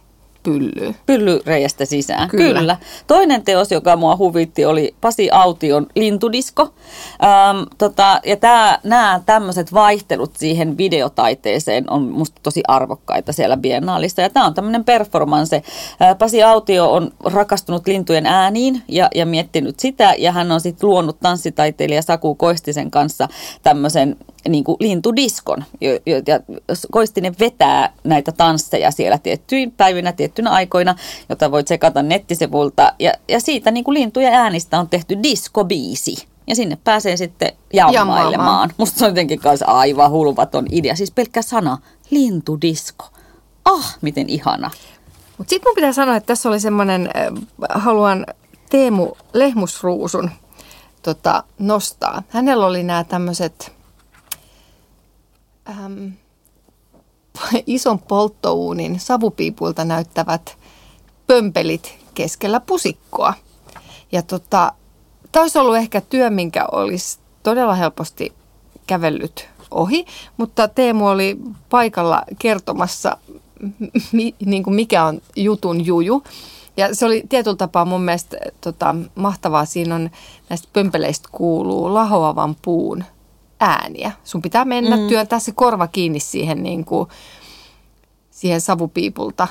pylly. 0.45 0.95
Pyllyreiästä 1.05 1.86
sisään, 1.86 2.29
kyllä. 2.29 2.60
kyllä. 2.60 2.77
Toinen 3.08 3.43
teos, 3.43 3.71
joka 3.71 3.95
mua 3.95 4.15
huvitti, 4.15 4.65
oli 4.65 4.95
Pasi 5.01 5.29
Aution 5.31 5.88
Lintudisko. 5.95 6.63
Ähm, 6.63 7.63
tota, 7.77 8.21
ja 8.25 8.36
tää, 8.36 8.79
nämä 8.84 9.21
tämmöiset 9.25 9.73
vaihtelut 9.73 10.31
siihen 10.36 10.77
videotaiteeseen 10.77 11.91
on 11.91 12.01
musta 12.01 12.39
tosi 12.43 12.62
arvokkaita 12.67 13.34
siellä 13.34 13.58
Biennaalissa. 13.58 14.21
Ja 14.21 14.29
tämä 14.29 14.45
on 14.45 14.53
tämmöinen 14.53 14.84
performance. 14.84 15.55
Äh, 16.01 16.17
Pasi 16.17 16.43
Autio 16.43 16.91
on 16.91 17.12
rakastunut 17.23 17.88
lintujen 17.88 18.25
ääniin 18.25 18.81
ja, 18.88 19.10
ja 19.15 19.25
miettinyt 19.25 19.79
sitä. 19.79 20.13
Ja 20.17 20.31
hän 20.31 20.51
on 20.51 20.62
sitten 20.62 20.89
luonut 20.89 21.19
tanssitaiteilija 21.19 22.01
Saku 22.01 22.36
Koistisen 22.36 22.91
kanssa 22.91 23.27
tämmöisen 23.63 24.15
niin 24.49 24.63
kuin 24.63 24.77
lintudiskon. 24.79 25.63
Ja 26.27 26.39
Koistinen 26.91 27.36
vetää 27.39 27.93
näitä 28.03 28.31
tansseja 28.31 28.91
siellä 28.91 29.17
tiettyinä 29.17 29.71
päivinä, 29.77 30.12
tiettynä 30.12 30.51
aikoina, 30.51 30.95
jota 31.29 31.51
voit 31.51 31.67
sekata 31.67 32.03
nettisivulta. 32.03 32.93
Ja, 32.99 33.13
ja 33.27 33.39
siitä 33.39 33.71
niin 33.71 33.84
kuin 33.84 33.93
lintujen 33.93 34.34
äänistä 34.34 34.79
on 34.79 34.89
tehty 34.89 35.23
diskobiisi. 35.23 36.27
Ja 36.47 36.55
sinne 36.55 36.77
pääsee 36.84 37.17
sitten 37.17 37.51
jammailemaan. 37.73 38.71
Musta 38.77 38.99
se 38.99 39.05
on 39.05 39.12
jotenkin 39.12 39.39
kanssa 39.39 39.65
aivan 39.65 40.12
hulvaton 40.12 40.65
idea. 40.71 40.95
Siis 40.95 41.12
pelkkä 41.12 41.41
sana, 41.41 41.77
lintudisko. 42.10 43.05
Ah, 43.65 43.97
miten 44.01 44.29
ihana. 44.29 44.71
Mutta 45.38 45.49
sitten 45.49 45.69
mun 45.69 45.75
pitää 45.75 45.93
sanoa, 45.93 46.15
että 46.15 46.27
tässä 46.27 46.49
oli 46.49 46.60
semmoinen, 46.60 47.10
äh, 47.15 47.43
haluan 47.69 48.25
Teemu 48.69 49.12
Lehmusruusun 49.34 50.31
tota, 51.01 51.43
nostaa. 51.60 52.23
Hänellä 52.29 52.65
oli 52.65 52.84
nämä 52.84 53.03
tämmöiset 53.03 53.74
ähm, 55.69 56.08
ison 57.65 57.99
polttouunin 57.99 58.99
savupiipuilta 58.99 59.86
näyttävät 59.86 60.58
pömpelit 61.28 61.97
keskellä 62.13 62.60
pusikkoa. 62.60 63.34
Ja 64.12 64.21
tota, 64.21 64.73
tämä 65.32 65.43
olisi 65.43 65.60
ollut 65.60 65.75
ehkä 65.75 66.01
työ, 66.01 66.30
minkä 66.30 66.65
olisi 66.71 67.19
todella 67.43 67.75
helposti 67.75 68.34
kävellyt 68.88 69.49
ohi, 69.71 70.06
mutta 70.38 70.67
Teemu 70.67 71.08
oli 71.08 71.38
paikalla 71.69 72.23
kertomassa, 72.39 73.17
mi, 74.12 74.36
niin 74.45 74.63
kuin 74.63 74.75
mikä 74.75 75.06
on 75.06 75.21
jutun 75.36 75.86
juju. 75.86 76.23
Ja 76.78 76.95
se 76.95 77.06
oli 77.06 77.23
tietyllä 77.30 77.58
tapaa 77.58 77.86
mun 77.86 78.01
mielestä 78.01 78.38
tota, 78.62 78.95
mahtavaa. 79.15 79.65
Siinä 79.65 79.95
on 79.95 80.10
näistä 80.49 80.67
pömpeleistä 80.73 81.30
kuuluu 81.32 81.93
lahoavan 81.93 82.56
puun 82.62 83.04
ääniä. 83.59 84.11
Sun 84.23 84.41
pitää 84.41 84.65
mennä 84.65 84.97
mm. 84.97 85.07
työntää 85.07 85.39
se 85.39 85.51
korva 85.51 85.87
kiinni 85.87 86.19
siihen, 86.19 86.63
niin 86.63 86.85
kuin, 86.85 87.09
siihen 88.31 88.61
savupiipulta 88.61 89.47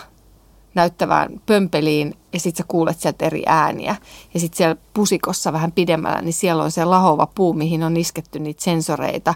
näyttävään 0.74 1.40
pömpeliin 1.46 2.14
ja 2.32 2.40
sitten 2.40 2.64
sä 2.64 2.68
kuulet 2.68 3.00
sieltä 3.00 3.26
eri 3.26 3.42
ääniä. 3.46 3.96
Ja 4.34 4.40
sitten 4.40 4.56
siellä 4.56 4.76
pusikossa 4.94 5.52
vähän 5.52 5.72
pidemmällä, 5.72 6.22
niin 6.22 6.32
siellä 6.32 6.62
on 6.62 6.70
se 6.70 6.84
lahova 6.84 7.28
puu, 7.34 7.52
mihin 7.52 7.82
on 7.82 7.96
isketty 7.96 8.38
niitä 8.38 8.62
sensoreita, 8.62 9.34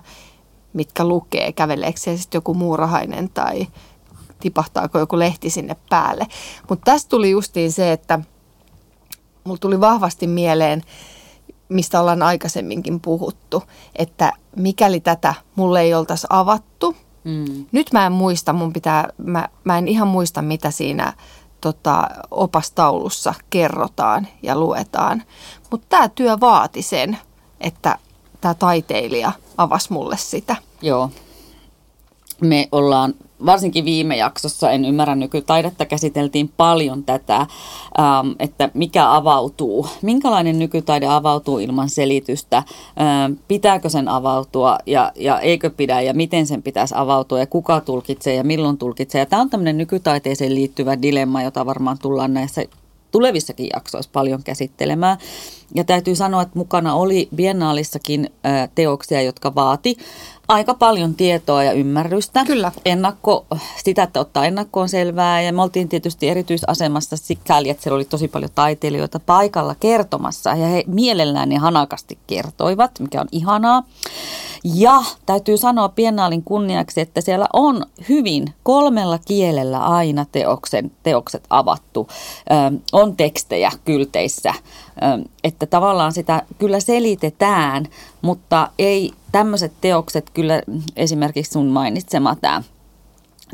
mitkä 0.72 1.04
lukee, 1.04 1.52
käveleekö 1.52 2.00
se 2.00 2.16
sitten 2.16 2.38
joku 2.38 2.54
muurahainen 2.54 3.28
tai 3.28 3.66
tipahtaako 4.40 4.98
joku 4.98 5.18
lehti 5.18 5.50
sinne 5.50 5.76
päälle. 5.90 6.26
Mutta 6.68 6.92
tästä 6.92 7.08
tuli 7.08 7.30
justiin 7.30 7.72
se, 7.72 7.92
että 7.92 8.20
mulla 9.44 9.58
tuli 9.58 9.80
vahvasti 9.80 10.26
mieleen, 10.26 10.82
mistä 11.68 12.00
ollaan 12.00 12.22
aikaisemminkin 12.22 13.00
puhuttu, 13.00 13.62
että 13.96 14.32
mikäli 14.56 15.00
tätä 15.00 15.34
mulle 15.56 15.80
ei 15.80 15.94
oltaisi 15.94 16.26
avattu, 16.30 16.96
mm. 17.24 17.66
nyt 17.72 17.92
mä 17.92 18.06
en 18.06 18.12
muista, 18.12 18.52
mun 18.52 18.72
pitää, 18.72 19.08
mä, 19.16 19.48
mä 19.64 19.78
en 19.78 19.88
ihan 19.88 20.08
muista 20.08 20.42
mitä 20.42 20.70
siinä 20.70 21.12
tota, 21.60 22.08
opastaulussa 22.30 23.34
kerrotaan 23.50 24.28
ja 24.42 24.58
luetaan, 24.58 25.22
mutta 25.70 25.86
tämä 25.88 26.08
työ 26.08 26.40
vaati 26.40 26.82
sen, 26.82 27.18
että 27.60 27.98
tämä 28.40 28.54
taiteilija 28.54 29.32
avasi 29.56 29.92
mulle 29.92 30.16
sitä. 30.16 30.56
Joo. 30.82 31.10
Me 32.40 32.68
ollaan 32.72 33.14
varsinkin 33.46 33.84
viime 33.84 34.16
jaksossa, 34.16 34.70
en 34.70 34.84
ymmärrä 34.84 35.14
nykytaidetta, 35.14 35.86
käsiteltiin 35.86 36.50
paljon 36.56 37.04
tätä, 37.04 37.36
ähm, 37.36 38.30
että 38.38 38.70
mikä 38.74 39.14
avautuu, 39.14 39.86
minkälainen 40.02 40.58
nykytaide 40.58 41.06
avautuu 41.06 41.58
ilman 41.58 41.90
selitystä, 41.90 42.56
ähm, 42.56 43.32
pitääkö 43.48 43.88
sen 43.88 44.08
avautua 44.08 44.78
ja, 44.86 45.12
ja 45.16 45.40
eikö 45.40 45.70
pidä 45.70 46.00
ja 46.00 46.14
miten 46.14 46.46
sen 46.46 46.62
pitäisi 46.62 46.94
avautua 46.96 47.38
ja 47.38 47.46
kuka 47.46 47.80
tulkitsee 47.80 48.34
ja 48.34 48.44
milloin 48.44 48.78
tulkitsee. 48.78 49.18
Ja 49.18 49.26
tämä 49.26 49.42
on 49.42 49.50
tämmöinen 49.50 49.78
nykytaiteeseen 49.78 50.54
liittyvä 50.54 51.02
dilemma, 51.02 51.42
jota 51.42 51.66
varmaan 51.66 51.98
tullaan 51.98 52.34
näissä 52.34 52.64
tulevissakin 53.10 53.68
jaksoissa 53.74 54.10
paljon 54.12 54.42
käsittelemään. 54.42 55.18
Ja 55.74 55.84
täytyy 55.84 56.14
sanoa, 56.14 56.42
että 56.42 56.58
mukana 56.58 56.94
oli 56.94 57.28
Biennaalissakin 57.34 58.30
teoksia, 58.74 59.22
jotka 59.22 59.54
vaati 59.54 59.96
aika 60.48 60.74
paljon 60.74 61.14
tietoa 61.14 61.64
ja 61.64 61.72
ymmärrystä. 61.72 62.44
Kyllä. 62.44 62.72
Ennakko, 62.84 63.46
sitä, 63.84 64.02
että 64.02 64.20
ottaa 64.20 64.44
ennakkoon 64.44 64.88
selvää. 64.88 65.42
Ja 65.42 65.52
me 65.52 65.62
oltiin 65.62 65.88
tietysti 65.88 66.28
erityisasemassa 66.28 67.16
sikäli, 67.16 67.70
että 67.70 67.82
siellä 67.82 67.96
oli 67.96 68.04
tosi 68.04 68.28
paljon 68.28 68.50
taiteilijoita 68.54 69.20
paikalla 69.20 69.74
kertomassa. 69.74 70.50
Ja 70.50 70.66
he 70.66 70.84
mielellään 70.86 71.52
ja 71.52 71.60
hanakasti 71.60 72.18
kertoivat, 72.26 73.00
mikä 73.00 73.20
on 73.20 73.28
ihanaa. 73.32 73.82
Ja 74.64 75.02
täytyy 75.26 75.56
sanoa 75.56 75.88
Biennaalin 75.88 76.42
kunniaksi, 76.42 77.00
että 77.00 77.20
siellä 77.20 77.46
on 77.52 77.86
hyvin 78.08 78.54
kolmella 78.62 79.18
kielellä 79.18 79.78
aina 79.78 80.26
teoksen, 80.32 80.90
teokset 81.02 81.44
avattu. 81.50 82.08
Ö, 82.10 82.78
on 82.92 83.16
tekstejä 83.16 83.72
kylteissä, 83.84 84.54
ö, 84.54 85.28
että 85.44 85.66
tavallaan 85.66 86.12
sitä 86.12 86.42
kyllä 86.58 86.80
selitetään, 86.80 87.86
mutta 88.22 88.70
ei 88.78 89.12
tämmöiset 89.32 89.72
teokset 89.80 90.30
kyllä, 90.30 90.62
esimerkiksi 90.96 91.52
sun 91.52 91.66
mainitsema 91.66 92.36
tämä 92.36 92.62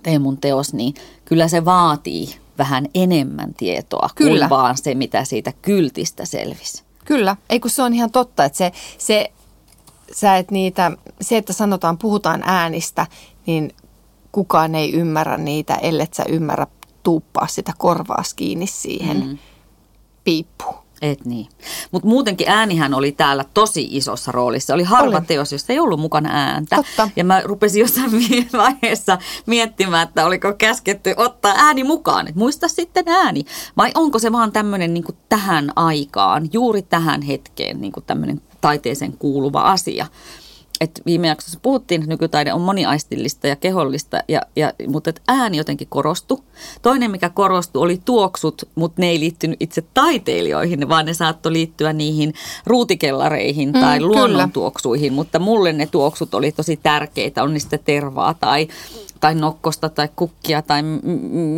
Teemun 0.02 0.38
teos, 0.38 0.74
niin 0.74 0.94
kyllä 1.24 1.48
se 1.48 1.64
vaatii 1.64 2.34
vähän 2.58 2.86
enemmän 2.94 3.54
tietoa 3.54 4.08
kyllä. 4.14 4.48
kuin 4.48 4.50
vaan 4.50 4.76
se, 4.78 4.94
mitä 4.94 5.24
siitä 5.24 5.52
kyltistä 5.62 6.24
selvisi. 6.24 6.82
Kyllä, 7.04 7.36
ei 7.50 7.60
kun 7.60 7.70
se 7.70 7.82
on 7.82 7.94
ihan 7.94 8.10
totta, 8.10 8.44
että 8.44 8.58
se, 8.58 8.72
se 8.98 9.30
sä 10.12 10.36
et 10.36 10.50
niitä, 10.50 10.92
se, 11.20 11.36
että 11.36 11.52
sanotaan, 11.52 11.98
puhutaan 11.98 12.42
äänistä, 12.46 13.06
niin 13.46 13.74
kukaan 14.32 14.74
ei 14.74 14.92
ymmärrä 14.92 15.38
niitä, 15.38 15.74
ellei 15.74 16.06
sä 16.12 16.24
ymmärrä 16.28 16.66
tuuppaa 17.02 17.46
sitä 17.46 17.72
korvaa 17.78 18.22
kiinni 18.36 18.66
siihen 18.66 19.26
mm. 19.26 19.38
piippuun. 20.24 20.84
Et 21.02 21.24
niin. 21.24 21.48
Mutta 21.90 22.08
muutenkin 22.08 22.48
äänihän 22.48 22.94
oli 22.94 23.12
täällä 23.12 23.44
tosi 23.54 23.88
isossa 23.90 24.32
roolissa. 24.32 24.74
Oli 24.74 24.82
harva 24.82 25.18
oli. 25.18 25.26
teos, 25.26 25.52
jossa 25.52 25.72
ei 25.72 25.78
ollut 25.78 26.00
mukana 26.00 26.28
ääntä. 26.32 26.76
Totta. 26.76 27.08
Ja 27.16 27.24
mä 27.24 27.40
rupesin 27.44 27.80
jossain 27.80 28.10
vaiheessa 28.52 29.18
miettimään, 29.46 30.08
että 30.08 30.26
oliko 30.26 30.52
käsketty 30.52 31.14
ottaa 31.16 31.54
ääni 31.56 31.84
mukaan. 31.84 32.28
Että 32.28 32.38
muista 32.38 32.68
sitten 32.68 33.08
ääni. 33.08 33.44
Vai 33.76 33.90
onko 33.94 34.18
se 34.18 34.32
vaan 34.32 34.52
tämmöinen 34.52 34.94
niin 34.94 35.04
tähän 35.28 35.72
aikaan, 35.76 36.48
juuri 36.52 36.82
tähän 36.82 37.22
hetkeen 37.22 37.80
niin 37.80 37.92
tämmöinen 38.06 38.40
taiteeseen 38.64 39.12
kuuluva 39.18 39.62
asia. 39.62 40.06
Et 40.80 41.02
viime 41.06 41.28
jaksossa 41.28 41.58
puhuttiin, 41.62 42.00
että 42.00 42.10
nykytaide 42.12 42.52
on 42.52 42.60
moniaistillista 42.60 43.46
ja 43.46 43.56
kehollista, 43.56 44.20
ja, 44.28 44.40
ja, 44.56 44.72
mutta 44.88 45.10
et 45.10 45.22
ääni 45.28 45.56
jotenkin 45.56 45.88
korostui. 45.90 46.42
Toinen, 46.82 47.10
mikä 47.10 47.30
korostui, 47.30 47.82
oli 47.82 48.00
tuoksut, 48.04 48.68
mutta 48.74 49.02
ne 49.02 49.08
ei 49.08 49.20
liittynyt 49.20 49.56
itse 49.60 49.84
taiteilijoihin, 49.94 50.88
vaan 50.88 51.06
ne 51.06 51.14
saattoi 51.14 51.52
liittyä 51.52 51.92
niihin 51.92 52.34
ruutikellareihin 52.66 53.68
mm, 53.68 53.80
tai 53.80 54.00
mm, 54.00 54.06
luonnontuoksuihin. 54.06 55.12
Mutta 55.12 55.38
mulle 55.38 55.72
ne 55.72 55.86
tuoksut 55.86 56.34
oli 56.34 56.52
tosi 56.52 56.76
tärkeitä, 56.76 57.42
on 57.42 57.52
niistä 57.52 57.78
tervaa 57.78 58.34
tai, 58.34 58.68
tai 59.20 59.34
nokkosta 59.34 59.88
tai 59.88 60.08
kukkia 60.16 60.62
tai 60.62 60.82
m- 60.82 61.00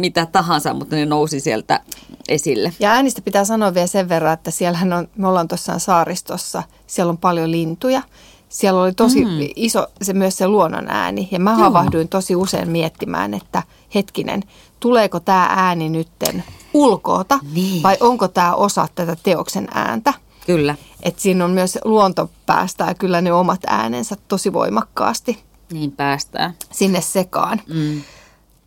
mitä 0.01 0.27
tahansa, 0.27 0.75
mutta 0.75 0.97
ne 0.97 1.07
nousi 1.07 1.41
sieltä 1.41 1.81
esille. 2.29 2.73
Ja 2.81 2.91
äänistä 2.91 3.23
pitää 3.23 3.45
sanoa 3.45 3.75
vielä 3.75 3.87
sen 3.87 4.09
verran, 4.09 4.33
että 4.33 4.51
siellähän 4.51 4.93
on, 4.93 5.09
me 5.17 5.29
ollaan 5.29 5.49
tuossaan 5.49 5.81
saaristossa, 5.81 6.63
siellä 6.87 7.11
on 7.11 7.19
paljon 7.19 7.51
lintuja. 7.51 8.03
Siellä 8.49 8.83
oli 8.83 8.93
tosi 8.93 9.25
mm. 9.25 9.31
iso 9.57 9.87
se 10.03 10.13
myös 10.13 10.39
se 10.39 10.49
luonnon 10.49 10.89
ääni 10.89 11.29
ja 11.31 11.41
mä 11.41 11.51
Joo. 11.51 11.59
havahduin 11.59 12.09
tosi 12.09 12.37
usein 12.37 12.71
miettimään, 12.71 13.35
että 13.35 13.63
hetkinen, 13.95 14.43
tuleeko 14.81 15.21
tämä 15.21 15.47
ääni 15.51 15.89
nytten 15.89 16.45
ulkoota 16.75 17.39
niin. 17.53 17.83
vai 17.83 17.97
onko 18.01 18.29
tämä 18.29 18.55
osa 18.55 18.89
tätä 18.95 19.17
teoksen 19.23 19.69
ääntä? 19.75 20.15
Kyllä. 20.47 20.75
Et 21.03 21.19
siinä 21.19 21.45
on 21.45 21.51
myös 21.51 21.79
luonto 21.85 22.31
päästää 22.47 22.95
kyllä 22.95 23.21
ne 23.21 23.33
omat 23.33 23.61
äänensä 23.67 24.17
tosi 24.29 24.53
voimakkaasti. 24.53 25.39
Niin 25.73 25.93
päästää. 25.93 26.53
Sinne 26.73 27.01
sekaan. 27.01 27.61
Mm. 27.69 28.03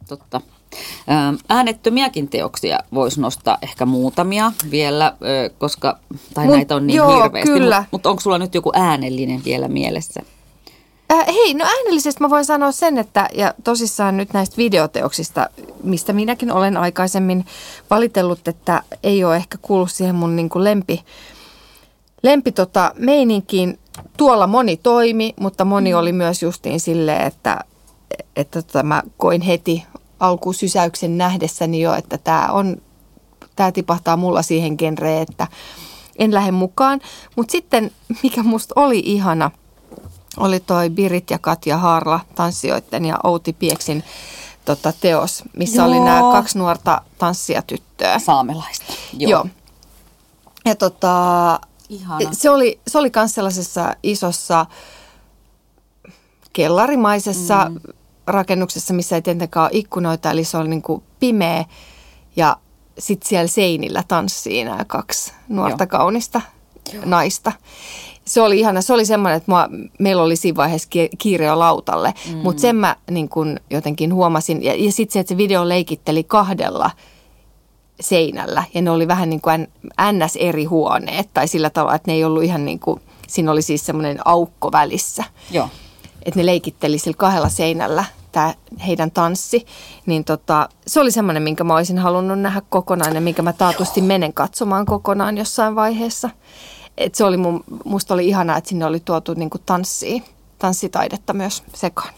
Totta. 0.07 0.41
Äänettömiäkin 1.49 2.27
teoksia 2.29 2.79
voisi 2.93 3.21
nostaa 3.21 3.57
ehkä 3.61 3.85
muutamia 3.85 4.51
vielä, 4.71 5.13
koska, 5.57 5.99
tai 6.33 6.45
Mut, 6.45 6.55
näitä 6.55 6.75
on 6.75 6.87
niin 6.87 6.97
joo, 6.97 7.23
hirveästi, 7.23 7.59
mutta 7.59 7.85
mut 7.91 8.05
onko 8.05 8.19
sulla 8.19 8.37
nyt 8.37 8.55
joku 8.55 8.71
äänellinen 8.75 9.41
vielä 9.45 9.67
mielessä? 9.67 10.21
Äh, 11.11 11.25
hei, 11.27 11.53
no 11.53 11.65
äänellisesti 11.65 12.23
mä 12.23 12.29
voin 12.29 12.45
sanoa 12.45 12.71
sen, 12.71 12.97
että 12.97 13.29
ja 13.33 13.53
tosissaan 13.63 14.17
nyt 14.17 14.33
näistä 14.33 14.57
videoteoksista, 14.57 15.49
mistä 15.83 16.13
minäkin 16.13 16.51
olen 16.51 16.77
aikaisemmin 16.77 17.45
valitellut, 17.89 18.47
että 18.47 18.83
ei 19.03 19.23
ole 19.23 19.35
ehkä 19.35 19.57
kuullut 19.61 19.91
siihen 19.91 20.15
mun 20.15 20.35
niin 20.35 20.49
kuin 20.49 20.63
lempi, 20.63 21.03
lempi 22.23 22.51
tota 22.51 22.91
meininkiin. 22.97 23.79
Tuolla 24.17 24.47
moni 24.47 24.77
toimi, 24.77 25.33
mutta 25.39 25.65
moni 25.65 25.91
mm. 25.91 25.99
oli 25.99 26.11
myös 26.11 26.43
justiin 26.43 26.79
silleen, 26.79 27.27
että, 27.27 27.59
että 28.35 28.61
tota 28.61 28.83
mä 28.83 29.03
koin 29.17 29.41
heti 29.41 29.83
alkusysäyksen 30.19 31.17
nähdessäni 31.17 31.81
jo, 31.81 31.93
että 31.93 32.17
tämä 32.17 32.47
on, 32.51 32.77
tämä 33.55 33.71
tipahtaa 33.71 34.17
mulla 34.17 34.41
siihen 34.41 34.75
genreen, 34.77 35.21
että 35.21 35.47
en 36.19 36.33
lähde 36.33 36.51
mukaan. 36.51 37.01
Mutta 37.35 37.51
sitten, 37.51 37.91
mikä 38.23 38.43
musta 38.43 38.73
oli 38.75 39.01
ihana, 39.05 39.51
oli 40.37 40.59
toi 40.59 40.89
Birit 40.89 41.31
ja 41.31 41.39
Katja 41.39 41.77
Haarla 41.77 42.19
tanssijoiden 42.35 43.05
ja 43.05 43.19
Outi 43.23 43.53
Pieksin 43.53 44.03
tota, 44.65 44.93
teos, 45.01 45.43
missä 45.57 45.81
Joo. 45.81 45.87
oli 45.87 45.99
nämä 45.99 46.31
kaksi 46.31 46.57
nuorta 46.57 47.01
tanssijatyttöä. 47.17 48.19
Saamelaista. 48.19 48.93
Joo. 49.13 49.29
Joo. 49.31 49.45
Ja 50.65 50.75
tota, 50.75 51.59
Ihana. 51.89 52.29
se 52.31 52.49
oli, 52.49 52.79
se 52.87 52.97
oli 52.97 53.11
myös 53.15 53.35
sellaisessa 53.35 53.95
isossa 54.03 54.65
kellarimaisessa 56.53 57.69
mm. 57.69 57.93
Rakennuksessa, 58.31 58.93
missä 58.93 59.15
ei 59.15 59.21
tietenkään 59.21 59.63
ole 59.63 59.69
ikkunoita, 59.73 60.31
eli 60.31 60.43
se 60.43 60.57
oli 60.57 60.69
niin 60.69 60.81
kuin 60.81 61.03
pimeä 61.19 61.65
ja 62.35 62.57
sitten 62.99 63.29
siellä 63.29 63.47
seinillä 63.47 64.03
tanssii 64.07 64.63
nämä 64.63 64.85
kaksi 64.85 65.33
nuorta 65.49 65.83
Joo. 65.83 65.87
kaunista 65.87 66.41
Joo. 66.93 67.03
naista. 67.05 67.51
Se 68.25 68.41
oli 68.41 68.59
ihana. 68.59 68.81
Se 68.81 68.93
oli 68.93 69.05
semmoinen, 69.05 69.37
että 69.37 69.51
mua, 69.51 69.69
meillä 69.99 70.23
oli 70.23 70.35
siinä 70.35 70.55
vaiheessa 70.55 70.89
kiire 71.17 71.45
jo 71.45 71.59
lautalle. 71.59 72.13
Mm. 72.31 72.37
Mutta 72.37 72.61
sen 72.61 72.75
mä 72.75 72.95
niin 73.11 73.29
kun 73.29 73.59
jotenkin 73.69 74.13
huomasin. 74.13 74.63
Ja, 74.63 74.75
ja 74.75 74.91
sitten 74.91 75.13
se, 75.13 75.19
että 75.19 75.33
se 75.33 75.37
video 75.37 75.69
leikitteli 75.69 76.23
kahdella 76.23 76.91
seinällä. 77.99 78.63
Ja 78.73 78.81
ne 78.81 78.91
oli 78.91 79.07
vähän 79.07 79.29
niin 79.29 79.41
kuin 79.41 79.67
ns. 80.11 80.35
eri 80.35 80.65
huoneet. 80.65 81.29
Tai 81.33 81.47
sillä 81.47 81.69
tavalla, 81.69 81.95
että 81.95 82.11
ne 82.11 82.15
ei 82.15 82.23
ollut 82.23 82.43
ihan 82.43 82.65
niin 82.65 82.79
kuin, 82.79 83.01
siinä 83.27 83.51
oli 83.51 83.61
siis 83.61 83.85
semmoinen 83.85 84.19
aukko 84.25 84.71
välissä. 84.71 85.23
Joo. 85.51 85.69
Että 86.25 86.39
ne 86.39 86.45
leikitteli 86.45 86.97
sillä 86.99 87.17
kahdella 87.17 87.49
seinällä 87.49 88.05
tämä 88.31 88.53
heidän 88.87 89.11
tanssi, 89.11 89.65
niin 90.05 90.25
tota, 90.25 90.69
se 90.87 90.99
oli 90.99 91.11
semmoinen, 91.11 91.43
minkä 91.43 91.63
mä 91.63 91.75
olisin 91.75 91.99
halunnut 91.99 92.39
nähdä 92.39 92.61
kokonaan 92.69 93.15
ja 93.15 93.21
minkä 93.21 93.41
mä 93.41 93.53
taatusti 93.53 94.01
menen 94.01 94.33
katsomaan 94.33 94.85
kokonaan 94.85 95.37
jossain 95.37 95.75
vaiheessa. 95.75 96.29
Et 96.97 97.15
se 97.15 97.23
oli 97.23 97.37
mun, 97.37 97.63
musta 97.85 98.13
oli 98.13 98.27
ihanaa, 98.27 98.57
että 98.57 98.69
sinne 98.69 98.85
oli 98.85 98.99
tuotu 98.99 99.33
niinku 99.33 99.57
tanssia, 99.65 100.21
tanssitaidetta 100.59 101.33
myös 101.33 101.63
sekaan. 101.73 102.13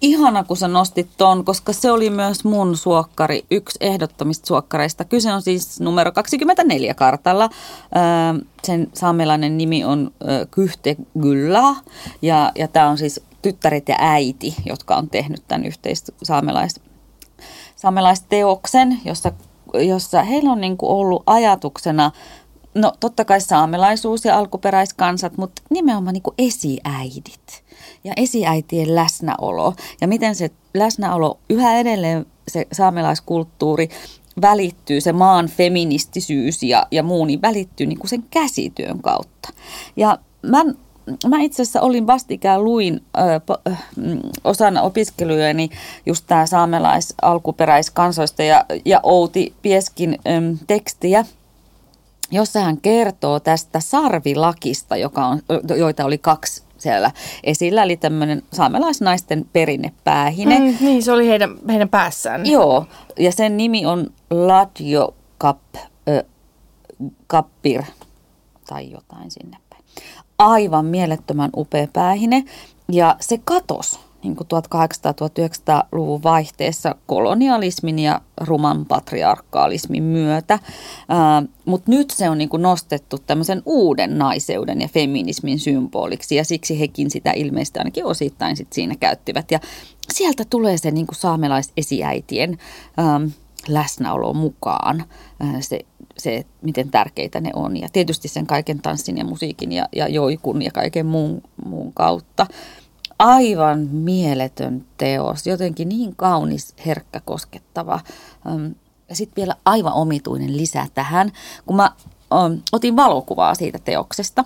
Ihana, 0.00 0.44
kun 0.44 0.56
sä 0.56 0.68
nostit 0.68 1.08
ton, 1.16 1.44
koska 1.44 1.72
se 1.72 1.90
oli 1.90 2.10
myös 2.10 2.44
mun 2.44 2.76
suokkari, 2.76 3.44
yksi 3.50 3.78
ehdottomista 3.80 4.46
suokkareista. 4.46 5.04
Kyse 5.04 5.32
on 5.32 5.42
siis 5.42 5.80
numero 5.80 6.12
24 6.12 6.94
kartalla. 6.94 7.50
Sen 8.64 8.88
saamelainen 8.94 9.58
nimi 9.58 9.84
on 9.84 10.10
Kyhte 10.50 10.96
Gylla 11.20 11.76
ja, 12.22 12.52
ja 12.54 12.68
tämä 12.68 12.88
on 12.88 12.98
siis 12.98 13.20
tyttäret 13.44 13.88
ja 13.88 13.96
äiti, 13.98 14.54
jotka 14.66 14.96
on 14.96 15.10
tehnyt 15.10 15.42
tämän 15.48 15.72
saamelais, 16.22 16.80
saamelaisteoksen, 17.76 19.00
jossa, 19.04 19.32
jossa 19.74 20.22
heillä 20.22 20.52
on 20.52 20.60
niin 20.60 20.76
kuin 20.76 20.90
ollut 20.90 21.22
ajatuksena, 21.26 22.10
no 22.74 22.92
totta 23.00 23.24
kai 23.24 23.40
saamelaisuus 23.40 24.24
ja 24.24 24.38
alkuperäiskansat, 24.38 25.36
mutta 25.36 25.62
nimenomaan 25.70 26.12
niin 26.12 26.22
kuin 26.22 26.34
esiäidit 26.38 27.64
ja 28.04 28.12
esiäitien 28.16 28.94
läsnäolo 28.94 29.74
ja 30.00 30.08
miten 30.08 30.34
se 30.34 30.50
läsnäolo 30.74 31.38
yhä 31.50 31.78
edelleen 31.78 32.26
se 32.48 32.66
saamelaiskulttuuri 32.72 33.88
välittyy, 34.40 35.00
se 35.00 35.12
maan 35.12 35.48
feministisyys 35.48 36.62
ja, 36.62 36.86
ja 36.90 37.02
muu, 37.02 37.24
niin 37.24 37.42
välittyy 37.42 37.86
niin 37.86 37.98
kuin 37.98 38.10
sen 38.10 38.24
käsityön 38.30 39.02
kautta. 39.02 39.48
Ja 39.96 40.18
mä 40.42 40.64
mä 41.28 41.40
itse 41.40 41.62
asiassa 41.62 41.80
olin 41.80 42.06
vastikään, 42.06 42.64
luin 42.64 43.02
ö, 43.16 43.54
mm, 43.96 44.20
osana 44.44 44.82
opiskelujani 44.82 45.70
just 46.06 46.24
tämä 46.26 46.46
saamelais 46.46 47.14
alkuperäiskansoista 47.22 48.42
ja, 48.42 48.64
ja 48.84 49.00
Outi 49.02 49.54
Pieskin 49.62 50.18
ö, 50.26 50.56
tekstiä, 50.66 51.24
jossa 52.30 52.60
hän 52.60 52.80
kertoo 52.80 53.40
tästä 53.40 53.80
sarvilakista, 53.80 54.96
joka 54.96 55.26
on, 55.26 55.42
joita 55.76 56.04
oli 56.04 56.18
kaksi 56.18 56.62
siellä 56.78 57.10
esillä, 57.44 57.82
eli 57.82 57.96
tämmöinen 57.96 58.42
saamelaisnaisten 58.52 59.46
perinnepäähine. 59.52 60.58
Mm, 60.58 60.76
niin, 60.80 61.02
se 61.02 61.12
oli 61.12 61.28
heidän, 61.28 61.50
heidän 61.68 61.88
päässään. 61.88 62.46
Joo, 62.46 62.86
ja 63.18 63.32
sen 63.32 63.56
nimi 63.56 63.86
on 63.86 64.06
Ladjo 64.30 65.14
Kap, 65.38 65.58
ö, 66.08 66.24
Kappir 67.26 67.82
tai 68.68 68.90
jotain 68.90 69.30
sinne 69.30 69.56
aivan 70.38 70.86
mielettömän 70.86 71.50
upea 71.56 71.88
päähine 71.92 72.44
ja 72.92 73.16
se 73.20 73.38
katos 73.44 74.00
niin 74.22 74.36
1800-1900-luvun 74.36 76.22
vaihteessa 76.22 76.94
kolonialismin 77.06 77.98
ja 77.98 78.20
ruman 78.40 78.86
patriarkaalismin 78.86 80.02
myötä. 80.02 80.58
Mutta 81.64 81.90
nyt 81.90 82.10
se 82.10 82.30
on 82.30 82.38
niin 82.38 82.48
kuin 82.48 82.62
nostettu 82.62 83.18
tämmöisen 83.18 83.62
uuden 83.66 84.18
naiseuden 84.18 84.80
ja 84.80 84.88
feminismin 84.88 85.58
symboliksi 85.58 86.36
ja 86.36 86.44
siksi 86.44 86.80
hekin 86.80 87.10
sitä 87.10 87.32
ilmeisesti 87.32 87.78
ainakin 87.78 88.04
osittain 88.04 88.56
sit 88.56 88.72
siinä 88.72 88.94
käyttivät. 89.00 89.50
Ja 89.50 89.60
sieltä 90.12 90.44
tulee 90.50 90.78
se 90.78 90.90
niin 90.90 91.06
kuin 91.06 91.16
saamelaisesiäitien 91.16 92.58
läsnäolo 93.68 94.34
mukaan, 94.34 95.04
se 95.60 95.80
se, 96.18 96.46
miten 96.62 96.90
tärkeitä 96.90 97.40
ne 97.40 97.50
on. 97.54 97.76
Ja 97.76 97.88
tietysti 97.92 98.28
sen 98.28 98.46
kaiken 98.46 98.82
tanssin 98.82 99.18
ja 99.18 99.24
musiikin 99.24 99.72
ja, 99.72 99.88
ja 99.96 100.08
joikun 100.08 100.62
ja 100.62 100.70
kaiken 100.70 101.06
muun, 101.06 101.42
muun 101.64 101.92
kautta. 101.92 102.46
Aivan 103.18 103.78
mieletön 103.80 104.86
teos, 104.96 105.46
jotenkin 105.46 105.88
niin 105.88 106.16
kaunis, 106.16 106.74
herkkä, 106.86 107.20
koskettava. 107.24 108.00
Ja 109.08 109.16
sitten 109.16 109.36
vielä 109.36 109.56
aivan 109.64 109.92
omituinen 109.92 110.56
lisä 110.56 110.86
tähän, 110.94 111.32
kun 111.66 111.76
mä 111.76 111.90
otin 112.72 112.96
valokuvaa 112.96 113.54
siitä 113.54 113.78
teoksesta. 113.78 114.44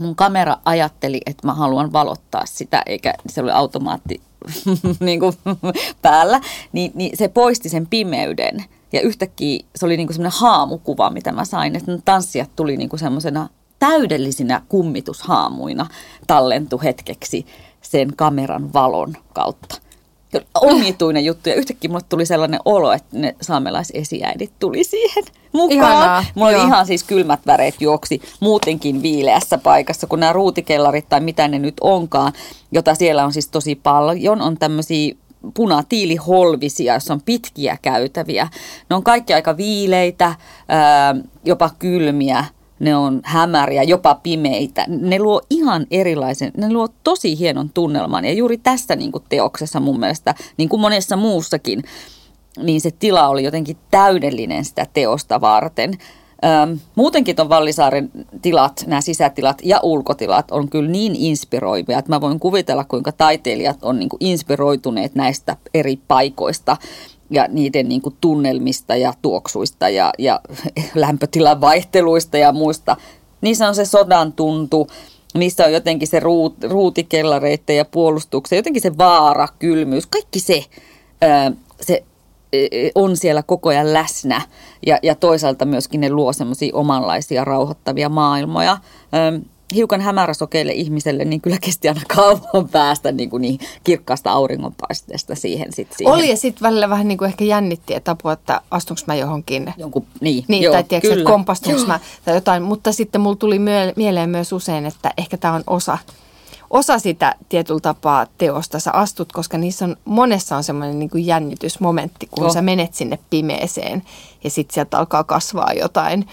Mun 0.00 0.16
kamera 0.16 0.56
ajatteli, 0.64 1.20
että 1.26 1.46
mä 1.46 1.54
haluan 1.54 1.92
valottaa 1.92 2.46
sitä, 2.46 2.82
eikä 2.86 3.14
se 3.28 3.40
oli 3.40 3.50
automaatti 3.50 4.20
niin 5.00 5.20
kuin 5.20 5.32
päällä, 6.02 6.40
niin, 6.72 6.92
niin 6.94 7.16
se 7.16 7.28
poisti 7.28 7.68
sen 7.68 7.86
pimeyden. 7.86 8.64
Ja 8.94 9.00
yhtäkkiä 9.00 9.64
se 9.76 9.86
oli 9.86 9.96
niinku 9.96 10.12
semmoinen 10.12 10.40
haamukuva, 10.40 11.10
mitä 11.10 11.32
mä 11.32 11.44
sain, 11.44 11.76
että 11.76 11.98
tanssijat 12.04 12.50
tuli 12.56 12.76
niinku 12.76 12.98
semmoisena 12.98 13.48
täydellisinä 13.78 14.62
kummitushaamuina 14.68 15.86
tallentu 16.26 16.80
hetkeksi 16.84 17.46
sen 17.82 18.16
kameran 18.16 18.72
valon 18.72 19.16
kautta. 19.32 19.76
Omituinen 20.54 21.24
juttu 21.30 21.48
ja 21.48 21.54
yhtäkkiä 21.54 21.88
mulle 21.88 22.04
tuli 22.08 22.26
sellainen 22.26 22.60
olo, 22.64 22.92
että 22.92 23.18
ne 23.18 23.36
saamelaisesiäidit 23.40 24.52
tuli 24.58 24.84
siihen 24.84 25.24
mukaan. 25.52 25.72
Ihanaa, 25.72 26.24
mulla 26.34 26.48
oli 26.48 26.66
ihan 26.66 26.86
siis 26.86 27.04
kylmät 27.04 27.46
väreet 27.46 27.80
juoksi 27.80 28.22
muutenkin 28.40 29.02
viileässä 29.02 29.58
paikassa, 29.58 30.06
kun 30.06 30.20
nämä 30.20 30.32
ruutikellarit 30.32 31.08
tai 31.08 31.20
mitä 31.20 31.48
ne 31.48 31.58
nyt 31.58 31.74
onkaan, 31.80 32.32
jota 32.72 32.94
siellä 32.94 33.24
on 33.24 33.32
siis 33.32 33.48
tosi 33.48 33.74
paljon, 33.74 34.40
on 34.40 34.58
tämmöisiä 34.58 35.14
punatiiliholvisia, 35.54 36.94
jossa 36.94 37.14
on 37.14 37.22
pitkiä 37.24 37.78
käytäviä. 37.82 38.48
Ne 38.90 38.96
on 38.96 39.02
kaikki 39.02 39.34
aika 39.34 39.56
viileitä, 39.56 40.34
jopa 41.44 41.70
kylmiä, 41.78 42.44
ne 42.80 42.96
on 42.96 43.20
hämäriä, 43.24 43.82
jopa 43.82 44.14
pimeitä. 44.14 44.84
Ne 44.88 45.18
luo 45.18 45.42
ihan 45.50 45.86
erilaisen, 45.90 46.52
ne 46.56 46.72
luo 46.72 46.88
tosi 47.04 47.38
hienon 47.38 47.70
tunnelman. 47.70 48.24
Ja 48.24 48.32
juuri 48.32 48.58
tässä 48.58 48.96
niin 48.96 49.12
kuin 49.12 49.24
teoksessa 49.28 49.80
mun 49.80 50.00
mielestä, 50.00 50.34
niin 50.56 50.68
kuin 50.68 50.80
monessa 50.80 51.16
muussakin, 51.16 51.82
niin 52.62 52.80
se 52.80 52.90
tila 52.90 53.28
oli 53.28 53.44
jotenkin 53.44 53.76
täydellinen 53.90 54.64
sitä 54.64 54.86
teosta 54.92 55.40
varten. 55.40 55.98
Öm, 56.44 56.78
muutenkin 56.94 57.36
tuon 57.36 57.48
Vallisaaren 57.48 58.10
tilat, 58.42 58.84
nämä 58.86 59.00
sisätilat 59.00 59.58
ja 59.62 59.80
ulkotilat 59.82 60.50
on 60.50 60.68
kyllä 60.68 60.90
niin 60.90 61.16
inspiroivia, 61.16 61.98
että 61.98 62.12
mä 62.12 62.20
voin 62.20 62.40
kuvitella, 62.40 62.84
kuinka 62.84 63.12
taiteilijat 63.12 63.78
on 63.82 63.98
niin 63.98 64.08
kuin 64.08 64.24
inspiroituneet 64.24 65.14
näistä 65.14 65.56
eri 65.74 65.98
paikoista 66.08 66.76
ja 67.30 67.48
niiden 67.48 67.88
niin 67.88 68.02
kuin 68.02 68.16
tunnelmista 68.20 68.96
ja 68.96 69.14
tuoksuista 69.22 69.88
ja, 69.88 70.12
ja 70.18 70.40
lämpötilan 70.94 71.60
vaihteluista 71.60 72.38
ja 72.38 72.52
muista. 72.52 72.96
Niissä 73.40 73.68
on 73.68 73.74
se 73.74 73.84
sodan 73.84 74.32
tuntu, 74.32 74.88
niissä 75.34 75.64
on 75.64 75.72
jotenkin 75.72 76.08
se 76.08 76.20
ruut, 76.20 76.54
ruutikellareiden 76.62 77.76
ja 77.76 77.84
puolustuksen, 77.84 78.56
jotenkin 78.56 78.82
se 78.82 78.98
vaara, 78.98 79.48
kylmyys, 79.58 80.06
kaikki 80.06 80.40
se, 80.40 80.64
se 81.80 82.04
on 82.94 83.16
siellä 83.16 83.42
koko 83.42 83.68
ajan 83.68 83.92
läsnä 83.92 84.42
ja, 84.86 84.98
ja 85.02 85.14
toisaalta 85.14 85.64
myöskin 85.64 86.00
ne 86.00 86.10
luo 86.10 86.32
semmoisia 86.32 86.74
omanlaisia 86.74 87.44
rauhoittavia 87.44 88.08
maailmoja. 88.08 88.78
hiukan 89.74 90.00
hämäräsokeille 90.00 90.72
ihmiselle, 90.72 91.24
niin 91.24 91.40
kyllä 91.40 91.58
kesti 91.60 91.88
aina 91.88 92.00
kauan 92.16 92.68
päästä 92.72 93.12
niin, 93.12 93.30
kuin 93.30 93.40
niin 93.40 93.58
kirkkaasta 93.84 94.32
auringonpaisteesta 94.32 95.34
siihen, 95.34 95.72
sit 95.72 95.88
siihen. 95.92 96.14
Oli 96.14 96.30
ja 96.30 96.36
sitten 96.36 96.62
välillä 96.62 96.88
vähän 96.88 97.08
niin 97.08 97.18
kuin 97.18 97.28
ehkä 97.28 97.44
jännitti, 97.44 97.94
että 97.94 98.10
apua, 98.10 98.32
että 98.32 98.60
astunko 98.70 99.02
mä 99.06 99.14
johonkin. 99.14 99.74
Jonkun, 99.76 100.06
niin, 100.20 100.44
niin 100.48 100.62
joo, 100.62 100.72
tai 100.72 100.84
tiedätkö, 100.84 101.08
kyllä. 101.08 101.22
että 101.22 101.32
kompastunko 101.32 101.86
mä 101.86 102.00
tai 102.24 102.34
jotain. 102.34 102.62
Mutta 102.62 102.92
sitten 102.92 103.20
mulla 103.20 103.36
tuli 103.36 103.58
mieleen 103.96 104.30
myös 104.30 104.52
usein, 104.52 104.86
että 104.86 105.12
ehkä 105.16 105.36
tämä 105.36 105.54
on 105.54 105.64
osa 105.66 105.98
osa 106.70 106.98
sitä 106.98 107.34
tietyllä 107.48 107.80
tapaa 107.80 108.26
teosta 108.38 108.78
sä 108.78 108.90
astut, 108.92 109.32
koska 109.32 109.58
niissä 109.58 109.84
on, 109.84 109.96
monessa 110.04 110.56
on 110.56 110.64
semmoinen 110.64 110.98
niin 110.98 111.26
jännitysmomentti, 111.26 112.26
kun 112.30 112.46
oh. 112.46 112.52
sä 112.52 112.62
menet 112.62 112.94
sinne 112.94 113.18
pimeeseen 113.30 114.02
ja 114.44 114.50
sitten 114.50 114.74
sieltä 114.74 114.98
alkaa 114.98 115.24
kasvaa 115.24 115.72
jotain 115.72 116.26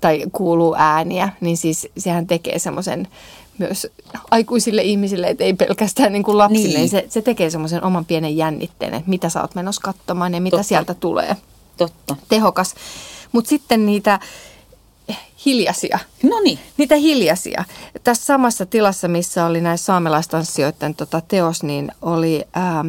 tai 0.00 0.22
kuuluu 0.32 0.74
ääniä, 0.78 1.28
niin 1.40 1.56
siis 1.56 1.88
sehän 1.98 2.26
tekee 2.26 2.58
semmoisen 2.58 3.08
myös 3.58 3.86
aikuisille 4.30 4.82
ihmisille, 4.82 5.26
että 5.26 5.44
ei 5.44 5.54
pelkästään 5.54 6.12
niin 6.12 6.22
kuin 6.22 6.38
lapsille. 6.38 6.78
Niin. 6.78 6.88
Se, 6.88 7.06
se 7.08 7.22
tekee 7.22 7.50
semmoisen 7.50 7.84
oman 7.84 8.04
pienen 8.04 8.36
jännitteen, 8.36 8.94
että 8.94 9.10
mitä 9.10 9.28
sä 9.28 9.40
oot 9.40 9.54
menossa 9.54 9.80
katsomaan 9.84 10.34
ja 10.34 10.40
mitä 10.40 10.56
Totta. 10.56 10.68
sieltä 10.68 10.94
tulee. 10.94 11.36
Totta. 11.76 12.16
Tehokas. 12.28 12.74
Mutta 13.32 13.48
sitten 13.48 13.86
niitä 13.86 14.20
hiljaisia. 15.46 15.98
No 16.22 16.40
niin. 16.40 16.58
Niitä 16.76 16.96
hiljaisia. 16.96 17.64
Tässä 18.04 18.24
samassa 18.24 18.66
tilassa, 18.66 19.08
missä 19.08 19.46
oli 19.46 19.60
näissä 19.60 19.84
saamelaistanssijoiden 19.84 20.94
tota 20.94 21.20
teos, 21.20 21.62
niin 21.62 21.92
oli 22.02 22.44
ähm, 22.56 22.88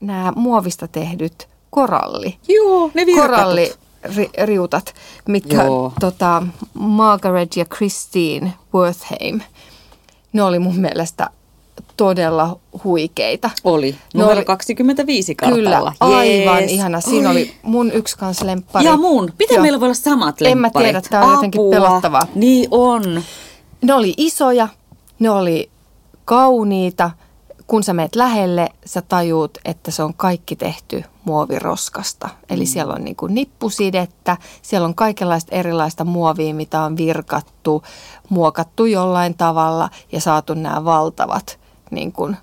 nämä 0.00 0.32
muovista 0.36 0.88
tehdyt 0.88 1.48
koralli. 1.70 2.36
Joo, 2.48 2.90
ne 2.94 3.04
Koralli 3.16 3.72
riutat, 4.44 4.94
mitkä 5.28 5.64
Joo. 5.64 5.92
tota, 6.00 6.42
Margaret 6.74 7.56
ja 7.56 7.64
Christine 7.64 8.52
Worthheim, 8.74 9.40
ne 10.32 10.42
oli 10.42 10.58
mun 10.58 10.76
mielestä 10.76 11.30
todella 11.96 12.60
huikeita. 12.84 13.50
Oli. 13.64 13.96
Numero 14.14 14.36
oli, 14.36 14.44
25 14.44 15.34
kartalla. 15.34 15.62
Kyllä, 15.62 15.92
aivan 16.00 16.58
Jees. 16.58 16.72
ihana. 16.72 17.00
Siinä 17.00 17.28
Oi. 17.28 17.34
oli 17.34 17.54
mun 17.62 17.92
yksi 17.92 18.18
kans 18.18 18.42
lemppari. 18.42 18.84
Ja 18.84 18.96
mun. 18.96 19.32
Miten 19.38 19.62
meillä 19.62 19.80
voi 19.80 19.86
olla 19.86 19.94
samat 19.94 20.40
lemparit? 20.40 20.52
En 20.52 20.58
mä 20.58 20.70
tiedä, 20.70 21.00
tämä 21.00 21.22
on 21.22 21.28
Apua. 21.28 21.36
jotenkin 21.36 21.60
pelottavaa. 21.70 22.26
Niin 22.34 22.68
on. 22.70 23.22
Ne 23.82 23.94
oli 23.94 24.14
isoja, 24.16 24.68
ne 25.18 25.30
oli 25.30 25.70
kauniita. 26.24 27.10
Kun 27.66 27.82
sä 27.82 27.92
meet 27.92 28.16
lähelle, 28.16 28.68
sä 28.84 29.02
tajuut, 29.02 29.58
että 29.64 29.90
se 29.90 30.02
on 30.02 30.14
kaikki 30.14 30.56
tehty 30.56 31.04
muoviroskasta. 31.24 32.28
Eli 32.50 32.64
mm. 32.64 32.66
siellä 32.66 32.94
on 32.94 33.04
niin 33.04 33.16
kuin 33.16 33.34
nippusidettä, 33.34 34.36
siellä 34.62 34.86
on 34.86 34.94
kaikenlaista 34.94 35.54
erilaista 35.54 36.04
muovia, 36.04 36.54
mitä 36.54 36.82
on 36.82 36.96
virkattu, 36.96 37.82
muokattu 38.28 38.84
jollain 38.84 39.34
tavalla 39.34 39.90
ja 40.12 40.20
saatu 40.20 40.54
nämä 40.54 40.84
valtavat 40.84 41.58
niin 41.90 42.12
kuin 42.12 42.36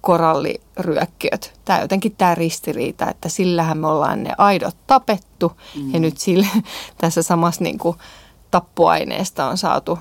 koralliryökkiöt. 0.00 1.60
Tämä 1.64 1.80
jotenkin 1.80 2.14
tämä 2.18 2.34
ristiriita, 2.34 3.10
että 3.10 3.28
sillähän 3.28 3.78
me 3.78 3.86
ollaan 3.86 4.22
ne 4.22 4.32
aidot 4.38 4.76
tapettu 4.86 5.52
mm. 5.76 5.94
ja 5.94 6.00
nyt 6.00 6.18
sille, 6.18 6.46
tässä 6.98 7.22
samassa 7.22 7.64
niin 7.64 7.78
kuin 7.78 7.96
tappuaineesta 8.50 9.46
on 9.46 9.58
saatu 9.58 9.98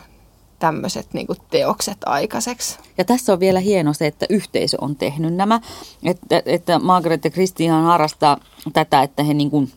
tämmöiset 0.59 1.13
niin 1.13 1.27
kuin 1.27 1.39
teokset 1.51 1.97
aikaiseksi. 2.05 2.79
Ja 2.97 3.05
tässä 3.05 3.33
on 3.33 3.39
vielä 3.39 3.59
hieno 3.59 3.93
se, 3.93 4.07
että 4.07 4.25
yhteisö 4.29 4.77
on 4.81 4.95
tehnyt 4.95 5.33
nämä. 5.33 5.61
Että, 6.03 6.41
että 6.45 6.79
Margaret 6.79 7.23
ja 7.23 7.31
Kristian 7.31 7.83
harrastaa 7.83 8.37
tätä, 8.73 9.01
että 9.01 9.23
he 9.23 9.33
niin 9.33 9.51
kuin 9.51 9.71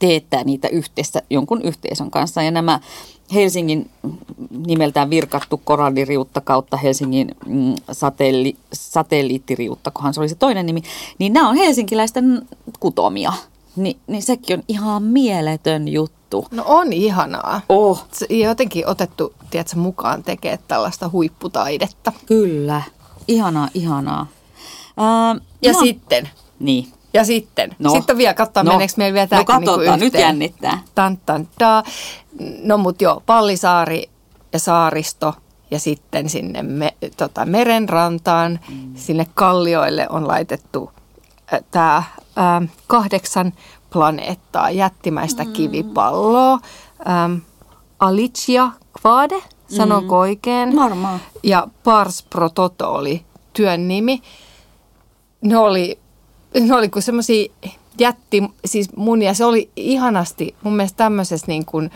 teettää 0.00 0.44
niitä 0.44 0.68
yhdessä 0.68 1.22
jonkun 1.30 1.62
yhteisön 1.62 2.10
kanssa. 2.10 2.42
Ja 2.42 2.50
nämä 2.50 2.80
Helsingin 3.34 3.90
nimeltään 4.66 5.10
virkattu 5.10 5.60
koralliriutta 5.64 6.40
kautta 6.40 6.76
Helsingin 6.76 7.34
mm, 7.46 7.74
satelli, 7.92 8.56
satelliittiriutta, 8.72 9.90
kohan 9.90 10.14
se 10.14 10.20
oli 10.20 10.28
se 10.28 10.34
toinen 10.34 10.66
nimi, 10.66 10.82
niin 11.18 11.32
nämä 11.32 11.48
on 11.48 11.56
helsinkiläisten 11.56 12.48
kutomia. 12.80 13.32
Ni, 13.76 13.96
niin 14.06 14.22
sekin 14.22 14.58
on 14.58 14.64
ihan 14.68 15.02
mieletön 15.02 15.88
juttu. 15.88 16.46
No 16.50 16.64
on 16.66 16.92
ihanaa. 16.92 17.60
Oh. 17.68 18.04
Se 18.12 18.26
jotenkin 18.30 18.86
otettu, 18.86 19.34
tiedätkö, 19.50 19.76
mukaan 19.76 20.22
tekee 20.22 20.58
tällaista 20.68 21.08
huipputaidetta. 21.08 22.12
Kyllä. 22.26 22.82
Ihanaa, 23.28 23.68
ihanaa. 23.74 24.26
Uh, 24.96 25.40
ja 25.62 25.72
no. 25.72 25.80
sitten. 25.80 26.28
Niin. 26.58 26.92
Ja 27.12 27.24
sitten, 27.24 27.76
no. 27.78 27.90
sitten 27.90 28.18
vielä 28.18 28.34
katsoa, 28.34 28.62
no. 28.62 28.72
meneekö 28.72 28.92
meillä 28.96 29.14
vielä 29.14 29.28
no, 29.30 29.44
tämäkin 29.44 29.66
no, 29.66 29.76
niin 29.76 30.00
nyt 30.00 30.14
jännittää. 30.14 30.78
Tan, 30.94 31.18
tan, 31.26 31.48
ta. 31.58 31.82
No 32.62 32.78
mut 32.78 33.00
joo, 33.00 33.22
Pallisaari 33.26 34.10
ja 34.52 34.58
saaristo 34.58 35.34
ja 35.70 35.78
sitten 35.78 36.28
sinne 36.28 36.62
me, 36.62 36.94
tota, 37.16 37.44
merenrantaan, 37.44 38.60
mm. 38.68 38.94
sinne 38.94 39.26
kallioille 39.34 40.06
on 40.10 40.28
laitettu 40.28 40.92
äh, 41.54 41.60
tämä 41.70 41.96
äh, 41.96 42.68
kahdeksan 42.86 43.52
planeettaa, 43.90 44.70
jättimäistä 44.70 45.44
mm. 45.44 45.52
kivipalloa. 45.52 46.58
Ähm, 47.08 47.34
Alicia 47.98 48.70
Kvade, 49.00 49.42
sanonko 49.68 50.14
mm. 50.14 50.20
oikein? 50.20 50.76
Varmaan. 50.76 51.20
Ja 51.42 51.68
Pars 51.84 52.22
Pro 52.30 52.48
Toto 52.48 52.92
oli 52.94 53.24
työn 53.52 53.88
nimi. 53.88 54.22
Ne 55.40 55.56
oli 55.56 55.98
ne 56.54 56.74
oli 56.74 56.88
kuin 56.88 57.02
semmoisia 57.02 57.52
jätti, 57.98 58.42
siis 58.64 58.96
munia. 58.96 59.34
Se 59.34 59.44
oli 59.44 59.70
ihanasti 59.76 60.54
mun 60.62 60.76
mielestä 60.76 60.96
tämmöisessä 60.96 61.46
niin 61.46 61.64
kuin 61.64 61.90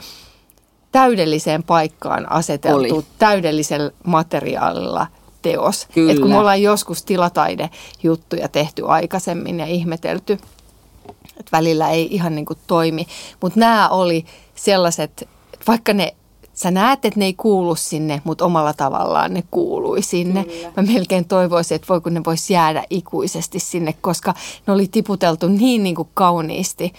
täydelliseen 0.93 1.63
paikkaan 1.63 2.33
aseteltu, 2.33 2.95
oli. 2.95 3.05
täydellisellä 3.19 3.91
materiaalilla 4.05 5.07
teos. 5.43 5.87
Kyllä. 5.95 6.13
Et 6.13 6.19
kun 6.19 6.31
me 6.31 6.39
ollaan 6.39 6.63
joskus 6.63 7.03
tilataidejuttuja 7.03 8.49
tehty 8.49 8.83
aikaisemmin 8.87 9.61
ja 9.61 9.67
ihmetelty, 9.67 10.39
että 11.41 11.53
välillä 11.53 11.91
ei 11.91 12.09
ihan 12.11 12.35
niin 12.35 12.47
kuin 12.47 12.59
toimi. 12.67 13.07
Mutta 13.41 13.61
nämä 13.61 13.89
oli 13.89 14.25
sellaiset, 14.55 15.29
vaikka 15.67 15.93
ne 15.93 16.15
sä 16.55 16.71
näet, 16.71 17.05
että 17.05 17.21
ne 17.21 17.25
ei 17.25 17.35
kuulu 17.35 17.75
sinne, 17.75 18.23
mutta 18.25 18.45
omalla 18.45 18.73
tavallaan 18.73 19.35
ne 19.35 19.45
kuului 19.51 20.03
sinne. 20.03 20.45
Kyllä. 20.45 20.73
Mä 20.77 20.83
melkein 20.83 21.25
toivoisin, 21.25 21.75
että 21.75 21.89
voiko 21.89 22.11
ne 22.11 22.21
voisi 22.27 22.53
jäädä 22.53 22.85
ikuisesti 22.91 23.59
sinne, 23.59 23.95
koska 24.01 24.35
ne 24.67 24.73
oli 24.73 24.89
tiputeltu 24.89 25.49
niin, 25.49 25.83
niin 25.83 25.95
kuin 25.95 26.09
kauniisti 26.15 26.93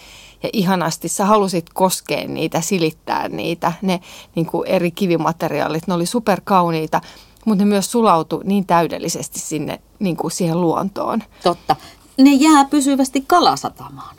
ja 0.44 0.50
ihanasti. 0.54 1.08
Sä 1.08 1.26
halusit 1.26 1.65
koskea 1.74 2.28
niitä, 2.28 2.62
silittää 2.62 3.30
niitä, 3.30 3.74
ne 3.82 4.00
niin 4.36 4.46
kuin 4.46 4.68
eri 4.68 4.91
kivimateriaalit, 4.91 5.88
ne 5.88 5.94
oli 5.94 6.06
superkauniita, 6.06 7.02
mutta 7.46 7.63
ne 7.63 7.70
myös 7.70 7.91
sulautu 7.91 8.41
niin 8.44 8.65
täydellisesti 8.65 9.39
sinne 9.39 9.82
niin 10.00 10.18
kuin 10.18 10.32
siihen 10.32 10.62
luontoon. 10.62 11.24
Totta. 11.44 11.76
Ne 12.18 12.34
jää 12.34 12.65
pysyvästi 12.65 13.24
kalasatamaan. 13.28 14.15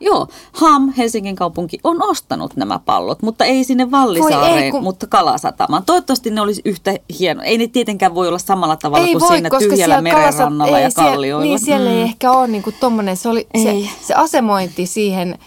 Joo, 0.00 0.28
HAM, 0.52 0.92
Helsingin 0.96 1.36
kaupunki, 1.36 1.78
on 1.84 2.02
ostanut 2.02 2.56
nämä 2.56 2.80
pallot, 2.84 3.22
mutta 3.22 3.44
ei 3.44 3.64
sinne 3.64 3.90
Vallisaareen, 3.90 4.64
ei, 4.64 4.70
kun... 4.70 4.82
mutta 4.82 5.06
Kalasatamaan. 5.06 5.84
Toivottavasti 5.86 6.30
ne 6.30 6.40
olisi 6.40 6.62
yhtä 6.64 6.94
hieno. 7.18 7.42
Ei 7.42 7.58
ne 7.58 7.66
tietenkään 7.66 8.14
voi 8.14 8.28
olla 8.28 8.38
samalla 8.38 8.76
tavalla 8.76 9.06
ei 9.06 9.12
kuin 9.12 9.20
voi, 9.20 9.28
siinä 9.28 9.50
tyhjällä 9.58 10.00
merenrannalla 10.00 10.78
ja 10.78 10.90
kallioilla. 10.94 11.44
Niin, 11.44 11.58
siellä 11.58 11.90
mm. 11.90 11.96
ei 11.96 12.02
ehkä 12.02 12.32
ole 12.32 12.46
niin 12.46 12.62
kuin 12.62 12.76
tommonen, 12.80 13.16
se, 13.16 13.28
oli, 13.28 13.46
se, 13.62 13.88
se 14.00 14.14
asemointi 14.14 14.86
siihen 14.86 15.38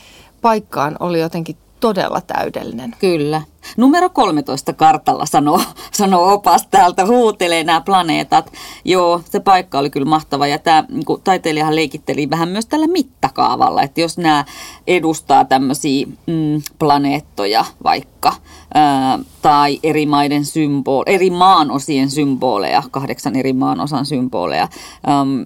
paikkaan 0.42 0.96
oli 1.00 1.20
jotenkin 1.20 1.58
todella 1.80 2.22
täydellinen. 2.22 2.96
Kyllä. 3.00 3.42
Numero 3.78 4.10
13 4.10 4.74
kartalla 4.74 5.26
sanoo, 5.26 5.62
sanoo 5.92 6.34
opas 6.34 6.68
täältä, 6.72 7.06
huutelee 7.06 7.64
nämä 7.64 7.82
planeetat. 7.82 8.52
Joo, 8.86 9.22
se 9.30 9.40
paikka 9.40 9.80
oli 9.80 9.90
kyllä 9.90 10.06
mahtava 10.06 10.48
ja 10.48 10.60
tämä 10.60 10.84
niin 10.90 11.06
taiteilijahan 11.24 11.76
leikitteli 11.76 12.30
vähän 12.30 12.50
myös 12.50 12.66
tällä 12.66 12.88
mittakaavalla, 12.88 13.84
että 13.84 14.02
jos 14.02 14.18
nämä 14.18 14.46
edustaa 14.88 15.46
tämmöisiä 15.46 16.06
mm, 16.06 16.62
planeettoja 16.80 17.66
vaikka 17.84 18.34
ää, 18.74 19.20
tai 19.42 19.80
eri 19.84 20.06
maiden 20.06 20.46
symbol, 20.46 21.04
eri 21.06 21.30
maanosien 21.30 22.10
symboleja, 22.10 22.84
kahdeksan 22.92 23.36
eri 23.36 23.54
maanosan 23.54 24.06
symboleja, 24.06 24.68
äm, 25.22 25.46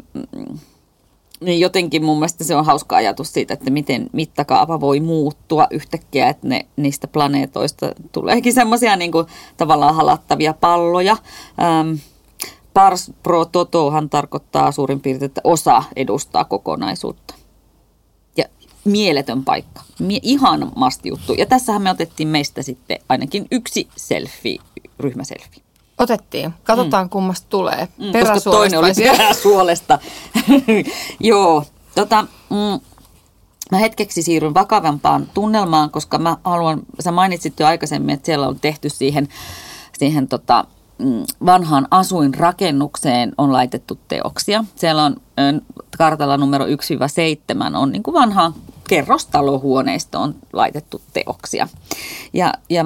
niin 1.43 1.60
jotenkin 1.60 2.06
mun 2.06 2.17
mielestä 2.17 2.43
se 2.43 2.56
on 2.56 2.65
hauska 2.65 2.95
ajatus 2.95 3.34
siitä, 3.34 3.53
että 3.53 3.71
miten 3.71 4.10
mittakaava 4.12 4.82
voi 4.82 4.99
muuttua 4.99 5.67
yhtäkkiä, 5.71 6.29
että 6.29 6.47
ne, 6.47 6.65
niistä 6.75 7.08
planeetoista 7.08 7.91
tuleekin 8.12 8.53
semmoisia 8.53 8.95
niin 8.95 9.12
tavallaan 9.58 9.95
halattavia 9.95 10.53
palloja. 10.53 11.17
Ähm, 11.62 11.95
pars 12.73 13.12
pro 13.23 13.45
totohan 13.45 14.10
tarkoittaa 14.10 14.71
suurin 14.71 15.01
piirtein, 15.01 15.29
että 15.29 15.41
osa 15.43 15.84
edustaa 15.95 16.45
kokonaisuutta. 16.45 17.34
Ja 18.38 18.45
mieletön 18.86 19.43
paikka. 19.43 19.82
Mie- 19.99 20.19
ihan 20.23 20.71
masti 20.75 21.10
juttu. 21.10 21.34
Ja 21.34 21.45
tässähän 21.45 21.82
me 21.82 21.91
otettiin 21.91 22.27
meistä 22.27 22.62
sitten 22.62 22.99
ainakin 23.10 23.47
yksi 23.51 23.88
selfie, 23.95 24.60
ryhmäselfie. 24.99 25.62
Otettiin. 25.97 26.53
Katsotaan, 26.63 27.06
mm. 27.06 27.10
kummasta 27.10 27.47
tulee. 27.49 27.88
Mm, 27.97 28.12
koska 28.19 28.51
toinen 28.51 28.79
oli 28.79 28.93
peräsuolesta. 28.93 29.99
Joo. 31.19 31.65
Tota, 31.95 32.21
mm, 32.49 32.79
mä 33.71 33.77
hetkeksi 33.77 34.21
siirryn 34.21 34.53
vakavampaan 34.53 35.27
tunnelmaan, 35.34 35.89
koska 35.89 36.17
mä 36.17 36.37
haluan, 36.44 36.81
sä 37.00 37.12
mainitsit 37.12 37.60
jo 37.60 37.67
aikaisemmin, 37.67 38.13
että 38.13 38.25
siellä 38.25 38.48
on 38.48 38.60
tehty 38.60 38.89
siihen, 38.89 39.27
siihen 39.98 40.27
tota, 40.27 40.65
mm, 40.98 41.23
vanhaan 41.46 41.87
asuinrakennukseen 41.91 43.33
on 43.37 43.54
laitettu 43.54 44.00
teoksia. 44.08 44.65
Siellä 44.75 45.04
on 45.04 45.15
kartalla 45.98 46.37
numero 46.37 46.65
1-7 46.65 47.75
on 47.75 47.91
niin 47.91 48.04
kuin 48.04 48.13
vanhaan 48.13 48.54
kerrostalohuoneistoon 48.87 50.35
laitettu 50.54 51.02
teoksia. 51.13 51.67
Ja, 52.33 52.54
ja 52.69 52.85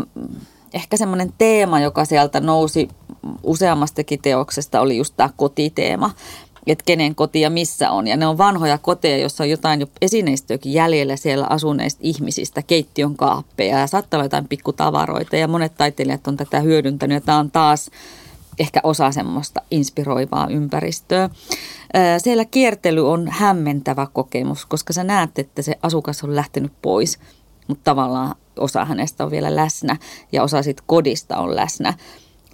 ehkä 0.74 0.98
semmoinen 0.98 1.34
teema, 1.38 1.80
joka 1.80 2.06
sieltä 2.06 2.40
nousi 2.40 2.90
useammastakin 3.44 4.22
teoksesta, 4.22 4.82
oli 4.82 4.98
just 4.98 5.14
tämä 5.18 5.30
kotiteema 5.36 6.12
että 6.68 6.84
kenen 6.86 7.16
koti 7.16 7.42
ja 7.42 7.50
missä 7.50 7.92
on. 7.92 8.08
Ja 8.08 8.18
ne 8.18 8.28
on 8.28 8.38
vanhoja 8.38 8.78
koteja, 8.78 9.18
joissa 9.18 9.44
on 9.44 9.50
jotain 9.50 9.80
jo 9.80 9.88
esineistöäkin 10.02 10.74
jäljellä 10.74 11.16
siellä 11.16 11.48
asuneista 11.50 12.00
ihmisistä, 12.04 12.62
keittiön 12.62 13.16
kaappeja 13.16 13.80
ja 13.80 13.88
saattaa 13.88 14.18
olla 14.18 14.26
jotain 14.26 14.48
pikkutavaroita. 14.48 15.36
Ja 15.36 15.48
monet 15.48 15.76
taiteilijat 15.78 16.28
on 16.28 16.38
tätä 16.38 16.60
hyödyntänyt 16.60 17.16
ja 17.16 17.22
tämä 17.22 17.38
on 17.38 17.52
taas 17.52 17.92
ehkä 18.60 18.80
osa 18.84 19.12
semmoista 19.12 19.62
inspiroivaa 19.72 20.48
ympäristöä. 20.50 21.30
Siellä 22.18 22.46
kiertely 22.46 23.12
on 23.12 23.28
hämmentävä 23.28 24.08
kokemus, 24.14 24.66
koska 24.66 24.94
sä 24.94 25.04
näet, 25.04 25.40
että 25.40 25.62
se 25.62 25.76
asukas 25.82 26.24
on 26.24 26.36
lähtenyt 26.36 26.72
pois, 26.82 27.20
mutta 27.68 27.84
tavallaan 27.84 28.36
osa 28.60 28.86
hänestä 28.86 29.24
on 29.24 29.32
vielä 29.32 29.56
läsnä 29.56 29.98
ja 30.32 30.44
osa 30.44 30.64
siitä 30.64 30.84
kodista 30.86 31.38
on 31.38 31.56
läsnä. 31.56 31.94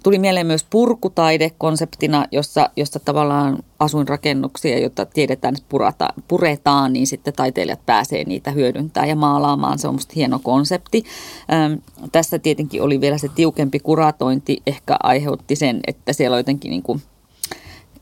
Tuli 0.02 0.18
mieleen 0.18 0.46
myös 0.46 0.66
purkutaide 0.70 1.50
konseptina, 1.58 2.26
jossa, 2.32 2.70
jossa 2.76 3.00
tavallaan 3.00 3.58
asuinrakennuksia, 3.78 4.78
joita 4.78 5.06
tiedetään, 5.06 5.54
että 5.54 5.66
purata, 5.68 6.08
puretaan, 6.28 6.92
niin 6.92 7.06
sitten 7.06 7.34
taiteilijat 7.34 7.86
pääsee 7.86 8.24
niitä 8.24 8.50
hyödyntämään 8.50 9.08
ja 9.08 9.16
maalaamaan. 9.16 9.78
Se 9.78 9.88
on 9.88 9.94
musta 9.94 10.12
hieno 10.16 10.38
konsepti. 10.42 11.04
Ähm, 11.52 11.72
tässä 12.12 12.38
tietenkin 12.38 12.82
oli 12.82 13.00
vielä 13.00 13.18
se 13.18 13.28
tiukempi 13.34 13.80
kuratointi, 13.80 14.62
ehkä 14.66 14.96
aiheutti 15.02 15.56
sen, 15.56 15.80
että 15.86 16.12
siellä 16.12 16.36
jotenkin 16.36 16.70
niin 16.70 16.82
kuin, 16.82 17.02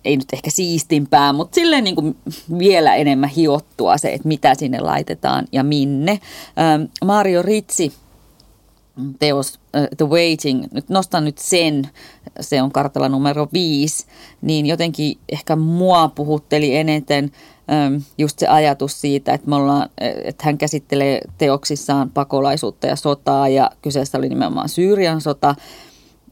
ei 0.04 0.16
nyt 0.16 0.32
ehkä 0.32 0.50
siistimpää, 0.50 1.32
mutta 1.32 1.54
silleen 1.54 1.84
niin 1.84 1.94
kuin 1.94 2.16
vielä 2.58 2.94
enemmän 2.94 3.30
hiottua 3.30 3.98
se, 3.98 4.12
että 4.12 4.28
mitä 4.28 4.54
sinne 4.54 4.80
laitetaan 4.80 5.44
ja 5.52 5.62
minne. 5.62 6.20
Ähm, 6.58 6.82
Mario 7.04 7.42
Ritsi 7.42 7.92
teos 9.18 9.60
uh, 9.76 9.86
The 9.96 10.06
Waiting, 10.06 10.64
nyt 10.72 10.88
nostan 10.88 11.24
nyt 11.24 11.38
sen, 11.38 11.88
se 12.40 12.62
on 12.62 12.72
kartalla 12.72 13.08
numero 13.08 13.48
viisi, 13.52 14.06
niin 14.42 14.66
jotenkin 14.66 15.18
ehkä 15.32 15.56
mua 15.56 16.08
puhutteli 16.08 16.76
eniten 16.76 17.32
um, 17.94 18.02
just 18.18 18.38
se 18.38 18.46
ajatus 18.46 19.00
siitä, 19.00 19.34
että, 19.34 19.50
me 19.50 19.56
ollaan, 19.56 19.90
että 20.24 20.44
hän 20.44 20.58
käsittelee 20.58 21.20
teoksissaan 21.38 22.10
pakolaisuutta 22.10 22.86
ja 22.86 22.96
sotaa 22.96 23.48
ja 23.48 23.70
kyseessä 23.82 24.18
oli 24.18 24.28
nimenomaan 24.28 24.68
Syyrian 24.68 25.20
sota 25.20 25.54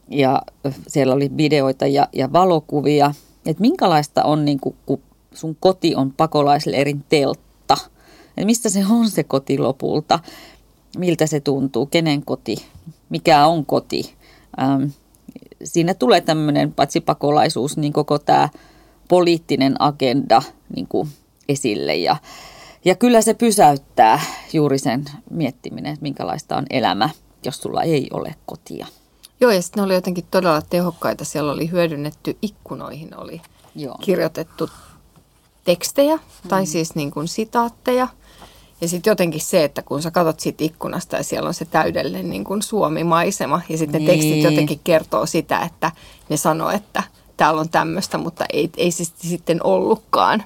ja 0.09 0.41
siellä 0.87 1.13
oli 1.13 1.31
videoita 1.37 1.87
ja, 1.87 2.07
ja 2.13 2.33
valokuvia, 2.33 3.13
että 3.45 3.61
minkälaista 3.61 4.23
on 4.23 4.45
niin 4.45 4.59
kuin, 4.59 4.75
kun 4.85 5.01
sun 5.33 5.57
koti 5.59 5.95
on 5.95 6.13
pakolaisleirin 6.13 7.03
teltta, 7.09 7.77
että 8.27 8.45
mistä 8.45 8.69
se 8.69 8.85
on 8.89 9.09
se 9.09 9.23
koti 9.23 9.57
lopulta? 9.57 10.19
Miltä 10.97 11.27
se 11.27 11.39
tuntuu, 11.39 11.85
kenen 11.85 12.25
koti, 12.25 12.65
mikä 13.09 13.45
on 13.45 13.65
koti. 13.65 14.13
Ähm, 14.61 14.83
siinä 15.63 15.93
tulee 15.93 16.21
tämmöinen 16.21 16.73
paitsi 16.73 17.01
pakolaisuus, 17.01 17.77
niin 17.77 17.93
koko 17.93 18.19
tämä 18.19 18.49
poliittinen 19.07 19.75
agenda 19.79 20.41
niin 20.75 20.87
kuin 20.87 21.09
esille. 21.49 21.95
Ja, 21.95 22.15
ja 22.85 22.95
kyllä 22.95 23.21
se 23.21 23.33
pysäyttää 23.33 24.19
juuri 24.53 24.79
sen 24.79 25.05
miettiminen, 25.29 25.93
että 25.93 26.03
minkälaista 26.03 26.57
on 26.57 26.65
elämä, 26.69 27.09
jos 27.45 27.57
sulla 27.57 27.83
ei 27.83 28.07
ole 28.13 28.35
kotia. 28.45 28.87
Joo, 29.41 29.51
ja 29.51 29.61
sitten 29.61 29.81
ne 29.81 29.85
oli 29.85 29.93
jotenkin 29.93 30.25
todella 30.31 30.61
tehokkaita. 30.61 31.25
Siellä 31.25 31.51
oli 31.51 31.71
hyödynnetty 31.71 32.37
ikkunoihin, 32.41 33.17
oli 33.17 33.41
Joo. 33.75 33.95
kirjoitettu 34.01 34.69
tekstejä, 35.63 36.19
tai 36.47 36.61
mm. 36.61 36.67
siis 36.67 36.95
niin 36.95 37.11
kuin 37.11 37.27
sitaatteja– 37.27 38.07
ja 38.81 38.87
sitten 38.87 39.11
jotenkin 39.11 39.41
se, 39.41 39.63
että 39.63 39.81
kun 39.81 40.01
sä 40.01 40.11
katsot 40.11 40.39
siitä 40.39 40.63
ikkunasta 40.63 41.15
ja 41.15 41.23
siellä 41.23 41.47
on 41.47 41.53
se 41.53 41.65
täydellinen 41.65 42.29
niin 42.29 42.43
kuin 42.43 42.61
Suomi-maisema 42.61 43.61
ja 43.69 43.77
sitten 43.77 44.05
niin. 44.05 44.11
tekstit 44.11 44.43
jotenkin 44.43 44.79
kertoo 44.83 45.25
sitä, 45.25 45.59
että 45.59 45.91
ne 46.29 46.37
sanoo, 46.37 46.69
että 46.69 47.03
täällä 47.37 47.61
on 47.61 47.69
tämmöistä, 47.69 48.17
mutta 48.17 48.45
ei, 48.53 48.69
ei 48.77 48.91
se 48.91 49.03
sitten 49.05 49.63
ollutkaan. 49.63 50.43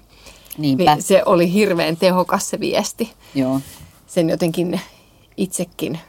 Niinpä. 0.57 0.95
Niin 0.95 1.03
se 1.03 1.23
oli 1.25 1.53
hirveän 1.53 1.97
tehokas 1.97 2.49
se 2.49 2.59
viesti. 2.59 3.13
Joo. 3.35 3.61
Sen 4.07 4.29
jotenkin 4.29 4.81
itsekin 5.37 5.99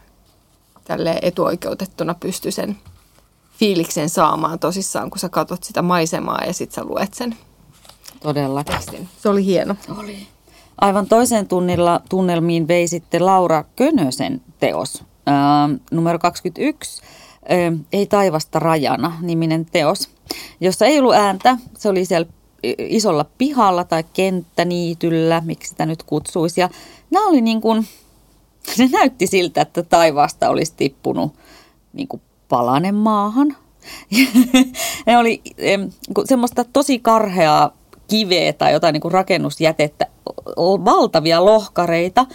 tälle 0.87 1.19
etuoikeutettuna 1.23 2.15
pysty 2.15 2.51
sen 2.51 2.77
fiiliksen 3.59 4.09
saamaan 4.09 4.59
tosissaan, 4.59 5.11
kun 5.11 5.19
sä 5.19 5.29
katsot 5.29 5.65
sitä 5.65 5.83
maisemaa 5.83 6.45
ja 6.47 6.53
sitten 6.53 6.75
sä 6.75 6.85
luet 6.85 7.15
sen 7.15 7.37
Todella. 8.23 8.65
tekstin. 8.65 9.09
Se 9.23 9.29
oli 9.29 9.45
hieno. 9.45 9.77
Oli. 9.99 10.27
Aivan 10.81 11.07
toiseen 11.07 11.49
tunnilla 11.49 12.01
tunnelmiin 12.09 12.69
vei 12.69 12.89
sitten 12.89 13.27
Laura 13.27 13.65
Könösen 13.77 14.41
teos, 14.61 15.05
ää, 15.27 15.69
numero 15.91 16.19
21, 16.19 17.03
ää, 17.49 17.57
Ei 17.93 18.07
taivasta 18.07 18.59
rajana 18.59 19.19
niminen 19.21 19.67
teos, 19.67 20.09
jossa 20.61 20.87
ei 20.87 20.99
ollut 20.99 21.15
ääntä. 21.15 21.59
Se 21.79 21.89
oli 21.89 22.05
siellä 22.05 22.27
isolla 22.79 23.27
pihalla 23.39 23.85
tai 23.85 24.05
kenttäniityllä, 24.13 25.43
miksi 25.45 25.69
sitä 25.69 25.87
nyt 25.87 26.03
kutsuisi. 26.03 26.61
Ja 26.61 26.71
nämä 27.11 27.27
oli 27.27 27.41
niin 27.41 27.61
kuin, 27.61 27.87
se 28.75 28.89
näytti 28.93 29.27
siltä, 29.27 29.61
että 29.61 29.83
taivaasta 29.83 30.49
olisi 30.49 30.73
tippunut 30.77 31.33
niin 31.93 32.09
kuin 32.09 32.23
palanen 32.49 32.95
maahan. 32.95 33.57
ne 35.07 35.19
oli 35.19 35.43
semmoista 36.25 36.65
tosi 36.65 36.99
karheaa 36.99 37.77
kiveä 38.09 38.53
tai 38.53 38.73
jotain 38.73 38.93
niin 38.93 39.01
kuin 39.01 39.13
rakennusjätettä, 39.13 40.07
valtavia 40.85 41.45
lohkareita, 41.45 42.27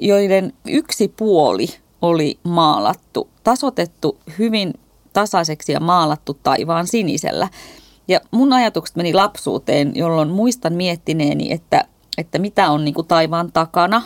joiden 0.00 0.52
yksi 0.66 1.08
puoli 1.08 1.66
oli 2.02 2.38
maalattu, 2.42 3.28
tasotettu 3.44 4.18
hyvin 4.38 4.74
tasaiseksi 5.12 5.72
ja 5.72 5.80
maalattu 5.80 6.38
taivaan 6.42 6.86
sinisellä. 6.86 7.48
Ja 8.08 8.20
mun 8.30 8.52
ajatukset 8.52 8.96
meni 8.96 9.14
lapsuuteen, 9.14 9.92
jolloin 9.94 10.28
muistan 10.28 10.72
miettineeni, 10.72 11.52
että, 11.52 11.84
että 12.18 12.38
mitä 12.38 12.70
on 12.70 12.84
niin 12.84 12.94
kuin 12.94 13.06
taivaan 13.06 13.52
takana 13.52 14.02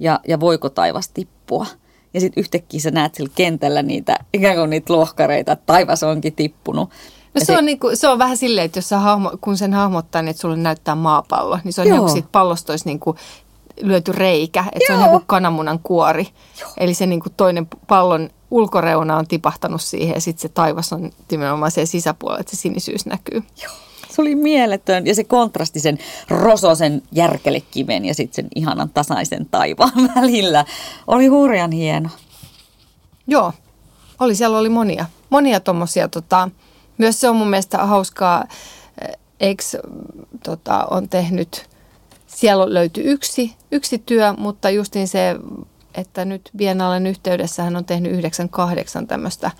ja, 0.00 0.20
ja 0.28 0.40
voiko 0.40 0.70
taivas 0.70 1.08
tippua. 1.08 1.66
Ja 2.14 2.20
sitten 2.20 2.40
yhtäkkiä 2.40 2.80
sä 2.80 2.90
näet 2.90 3.14
sillä 3.14 3.30
kentällä 3.34 3.82
niitä 3.82 4.16
ikään 4.32 4.56
kuin 4.56 4.70
niitä 4.70 4.92
lohkareita, 4.92 5.52
että 5.52 5.66
taivas 5.66 6.02
onkin 6.02 6.32
tippunut. 6.32 6.90
No 7.34 7.38
se, 7.38 7.44
se, 7.44 7.58
on 7.58 7.64
niinku, 7.64 7.90
se 7.94 8.08
on 8.08 8.18
vähän 8.18 8.36
silleen, 8.36 8.64
että 8.64 8.78
jos 8.78 8.88
sä 8.88 8.98
hahmo, 8.98 9.32
kun 9.40 9.56
sen 9.56 9.74
hahmottaa, 9.74 10.22
niin 10.22 10.30
että 10.30 10.40
sulle 10.40 10.56
näyttää 10.56 10.94
maapallo, 10.94 11.58
niin 11.64 11.72
se 11.72 11.80
on 11.80 11.86
niin 11.86 11.98
kuin 11.98 12.10
siitä 12.10 12.28
pallosta 12.32 12.72
olisi 12.72 12.84
niinku 12.84 13.16
lyöty 13.80 14.12
reikä, 14.12 14.64
että 14.72 14.92
Joo. 14.92 14.98
se 14.98 15.04
on 15.04 15.10
kuin 15.10 15.24
kananmunan 15.26 15.80
kuori. 15.82 16.28
Joo. 16.60 16.70
Eli 16.76 16.94
se 16.94 17.06
niin 17.06 17.20
kuin 17.20 17.32
toinen 17.36 17.66
pallon 17.86 18.30
ulkoreuna 18.50 19.16
on 19.16 19.26
tipahtanut 19.26 19.82
siihen 19.82 20.14
ja 20.14 20.20
sitten 20.20 20.42
se 20.42 20.48
taivas 20.48 20.92
on 20.92 21.10
nimenomaan 21.30 21.70
siellä 21.70 21.86
sisäpuolella, 21.86 22.40
että 22.40 22.56
se 22.56 22.60
sinisyys 22.60 23.06
näkyy. 23.06 23.42
Joo. 23.62 23.72
Se 24.10 24.22
oli 24.22 24.34
mieletön 24.34 25.06
ja 25.06 25.14
se 25.14 25.24
kontrasti 25.24 25.80
sen 25.80 25.98
rososen 26.28 27.02
järkelekiven 27.12 28.04
ja 28.04 28.14
sitten 28.14 28.34
sen 28.34 28.48
ihanan 28.54 28.90
tasaisen 28.90 29.46
taivaan 29.50 30.10
välillä 30.16 30.64
oli 31.06 31.26
hurjan 31.26 31.72
hieno. 31.72 32.08
Joo, 33.26 33.52
oli, 34.20 34.34
siellä 34.34 34.58
oli 34.58 34.68
monia, 34.68 35.06
monia 35.30 35.60
tuommoisia 35.60 36.08
tota, 36.08 36.48
myös 36.98 37.20
se 37.20 37.28
on 37.28 37.36
mun 37.36 37.50
mielestä 37.50 37.78
hauskaa. 37.78 38.44
Ex 39.40 39.74
tota, 40.44 40.86
on 40.90 41.08
tehnyt, 41.08 41.68
siellä 42.26 42.74
löytyy 42.74 43.04
yksi, 43.06 43.54
yksi 43.72 43.98
työ, 43.98 44.34
mutta 44.38 44.70
justiin 44.70 45.08
se, 45.08 45.36
että 45.94 46.24
nyt 46.24 46.50
Biennalen 46.56 47.06
yhteydessä 47.06 47.62
hän 47.62 47.76
on 47.76 47.84
tehnyt 47.84 48.12
98 48.12 49.06
tämmöistä 49.06 49.50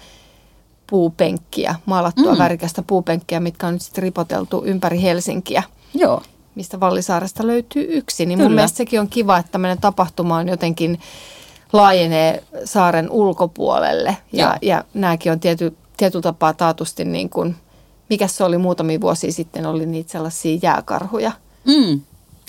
puupenkkiä, 0.90 1.74
maalattua 1.86 2.32
mm. 2.32 2.38
värikästä 2.38 2.82
puupenkkiä, 2.82 3.40
mitkä 3.40 3.66
on 3.66 3.72
nyt 3.72 3.82
sitten 3.82 4.02
ripoteltu 4.02 4.62
ympäri 4.64 5.02
Helsinkiä. 5.02 5.62
Joo. 5.94 6.22
Mistä 6.54 6.80
Vallisaaresta 6.80 7.46
löytyy 7.46 7.86
yksi. 7.88 8.26
Niin 8.26 8.38
Kyllä. 8.38 8.48
mun 8.48 8.54
mielestä 8.54 8.76
sekin 8.76 9.00
on 9.00 9.08
kiva, 9.08 9.38
että 9.38 9.52
tämmöinen 9.52 9.80
tapahtuma 9.80 10.36
on 10.36 10.48
jotenkin 10.48 11.00
laajenee 11.72 12.44
saaren 12.64 13.10
ulkopuolelle. 13.10 14.16
Ja, 14.32 14.56
ja 14.62 14.84
nämäkin 14.94 15.32
on 15.32 15.40
tiety, 15.40 15.76
tietyllä 15.96 16.22
tapaa 16.22 16.54
taatusti 16.54 17.04
niin 17.04 17.30
kuin, 17.30 17.56
mikä 18.10 18.26
se 18.26 18.44
oli 18.44 18.58
muutamia 18.58 19.00
vuosia 19.00 19.32
sitten, 19.32 19.66
oli 19.66 19.86
niitä 19.86 20.12
sellaisia 20.12 20.58
jääkarhuja. 20.62 21.32
Mm. 21.64 22.00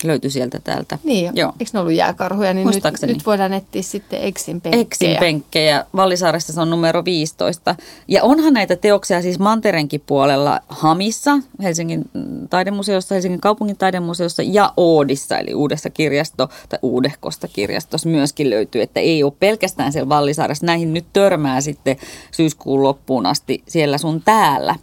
Löytyi 0.04 0.30
sieltä 0.30 0.60
täältä. 0.64 0.98
Niin, 1.04 1.32
Joo. 1.36 1.54
eikö 1.60 1.72
ne 1.74 1.80
ollut 1.80 1.94
jääkarhuja, 1.94 2.54
niin 2.54 2.68
nyt, 2.68 2.84
nyt 3.08 3.26
voidaan 3.26 3.54
etsiä 3.54 3.82
sitten 3.82 4.22
Exin 4.22 4.62
penkkejä. 4.62 4.82
Exin 4.82 5.18
penkkejä. 5.20 5.86
Vallisaaressa 5.96 6.54
se 6.54 6.62
on 6.62 6.70
numero 6.70 7.06
15. 7.06 7.76
Ja 8.08 8.24
onhan 8.24 8.54
näitä 8.54 8.76
teoksia 8.76 9.22
siis 9.22 9.40
Manterenkin 9.40 10.02
puolella 10.06 10.60
Hamissa, 10.70 11.40
Helsingin 11.64 12.04
taidemuseossa, 12.50 13.16
Helsingin 13.16 13.42
kaupungin 13.42 13.78
taidemuseossa 13.78 14.44
ja 14.46 14.74
Oodissa, 14.78 15.38
eli 15.38 15.54
uudessa 15.54 15.90
kirjasto, 15.90 16.50
tai 16.70 16.80
uudehkosta 16.82 17.48
kirjastossa 17.48 18.10
myöskin 18.10 18.50
löytyy, 18.50 18.82
että 18.82 19.00
ei 19.00 19.24
ole 19.24 19.34
pelkästään 19.40 19.92
siellä 19.92 20.10
Vallisaaressa. 20.10 20.66
Näihin 20.66 20.94
nyt 20.94 21.06
törmää 21.14 21.62
sitten 21.62 21.98
syyskuun 22.32 22.84
loppuun 22.84 23.26
asti 23.26 23.64
siellä 23.68 23.98
sun 23.98 24.22
täällä. 24.22 24.76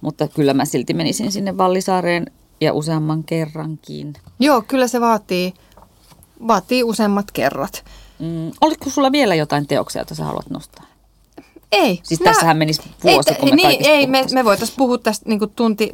Mutta 0.00 0.28
kyllä 0.28 0.54
mä 0.54 0.64
silti 0.64 0.94
menisin 0.94 1.32
sinne 1.32 1.58
Vallisaareen 1.58 2.26
ja 2.60 2.72
useamman 2.72 3.24
kerrankin. 3.24 4.12
Joo, 4.38 4.62
kyllä 4.68 4.88
se 4.88 5.00
vaatii, 5.00 5.54
vaatii 6.46 6.84
useammat 6.84 7.30
kerrat. 7.30 7.84
Mm, 8.18 8.52
oliko 8.60 8.90
sulla 8.90 9.12
vielä 9.12 9.34
jotain 9.34 9.66
teoksia, 9.66 10.00
joita 10.00 10.14
sä 10.14 10.24
haluat 10.24 10.50
nostaa? 10.50 10.84
Ei. 11.72 12.00
Siis 12.02 12.20
mä, 12.20 12.24
tässähän 12.24 12.56
menisi 12.56 12.82
vuosi, 13.04 13.30
ei, 13.30 13.36
kun 13.40 13.48
me 13.48 13.56
Niin, 13.56 13.86
ei, 13.86 14.06
me, 14.06 14.24
me 14.32 14.44
voitaisiin 14.44 14.76
puhua 14.76 14.98
tästä 14.98 15.28
niin 15.28 15.40
tunti, 15.56 15.92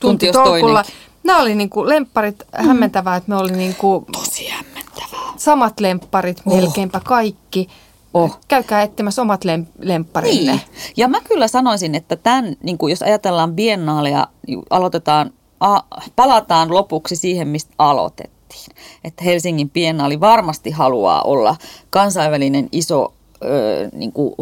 tunti, 0.00 0.32
tolkulla. 0.32 0.84
Nämä 1.24 1.40
oli 1.40 1.54
niin 1.54 1.70
kuin 1.70 1.88
lempparit 1.88 2.38
mm. 2.58 2.66
hämmentävää, 2.66 3.16
että 3.16 3.28
me 3.28 3.36
oli 3.36 3.52
niin 3.52 3.74
kuin 3.74 4.04
Tosi 4.12 4.48
hämmentävää. 4.48 5.32
samat 5.36 5.80
lempparit, 5.80 6.42
oh. 6.46 6.56
melkeinpä 6.56 7.00
kaikki. 7.04 7.68
Oh. 8.14 8.38
Käykää 8.48 8.82
etsimässä 8.82 9.22
omat 9.22 9.44
lem- 9.44 9.66
lempparinne. 9.78 10.52
Niin. 10.52 10.60
Ja 10.96 11.08
mä 11.08 11.20
kyllä 11.20 11.48
sanoisin, 11.48 11.94
että 11.94 12.16
tämän, 12.16 12.56
niin 12.62 12.78
kuin 12.78 12.90
jos 12.90 13.02
ajatellaan 13.02 13.54
biennaalia, 13.54 14.26
aloitetaan, 14.70 15.32
a, 15.62 15.82
palataan 16.16 16.74
lopuksi 16.74 17.16
siihen, 17.16 17.48
mistä 17.48 17.74
aloitettiin. 17.78 18.76
Että 19.04 19.24
Helsingin 19.24 19.70
biennaali 19.70 20.20
varmasti 20.20 20.70
haluaa 20.70 21.22
olla 21.22 21.56
kansainvälinen 21.90 22.68
iso 22.72 23.12
ö, 23.44 23.88
niin 23.92 24.12
kuin 24.12 24.34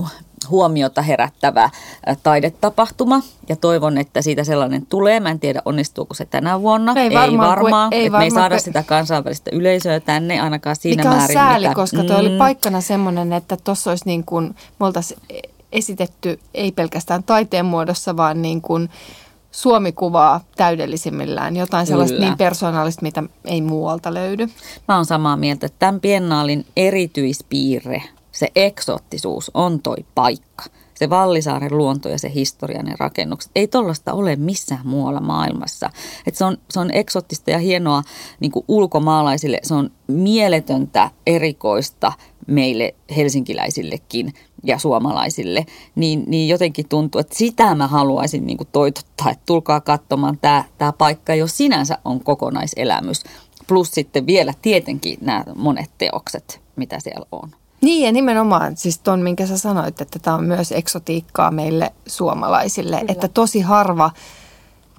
huomiota 0.50 1.02
herättävä 1.02 1.70
taidetapahtuma 2.22 3.20
ja 3.48 3.56
toivon, 3.56 3.98
että 3.98 4.22
siitä 4.22 4.44
sellainen 4.44 4.86
tulee. 4.86 5.20
Mä 5.20 5.30
en 5.30 5.40
tiedä, 5.40 5.62
onnistuuko 5.64 6.14
se 6.14 6.24
tänä 6.24 6.60
vuonna. 6.60 6.92
Ei 6.96 7.10
varmaan. 7.10 7.30
Ei 7.30 7.38
varmaan. 7.38 7.92
Ei 7.92 8.12
varmaan 8.12 8.20
me 8.20 8.24
ei 8.24 8.30
saada 8.30 8.58
sitä 8.58 8.82
kansainvälistä 8.82 9.50
yleisöä 9.54 10.00
tänne 10.00 10.40
ainakaan 10.40 10.76
siinä 10.76 11.02
Mikä 11.02 11.10
on 11.10 11.16
määrin. 11.16 11.34
sääli, 11.34 11.66
mitä... 11.66 11.74
koska 11.74 12.04
tuo 12.04 12.16
mm. 12.16 12.20
oli 12.20 12.38
paikkana 12.38 12.80
semmoinen, 12.80 13.32
että 13.32 13.56
tuossa 13.64 13.90
olisi 13.90 14.06
niin 14.06 14.24
kuin, 14.24 14.54
me 14.80 14.86
oltaisiin 14.86 15.20
esitetty 15.72 16.40
ei 16.54 16.72
pelkästään 16.72 17.22
taiteen 17.22 17.66
muodossa, 17.66 18.16
vaan 18.16 18.42
niin 18.42 18.62
kuin 18.62 18.90
Suomi-kuvaa 19.50 20.40
täydellisimmillään. 20.56 21.56
Jotain 21.56 21.86
Kyllä. 21.86 21.94
sellaista 21.94 22.26
niin 22.26 22.38
persoonallista, 22.38 23.02
mitä 23.02 23.22
ei 23.44 23.60
muualta 23.60 24.14
löydy. 24.14 24.48
Mä 24.88 24.96
oon 24.96 25.06
samaa 25.06 25.36
mieltä, 25.36 25.66
että 25.66 25.78
tämän 25.78 26.00
biennaalin 26.00 26.66
erityispiirre 26.76 28.02
se 28.32 28.48
eksoottisuus 28.56 29.50
on 29.54 29.82
toi 29.82 29.96
paikka. 30.14 30.64
Se 30.94 31.10
Vallisaaren 31.10 31.76
luonto 31.76 32.08
ja 32.08 32.18
se 32.18 32.34
historian 32.34 32.86
ja 32.86 32.96
rakennukset. 32.98 33.50
Ei 33.54 33.68
tollasta 33.68 34.12
ole 34.12 34.36
missään 34.36 34.86
muualla 34.86 35.20
maailmassa. 35.20 35.90
Et 36.26 36.34
se, 36.34 36.44
on, 36.44 36.56
se 36.70 36.80
on 36.80 36.90
eksoottista 36.92 37.50
ja 37.50 37.58
hienoa 37.58 38.02
niin 38.40 38.52
ulkomaalaisille. 38.68 39.58
Se 39.62 39.74
on 39.74 39.90
mieletöntä, 40.06 41.10
erikoista 41.26 42.12
meille 42.46 42.94
helsinkiläisillekin 43.16 44.34
ja 44.64 44.78
suomalaisille. 44.78 45.66
Niin, 45.94 46.24
niin 46.26 46.48
jotenkin 46.48 46.88
tuntuu, 46.88 47.18
että 47.18 47.36
sitä 47.36 47.74
mä 47.74 47.86
haluaisin 47.86 48.46
niin 48.46 48.56
kuin 48.56 48.68
toitottaa, 48.72 49.30
että 49.30 49.42
tulkaa 49.46 49.80
katsomaan. 49.80 50.38
Tämä, 50.40 50.64
tämä 50.78 50.92
paikka 50.92 51.34
jo 51.34 51.46
sinänsä 51.46 51.98
on 52.04 52.24
kokonaiselämys. 52.24 53.22
Plus 53.66 53.90
sitten 53.90 54.26
vielä 54.26 54.54
tietenkin 54.62 55.18
nämä 55.20 55.44
monet 55.54 55.90
teokset, 55.98 56.60
mitä 56.76 57.00
siellä 57.00 57.26
on. 57.32 57.50
Niin 57.80 58.06
ja 58.06 58.12
nimenomaan 58.12 58.76
siis 58.76 58.98
ton, 58.98 59.20
minkä 59.20 59.46
sä 59.46 59.58
sanoit, 59.58 60.00
että 60.00 60.18
tämä 60.18 60.36
on 60.36 60.44
myös 60.44 60.72
eksotiikkaa 60.72 61.50
meille 61.50 61.92
suomalaisille. 62.06 62.98
Kyllä. 62.98 63.12
Että 63.12 63.28
tosi 63.28 63.60
harva 63.60 64.10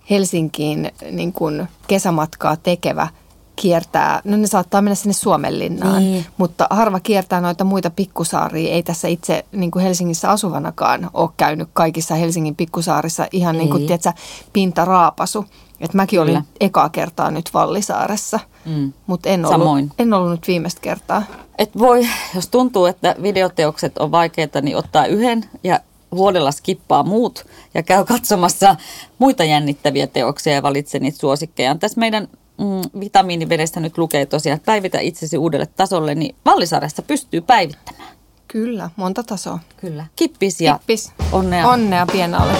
Helsinkiin 0.09 0.91
niin 1.11 1.33
kun 1.33 1.67
kesämatkaa 1.87 2.55
tekevä 2.55 3.07
kiertää, 3.55 4.21
no 4.23 4.37
ne 4.37 4.47
saattaa 4.47 4.81
mennä 4.81 4.95
sinne 4.95 5.13
Suomenlinnaan, 5.13 6.03
niin. 6.03 6.25
mutta 6.37 6.67
harva 6.69 6.99
kiertää 6.99 7.41
noita 7.41 7.63
muita 7.63 7.89
pikkusaaria. 7.89 8.73
Ei 8.73 8.83
tässä 8.83 9.07
itse 9.07 9.45
niin 9.51 9.71
kuin 9.71 9.83
Helsingissä 9.83 10.31
asuvanakaan 10.31 11.09
ole 11.13 11.29
käynyt 11.37 11.69
kaikissa 11.73 12.15
Helsingin 12.15 12.55
pikkusaarissa 12.55 13.27
ihan 13.31 13.57
niin 13.57 13.69
kuin, 13.69 13.87
tiedätkö, 13.87 14.13
pintaraapasu. 14.53 15.45
Et 15.79 15.93
mäkin 15.93 16.19
Kyllä. 16.19 16.31
olin 16.31 16.47
ekaa 16.59 16.89
kertaa 16.89 17.31
nyt 17.31 17.49
Vallisaaressa, 17.53 18.39
mm. 18.65 18.93
mutta 19.07 19.29
en, 19.29 19.45
ollut, 19.45 19.89
en 19.99 20.13
ollut 20.13 20.31
nyt 20.31 20.47
viimeistä 20.47 20.81
kertaa. 20.81 21.23
Et 21.57 21.77
voi, 21.77 22.07
jos 22.35 22.47
tuntuu, 22.47 22.85
että 22.85 23.15
videoteokset 23.21 23.97
on 23.97 24.11
vaikeita, 24.11 24.61
niin 24.61 24.77
ottaa 24.77 25.05
yhden 25.05 25.45
ja 25.63 25.79
vuodella 26.15 26.51
skippaa 26.51 27.03
muut 27.03 27.45
ja 27.73 27.83
käy 27.83 28.05
katsomassa 28.05 28.75
muita 29.19 29.43
jännittäviä 29.43 30.07
teoksia 30.07 30.53
ja 30.53 30.63
valitse 30.63 30.99
niitä 30.99 31.17
suosikkeja. 31.17 31.75
Tässä 31.75 31.99
meidän 31.99 32.27
mm, 32.61 32.99
vitamiinivedestä 32.99 33.79
nyt 33.79 33.97
lukee 33.97 34.25
tosiaan, 34.25 34.55
että 34.55 34.65
päivitä 34.65 34.99
itsesi 34.99 35.37
uudelle 35.37 35.65
tasolle, 35.65 36.15
niin 36.15 36.35
Vallisaaressa 36.45 37.01
pystyy 37.01 37.41
päivittämään. 37.41 38.09
Kyllä, 38.47 38.89
monta 38.95 39.23
tasoa. 39.23 39.59
Kyllä. 39.77 40.05
Kippis 40.15 40.61
ja 40.61 40.77
Kippis. 40.77 41.11
onnea. 41.31 41.67
Onnea 41.67 42.05
pienalle. 42.05 42.53